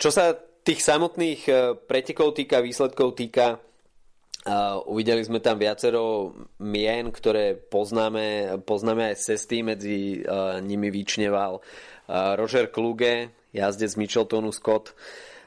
čo 0.00 0.08
sa 0.08 0.32
tých 0.66 0.82
samotných 0.82 1.40
e, 1.46 1.52
pretekov 1.78 2.34
týka, 2.34 2.58
výsledkov 2.58 3.14
týka, 3.14 3.62
uvideli 4.86 5.22
sme 5.26 5.42
tam 5.42 5.58
viacero 5.58 6.34
mien, 6.62 7.10
ktoré 7.10 7.58
poznáme, 7.58 8.58
poznáme 8.62 9.10
aj 9.10 9.16
cesty, 9.18 9.66
medzi 9.66 10.22
e, 10.22 10.30
nimi 10.62 10.88
vyčneval 10.94 11.58
e, 11.58 11.62
Roger 12.38 12.70
Kluge, 12.70 13.30
jazdec 13.50 13.98
Micheltonu 13.98 14.54
Scott, 14.54 14.94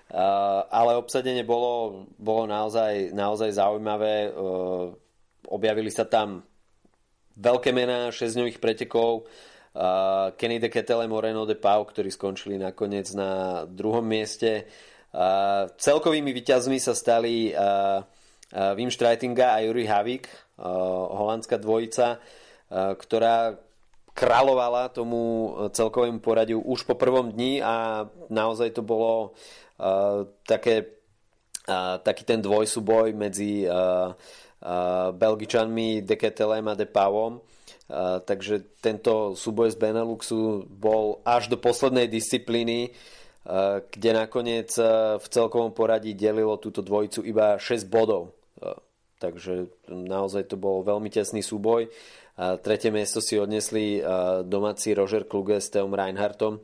ale 0.09 0.97
obsadenie 0.97 1.45
bolo, 1.45 2.03
bolo 2.17 2.49
naozaj, 2.49 3.13
naozaj 3.13 3.53
zaujímavé. 3.53 4.33
Objavili 5.45 5.93
sa 5.93 6.09
tam 6.09 6.41
veľké 7.37 7.69
mená 7.71 8.09
6 8.09 8.57
pretekov, 8.57 9.29
uh, 9.79 10.35
Kenny 10.35 10.59
de 10.59 10.67
Ketele, 10.67 11.07
Moreno 11.07 11.47
de 11.47 11.55
Pau, 11.55 11.87
ktorí 11.87 12.11
skončili 12.11 12.59
nakoniec 12.59 13.07
na 13.15 13.63
druhom 13.65 14.03
mieste. 14.03 14.67
Uh, 15.09 15.71
celkovými 15.79 16.29
výťazmi 16.35 16.77
sa 16.77 16.93
stali 16.93 17.49
uh, 17.55 18.01
uh, 18.01 18.18
Wim 18.49 18.89
Streitinga 18.89 19.53
a 19.53 19.61
Juri 19.61 19.85
Havik, 19.85 20.25
uh, 20.25 20.65
holandská 21.13 21.61
dvojica, 21.61 22.17
uh, 22.17 22.97
ktorá 22.97 23.57
kráľovala 24.19 24.91
tomu 24.91 25.53
celkovému 25.71 26.19
poradiu 26.19 26.59
už 26.59 26.83
po 26.83 26.99
prvom 26.99 27.31
dni 27.31 27.63
a 27.63 28.03
naozaj 28.27 28.75
to 28.75 28.83
bolo 28.83 29.31
také, 30.43 30.99
taký 32.03 32.27
ten 32.27 32.43
dvojsúboj 32.43 33.15
medzi 33.15 33.63
Belgičanmi 35.15 36.03
Deketelem 36.03 36.67
a 36.67 36.75
Depavom. 36.75 37.39
Takže 38.27 38.75
tento 38.83 39.39
súboj 39.39 39.71
z 39.71 39.77
Beneluxu 39.79 40.67
bol 40.67 41.23
až 41.23 41.47
do 41.47 41.55
poslednej 41.55 42.11
disciplíny, 42.11 42.91
kde 43.87 44.09
nakoniec 44.11 44.75
v 45.15 45.25
celkovom 45.31 45.71
poradí 45.71 46.11
delilo 46.11 46.59
túto 46.59 46.83
dvojicu 46.83 47.23
iba 47.23 47.55
6 47.55 47.87
bodov. 47.87 48.38
Takže 49.20 49.68
naozaj 49.91 50.47
to 50.47 50.55
bol 50.55 50.80
veľmi 50.84 51.12
tesný 51.12 51.43
súboj. 51.43 51.91
Tretie 52.39 52.88
miesto 52.88 53.20
si 53.20 53.36
odnesli 53.36 53.99
domáci 54.47 54.95
Roger 54.95 55.28
Kluge 55.28 55.60
s 55.60 55.68
Teom 55.68 55.91
Reinhardtom. 55.91 56.55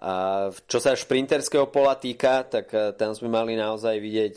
A 0.00 0.48
čo 0.64 0.78
sa 0.80 0.96
šprinterského 0.96 1.68
pola 1.68 1.94
týka, 2.00 2.48
tak 2.48 2.72
tam 2.96 3.12
sme 3.12 3.28
mali 3.28 3.52
naozaj 3.54 4.00
vidieť 4.00 4.36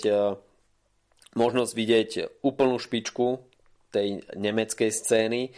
možnosť 1.37 1.71
vidieť 1.71 2.11
úplnú 2.43 2.81
špičku 2.81 3.37
tej 3.93 4.19
nemeckej 4.35 4.91
scény, 4.91 5.53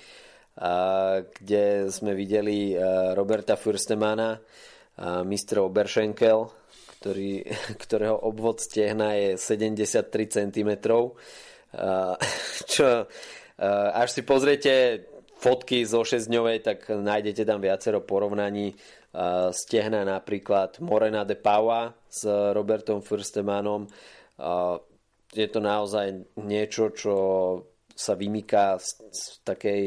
kde 1.40 1.64
sme 1.88 2.12
videli 2.14 2.76
Roberta 3.16 3.56
Fürstemana, 3.56 4.38
Mr. 5.00 5.64
Oberschenkel, 5.64 6.52
ktorý, 7.00 7.47
ktorého 7.84 8.16
obvod 8.20 8.60
stehna 8.60 9.16
je 9.16 9.39
73 9.39 10.12
cm. 10.28 10.72
Čo, 12.74 12.88
až 13.93 14.10
si 14.10 14.22
pozriete 14.26 15.06
fotky 15.39 15.88
zo 15.88 16.04
6 16.04 16.28
dňovej, 16.28 16.58
tak 16.66 16.91
nájdete 16.91 17.47
tam 17.47 17.64
viacero 17.64 18.04
porovnaní. 18.04 18.76
Stehna 19.54 20.06
napríklad 20.06 20.78
Morena 20.86 21.26
de 21.26 21.34
Paua 21.34 21.89
s 22.10 22.26
Robertom 22.54 23.02
Fürstemanom 23.02 23.89
je 25.34 25.47
to 25.50 25.60
naozaj 25.62 26.26
niečo, 26.41 26.89
čo 26.93 27.16
sa 27.93 28.18
vymýka 28.18 28.82
z, 28.82 28.89
z 29.12 29.22
takej 29.45 29.82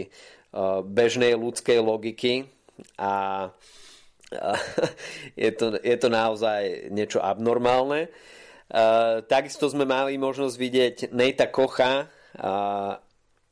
bežnej 0.86 1.34
ľudskej 1.34 1.78
logiky. 1.82 2.46
A 2.98 3.46
je, 5.42 5.50
to, 5.52 5.78
je 5.78 5.96
to 5.96 6.08
naozaj 6.08 6.90
niečo 6.90 7.22
abnormálne. 7.22 8.08
Takisto 9.28 9.68
sme 9.68 9.84
mali 9.84 10.16
možnosť 10.16 10.56
vidieť 10.56 10.96
Nejta 11.12 11.52
Kocha, 11.52 12.08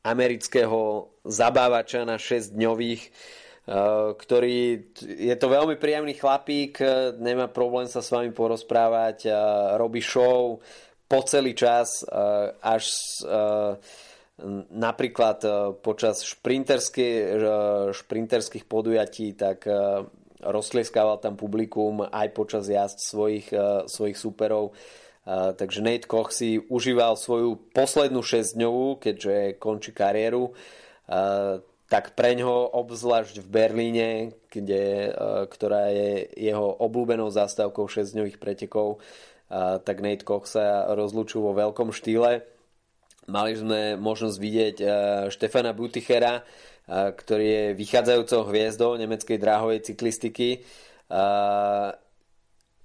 amerického 0.01 1.13
zabávača 1.21 2.09
na 2.09 2.17
6-dňových, 2.17 3.01
uh, 3.05 4.17
ktorý 4.17 4.89
je 5.05 5.35
to 5.37 5.45
veľmi 5.45 5.77
príjemný 5.77 6.17
chlapík, 6.17 6.81
nemá 7.21 7.53
problém 7.53 7.85
sa 7.85 8.01
s 8.01 8.09
vami 8.09 8.33
porozprávať, 8.33 9.29
robí 9.77 10.01
show, 10.01 10.57
po 11.11 11.27
celý 11.27 11.51
čas 11.51 12.07
eh, 12.07 12.55
až 12.63 12.87
eh, 13.27 13.75
napríklad 14.73 15.45
počas 15.85 16.25
šprinterských 16.25 18.65
podujatí 18.65 19.37
tak 19.37 19.69
roztlieskával 20.43 21.21
tam 21.21 21.37
publikum 21.37 22.05
aj 22.05 22.27
počas 22.33 22.65
jazd 22.67 22.99
svojich, 22.99 23.53
svojich 23.85 24.17
súperov. 24.17 24.73
Takže 25.29 25.85
Nate 25.85 26.09
Koch 26.09 26.33
si 26.33 26.57
užíval 26.57 27.13
svoju 27.13 27.53
poslednú 27.77 28.25
6 28.25 28.57
dňovú, 28.57 28.97
keďže 28.97 29.61
končí 29.61 29.93
kariéru. 29.93 30.57
Tak 31.91 32.15
preňho 32.17 32.71
obzvlášť 32.73 33.43
v 33.43 33.47
Berlíne, 33.51 34.09
kde, 34.47 35.11
ktorá 35.51 35.91
je 35.93 36.25
jeho 36.39 36.73
obľúbenou 36.81 37.29
zástavkou 37.29 37.85
6-dňových 37.85 38.39
pretekov, 38.41 39.03
tak 39.85 39.99
Nate 39.99 40.23
Koch 40.23 40.47
sa 40.47 40.87
rozlúčil 40.95 41.43
vo 41.43 41.51
veľkom 41.51 41.91
štýle. 41.91 42.47
Mali 43.29 43.53
sme 43.53 44.01
možnosť 44.01 44.37
vidieť 44.41 44.77
Štefana 45.29 45.75
Butichera, 45.77 46.41
ktorý 46.91 47.47
je 47.47 47.65
vychádzajúcou 47.79 48.51
hviezdou 48.51 48.99
nemeckej 48.99 49.39
dráhovej 49.39 49.79
cyklistiky. 49.87 50.67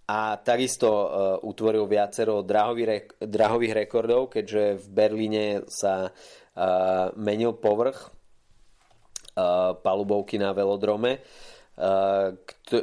A 0.07 0.21
takisto 0.47 0.91
utvoril 1.43 1.91
viacero 1.91 2.47
dráhových 3.19 3.75
rekordov, 3.75 4.31
keďže 4.31 4.79
v 4.79 4.87
Berlíne 4.95 5.45
sa 5.67 6.15
menil 7.19 7.59
povrch 7.59 8.15
palubovky 9.83 10.39
na 10.39 10.55
velodrome. 10.55 11.21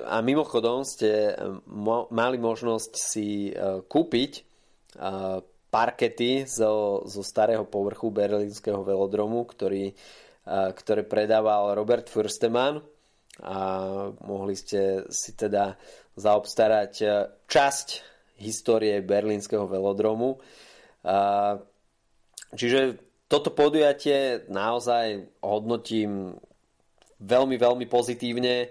A 0.06 0.18
mimochodom 0.22 0.86
ste 0.86 1.34
mali 2.14 2.38
možnosť 2.38 2.92
si 2.94 3.50
e, 3.50 3.82
kúpiť 3.90 4.32
e, 4.38 4.42
parkety 5.74 6.46
zo, 6.46 7.02
zo 7.10 7.26
starého 7.26 7.66
povrchu 7.66 8.14
berlínskeho 8.14 8.86
velodromu, 8.86 9.50
ktorý, 9.50 9.90
e, 9.90 9.94
ktoré 10.48 11.08
predával 11.08 11.72
Robert 11.76 12.12
Fürstemann 12.12 12.84
a 13.40 13.58
mohli 14.28 14.54
ste 14.54 15.08
si 15.10 15.34
teda 15.34 15.80
zaobstarať 16.20 16.94
časť 17.48 17.88
histórie 18.38 19.00
berlínskeho 19.02 19.66
velodromu. 19.66 20.38
Čiže 22.54 22.80
toto 23.26 23.50
podujatie 23.56 24.46
naozaj 24.52 25.40
hodnotím 25.42 26.38
veľmi, 27.18 27.56
veľmi 27.58 27.86
pozitívne. 27.90 28.70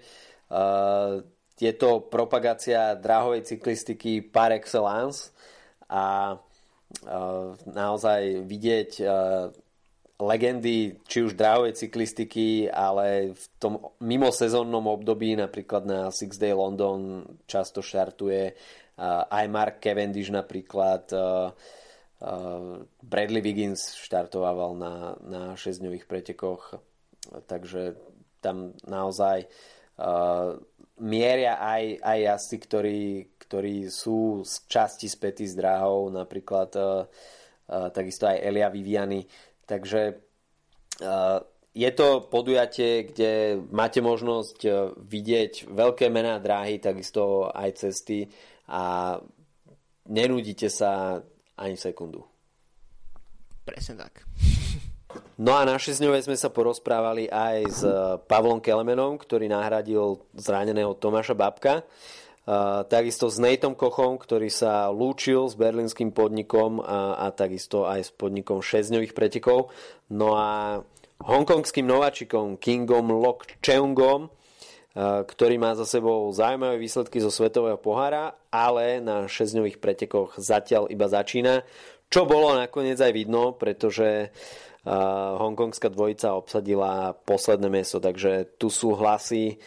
Je 1.58 1.72
to 1.78 2.06
propagácia 2.06 2.94
dráhovej 2.94 3.48
cyklistiky 3.48 4.22
par 4.22 4.54
excellence 4.54 5.34
a 5.88 6.36
naozaj 7.66 8.44
vidieť 8.44 8.90
legendy 10.22 11.02
či 11.02 11.26
už 11.26 11.34
dráhovej 11.34 11.74
cyklistiky, 11.74 12.70
ale 12.70 13.34
v 13.34 13.44
tom 13.58 13.82
mimosezónnom 13.98 14.86
období, 14.86 15.34
napríklad 15.34 15.82
na 15.82 16.00
Six 16.14 16.38
Day 16.38 16.54
London 16.54 17.26
často 17.50 17.82
štartuje 17.82 18.54
aj 19.02 19.44
Mark 19.50 19.82
Cavendish 19.82 20.30
napríklad, 20.30 21.10
Bradley 23.02 23.42
Wiggins 23.42 23.98
štartovával 23.98 24.78
na, 24.78 24.94
na 25.26 25.42
6-dňových 25.58 26.06
pretekoch, 26.06 26.78
takže 27.50 27.98
tam 28.38 28.78
naozaj 28.86 29.50
mieria 31.02 31.58
aj, 31.58 31.98
aj 31.98 32.18
jazdci, 32.22 32.56
ktorí, 32.62 33.02
ktorí 33.42 33.90
sú 33.90 34.46
z 34.46 34.54
časti 34.70 35.10
spätí 35.10 35.50
s 35.50 35.58
dráhou, 35.58 36.14
napríklad 36.14 36.70
takisto 37.90 38.30
aj 38.30 38.38
Elia 38.38 38.70
Viviani. 38.70 39.26
Takže 39.72 40.20
je 41.72 41.90
to 41.96 42.28
podujatie, 42.28 43.08
kde 43.08 43.56
máte 43.72 44.04
možnosť 44.04 44.92
vidieť 45.00 45.72
veľké 45.72 46.12
mená 46.12 46.36
dráhy, 46.36 46.76
takisto 46.76 47.48
aj 47.48 47.88
cesty 47.88 48.28
a 48.68 49.16
nenudíte 50.12 50.68
sa 50.68 51.24
ani 51.56 51.80
sekundu. 51.80 52.20
Presne 53.64 54.04
tak. 54.04 54.28
No 55.36 55.52
a 55.56 55.64
na 55.68 55.76
šesťňovej 55.76 56.28
sme 56.28 56.36
sa 56.36 56.48
porozprávali 56.48 57.28
aj 57.28 57.58
s 57.68 57.82
eh, 57.84 58.16
Pavlom 58.28 58.60
Kelemenom, 58.60 59.20
ktorý 59.20 59.48
nahradil 59.48 60.24
zraneného 60.36 60.96
Tomáša 60.96 61.36
Babka. 61.36 61.84
Takisto 62.88 63.30
s 63.30 63.38
Nateom 63.38 63.78
Kochom, 63.78 64.18
ktorý 64.18 64.50
sa 64.50 64.90
lúčil 64.90 65.46
s 65.46 65.54
berlínským 65.54 66.10
podnikom 66.10 66.82
a, 66.82 67.14
a 67.22 67.30
takisto 67.30 67.86
aj 67.86 68.00
s 68.02 68.10
podnikom 68.10 68.58
6 68.58 68.90
pretekov. 69.14 69.70
No 70.10 70.34
a 70.34 70.82
hongkongským 71.22 71.86
nováčikom 71.86 72.58
Kingom 72.58 73.14
Lok 73.14 73.46
Cheungom, 73.62 74.26
ktorý 74.98 75.56
má 75.56 75.78
za 75.78 75.86
sebou 75.86 76.34
zaujímavé 76.34 76.82
výsledky 76.82 77.22
zo 77.22 77.30
svetového 77.30 77.78
pohára, 77.78 78.34
ale 78.50 78.98
na 78.98 79.30
6 79.30 79.62
pretekoch 79.78 80.34
zatiaľ 80.34 80.90
iba 80.90 81.06
začína. 81.06 81.62
Čo 82.10 82.26
bolo 82.26 82.58
nakoniec 82.58 82.98
aj 82.98 83.12
vidno, 83.14 83.54
pretože 83.54 84.34
hongkongská 85.38 85.94
dvojica 85.94 86.34
obsadila 86.34 87.14
posledné 87.22 87.70
miesto, 87.70 88.02
takže 88.02 88.58
tu 88.58 88.66
sú 88.66 88.98
hlasy 88.98 89.62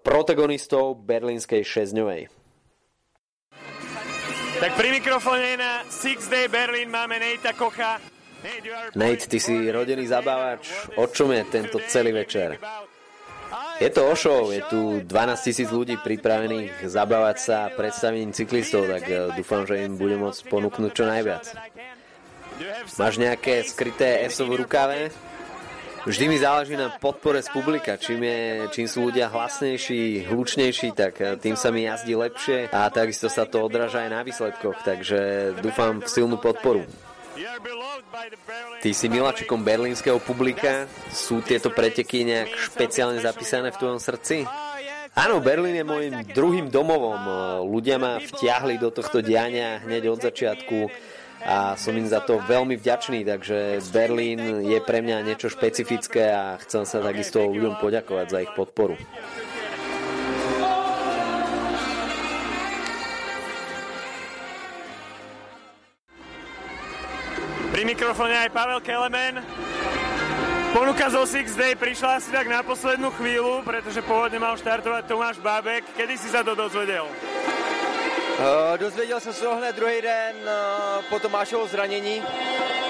protagonistov 0.00 0.96
berlínskej 1.04 1.60
šesťňovej. 1.60 2.22
Tak 4.58 4.74
pri 4.74 4.88
mikrofóne 4.90 5.54
na 5.54 5.86
Six 5.86 6.26
Day 6.26 6.50
Berlin 6.50 6.90
máme 6.90 7.20
Nejta 7.22 7.54
Kocha. 7.54 8.02
Nate, 8.98 9.30
ty 9.30 9.38
si 9.38 9.54
rodený 9.70 10.10
zabávač. 10.10 10.66
O 10.98 11.06
čom 11.06 11.30
je 11.30 11.42
tento 11.46 11.78
celý 11.86 12.10
večer? 12.10 12.58
Je 13.78 13.90
to 13.94 14.10
o 14.10 14.14
show, 14.18 14.50
je 14.50 14.58
tu 14.66 14.98
12 15.06 15.46
tisíc 15.46 15.70
ľudí 15.70 15.94
pripravených 16.02 16.90
zabávať 16.90 17.36
sa 17.38 17.58
predstavením 17.70 18.34
cyklistov, 18.34 18.90
tak 18.90 19.06
eh, 19.06 19.30
dúfam, 19.38 19.62
že 19.62 19.86
im 19.86 19.94
bude 19.94 20.18
môcť 20.18 20.50
ponúknuť 20.50 20.90
čo 20.90 21.04
najviac. 21.06 21.44
Máš 22.98 23.14
nejaké 23.22 23.62
skryté 23.62 24.26
ESO 24.26 24.50
v 24.50 24.66
rukave? 24.66 25.14
Vždy 26.08 26.24
mi 26.24 26.40
záleží 26.40 26.72
na 26.72 26.88
podpore 26.88 27.36
z 27.44 27.52
publika. 27.52 28.00
Čím, 28.00 28.24
je, 28.24 28.40
čím 28.72 28.88
sú 28.88 29.12
ľudia 29.12 29.28
hlasnejší, 29.28 30.24
hlučnejší, 30.32 30.96
tak 30.96 31.20
eh, 31.20 31.36
tým 31.36 31.52
sa 31.52 31.68
mi 31.68 31.84
jazdí 31.84 32.16
lepšie 32.16 32.72
a 32.72 32.88
takisto 32.88 33.28
sa 33.28 33.44
to 33.44 33.60
odráža 33.60 34.08
aj 34.08 34.10
na 34.16 34.24
výsledkoch, 34.24 34.80
takže 34.88 35.52
dúfam 35.60 36.00
v 36.00 36.08
silnú 36.08 36.40
podporu. 36.40 36.88
Ty 38.80 38.90
si 38.96 39.06
miláčikom 39.12 39.60
berlínskeho 39.60 40.16
publika. 40.16 40.88
Sú 41.12 41.44
tieto 41.44 41.68
preteky 41.68 42.24
nejak 42.24 42.56
špeciálne 42.56 43.20
zapísané 43.20 43.68
v 43.68 43.76
tvojom 43.76 44.00
srdci? 44.00 44.48
Áno, 45.12 45.44
Berlín 45.44 45.74
je 45.74 45.82
môjim 45.82 46.14
druhým 46.30 46.72
domovom. 46.72 47.18
Ľudia 47.68 48.00
ma 48.00 48.22
vtiahli 48.22 48.80
do 48.80 48.88
tohto 48.94 49.18
diania 49.20 49.82
hneď 49.84 50.14
od 50.14 50.24
začiatku 50.24 50.88
a 51.44 51.78
som 51.78 51.94
im 51.94 52.06
za 52.06 52.22
to 52.24 52.42
veľmi 52.42 52.74
vďačný, 52.78 53.22
takže 53.22 53.78
Berlín 53.94 54.62
je 54.66 54.78
pre 54.82 54.98
mňa 55.04 55.22
niečo 55.22 55.50
špecifické 55.52 56.30
a 56.34 56.58
chcem 56.62 56.82
sa 56.82 56.98
takisto 56.98 57.44
ľuďom 57.46 57.78
poďakovať 57.78 58.26
za 58.26 58.38
ich 58.42 58.52
podporu. 58.56 58.98
Pri 67.78 67.82
mikrofóne 67.86 68.34
aj 68.34 68.50
Pavel 68.50 68.82
Kelemen. 68.82 69.38
Ponuka 70.74 71.08
zo 71.08 71.24
Six 71.24 71.54
Day 71.54 71.78
prišla 71.78 72.18
asi 72.18 72.28
tak 72.28 72.50
na 72.50 72.60
poslednú 72.60 73.14
chvíľu, 73.14 73.62
pretože 73.62 74.02
pôvodne 74.02 74.42
mal 74.42 74.58
štartovať 74.58 75.06
Tomáš 75.06 75.38
Bábek. 75.38 75.86
Kedy 75.94 76.14
si 76.18 76.28
sa 76.28 76.42
to 76.42 76.58
dozvedel? 76.58 77.06
Uh, 78.38 78.78
dozvěděl 78.78 79.20
jsem 79.20 79.32
se 79.32 79.44
to 79.44 79.56
hned 79.56 79.76
druhý 79.76 80.02
den 80.02 80.36
uh, 80.36 81.04
po 81.04 81.18
Tomášovo 81.18 81.66
zranění. 81.66 82.22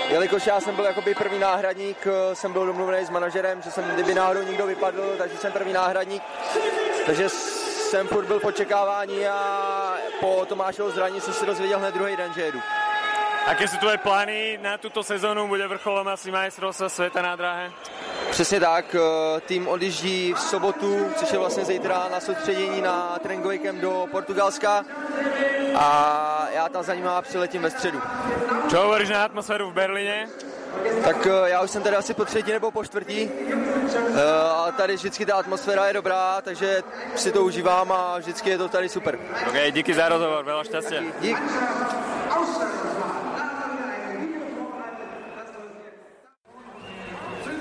Jelikož 0.08 0.46
já 0.46 0.60
jsem 0.60 0.76
byl 0.76 0.84
jakoby 0.84 1.14
první 1.14 1.38
náhradník, 1.38 2.06
uh, 2.06 2.34
jsem 2.34 2.52
byl 2.52 2.66
domluvený 2.66 3.06
s 3.06 3.10
manažerem, 3.10 3.62
že 3.62 3.70
jsem, 3.70 3.84
kdyby 3.84 4.14
náhodou 4.14 4.42
někdo 4.42 4.66
vypadl, 4.66 5.14
takže 5.18 5.36
jsem 5.36 5.52
první 5.52 5.72
náhradník. 5.72 6.22
Takže 7.06 7.28
jsem 7.28 8.08
furt 8.08 8.26
byl 8.26 8.40
v 8.40 8.44
očekávání 8.44 9.26
a 9.26 9.96
po 10.20 10.46
Tomášovo 10.48 10.90
zranění 10.90 11.20
jsem 11.20 11.34
se 11.34 11.46
dozvěděl 11.46 11.78
hned 11.78 11.94
druhý 11.94 12.16
den, 12.16 12.32
že 12.34 12.42
jedu. 12.42 12.60
Aké 13.48 13.64
sú 13.64 13.80
tvoje 13.80 13.96
plány 14.04 14.60
na 14.60 14.76
túto 14.76 15.00
sezónu? 15.00 15.48
Bude 15.48 15.64
vrcholom 15.64 16.04
asi 16.04 16.28
majstrovstva 16.28 16.92
sveta 16.92 17.24
na 17.24 17.32
dráhe? 17.32 17.72
Přesně 18.38 18.60
tak, 18.60 18.96
tým 19.46 19.68
odjíždí 19.68 20.32
v 20.32 20.40
sobotu, 20.40 21.10
což 21.16 21.32
je 21.32 21.38
vlastně 21.38 21.64
zítra 21.64 22.06
na 22.12 22.20
soustředění 22.20 22.82
na 22.82 23.18
tréninkový 23.22 23.60
do 23.72 24.06
Portugalska 24.10 24.84
a 25.74 26.48
já 26.54 26.68
tam 26.68 26.82
za 26.82 26.94
ním 26.94 27.04
přiletím 27.22 27.62
ve 27.62 27.70
středu. 27.70 28.00
Čo 28.70 28.76
hovoríš 28.80 29.08
na 29.08 29.24
atmosféru 29.24 29.70
v 29.70 29.72
Berlíně? 29.72 30.28
Tak 31.04 31.28
já 31.44 31.62
už 31.62 31.70
jsem 31.70 31.82
tady 31.82 31.96
asi 31.96 32.14
po 32.14 32.24
třetí 32.24 32.52
nebo 32.52 32.70
po 32.70 32.84
čtvrtí 32.84 33.30
a 34.54 34.72
tady 34.72 34.94
vždycky 34.94 35.26
ta 35.26 35.36
atmosféra 35.36 35.86
je 35.86 35.92
dobrá, 35.92 36.40
takže 36.40 36.82
si 37.16 37.32
to 37.32 37.42
užívám 37.42 37.92
a 37.92 38.18
vždycky 38.18 38.50
je 38.50 38.58
to 38.58 38.68
tady 38.68 38.88
super. 38.88 39.18
Ok, 39.48 39.54
díky 39.70 39.94
za 39.94 40.08
rozhovor, 40.08 40.44
veľa 40.46 40.62
šťastia. 40.64 41.00
Dík. 41.20 41.38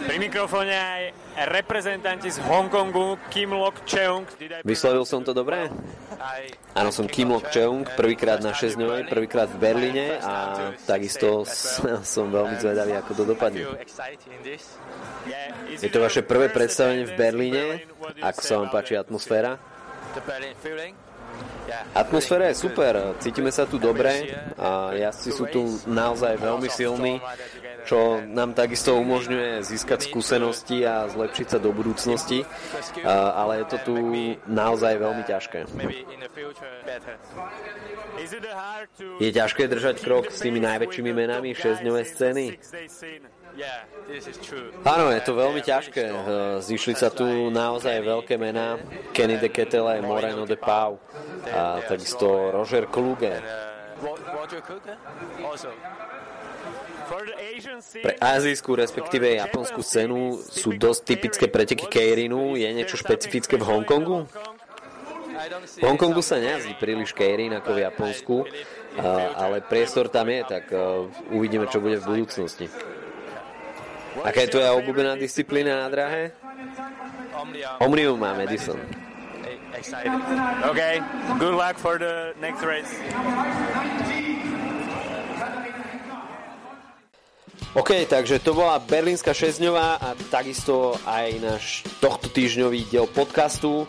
Pri 0.07 0.17
mikrofóne 0.23 0.71
aj 0.71 1.01
reprezentanti 1.51 2.31
z 2.31 2.39
Hongkongu 2.47 3.19
Kim 3.27 3.51
Lok 3.51 3.83
Cheung. 3.83 4.23
Vyslovil 4.63 5.03
som 5.03 5.19
to 5.19 5.35
dobre? 5.35 5.67
Áno, 6.71 6.95
som 6.95 7.11
Kim 7.11 7.35
Lok 7.35 7.51
Cheung, 7.51 7.83
prvýkrát 7.83 8.39
na 8.39 8.55
6 8.55 8.79
dňovej, 8.79 9.01
prvýkrát 9.11 9.51
v 9.51 9.59
Berlíne 9.59 10.15
a 10.23 10.33
takisto 10.87 11.43
som 12.15 12.31
veľmi 12.31 12.55
zvedavý, 12.55 12.95
ako 12.95 13.11
to 13.19 13.23
dopadne. 13.27 13.67
Je 15.75 15.89
to 15.91 15.99
vaše 15.99 16.23
prvé 16.23 16.47
predstavenie 16.55 17.03
v 17.03 17.13
Berlíne? 17.19 17.63
Ako 18.23 18.39
sa 18.39 18.53
vám 18.63 18.71
páči 18.71 18.95
atmosféra? 18.95 19.59
Atmosféra 21.91 22.47
je 22.47 22.55
super, 22.55 23.11
cítime 23.19 23.51
sa 23.51 23.67
tu 23.67 23.75
dobre 23.75 24.31
a 24.55 24.95
jazdci 24.95 25.29
sú 25.35 25.45
tu 25.51 25.67
naozaj 25.83 26.39
veľmi 26.39 26.69
silní, 26.71 27.19
čo 27.85 28.23
nám 28.25 28.55
takisto 28.57 28.95
umožňuje 28.97 29.61
získať 29.61 30.07
skúsenosti 30.09 30.81
a 30.87 31.05
zlepšiť 31.11 31.47
sa 31.51 31.59
do 31.61 31.69
budúcnosti, 31.75 32.47
ale 33.05 33.61
je 33.61 33.65
to 33.69 33.77
tu 33.85 33.93
naozaj 34.47 34.97
veľmi 34.97 35.23
ťažké. 35.27 35.59
Je 39.21 39.29
ťažké 39.29 39.63
držať 39.69 40.01
krok 40.01 40.33
s 40.33 40.41
tými 40.41 40.57
najväčšími 40.63 41.11
menami 41.13 41.53
6-dňovej 41.53 42.05
scény? 42.09 42.45
Áno, 44.85 45.09
je 45.09 45.21
to 45.25 45.33
veľmi 45.33 45.61
ťažké. 45.65 46.13
Zišli 46.61 46.93
sa 46.93 47.09
tu 47.09 47.25
naozaj 47.49 48.05
veľké 48.05 48.37
mená. 48.37 48.77
Kenny 49.17 49.41
de 49.41 49.49
Ketele, 49.49 50.01
Moreno 50.05 50.45
de 50.45 50.57
Pau 50.57 51.01
a 51.49 51.81
takisto 51.85 52.53
Roger 52.53 52.85
Kluge. 52.85 53.41
Pre 58.03 58.13
azijskú, 58.19 58.75
respektíve 58.75 59.39
japonskú 59.39 59.79
scénu 59.79 60.43
sú 60.43 60.75
dosť 60.75 61.01
typické 61.07 61.45
preteky 61.47 61.87
Keirinu. 61.87 62.59
Je 62.59 62.67
niečo 62.71 62.99
špecifické 62.99 63.55
v 63.55 63.63
Hongkongu? 63.63 64.27
V 65.79 65.85
Hongkongu 65.85 66.19
sa 66.25 66.41
nejazdí 66.41 66.75
príliš 66.75 67.13
Keirin 67.13 67.53
ako 67.55 67.77
v 67.77 67.79
Japonsku, 67.85 68.35
ale 69.37 69.61
priestor 69.63 70.09
tam 70.09 70.27
je, 70.27 70.41
tak 70.43 70.73
uvidíme, 71.31 71.69
čo 71.69 71.79
bude 71.79 72.01
v 72.01 72.05
budúcnosti. 72.05 72.67
Aká 74.25 74.43
je 74.43 74.57
tvoja 74.57 74.73
obľúbená 74.73 75.13
disciplína 75.13 75.85
na 75.85 75.87
dráhe? 75.93 76.33
Omnium 77.77 78.17
má 78.17 78.33
Madison. 78.33 78.81
Okay, 80.65 81.05
good 81.37 81.53
luck 81.53 81.77
for 81.77 82.01
the 82.01 82.33
next 82.41 82.65
race. 82.65 82.89
OK, 87.77 88.09
takže 88.09 88.41
to 88.41 88.57
bola 88.57 88.81
Berlínska 88.81 89.37
šesťňová 89.37 90.01
a 90.01 90.17
takisto 90.33 90.97
aj 91.05 91.27
náš 91.37 91.65
tohto 92.01 92.25
týždňový 92.25 92.89
diel 92.89 93.05
podcastu. 93.05 93.85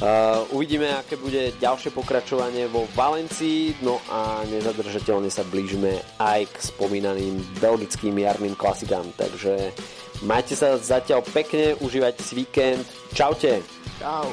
Uh, 0.00 0.48
uvidíme, 0.56 0.88
aké 0.96 1.20
bude 1.20 1.52
ďalšie 1.60 1.92
pokračovanie 1.92 2.72
vo 2.72 2.88
Valencii, 2.96 3.84
no 3.84 4.00
a 4.08 4.48
nezadržateľne 4.48 5.28
sa 5.28 5.44
blížime 5.44 6.00
aj 6.16 6.48
k 6.48 6.56
spomínaným 6.72 7.36
belgickým 7.60 8.16
jarným 8.16 8.56
klasikám, 8.56 9.04
takže 9.20 9.76
majte 10.24 10.56
sa 10.56 10.80
zatiaľ 10.80 11.20
pekne, 11.28 11.76
užívajte 11.84 12.24
si 12.24 12.32
víkend, 12.32 12.88
čaute. 13.12 13.60
Čau. 14.00 14.32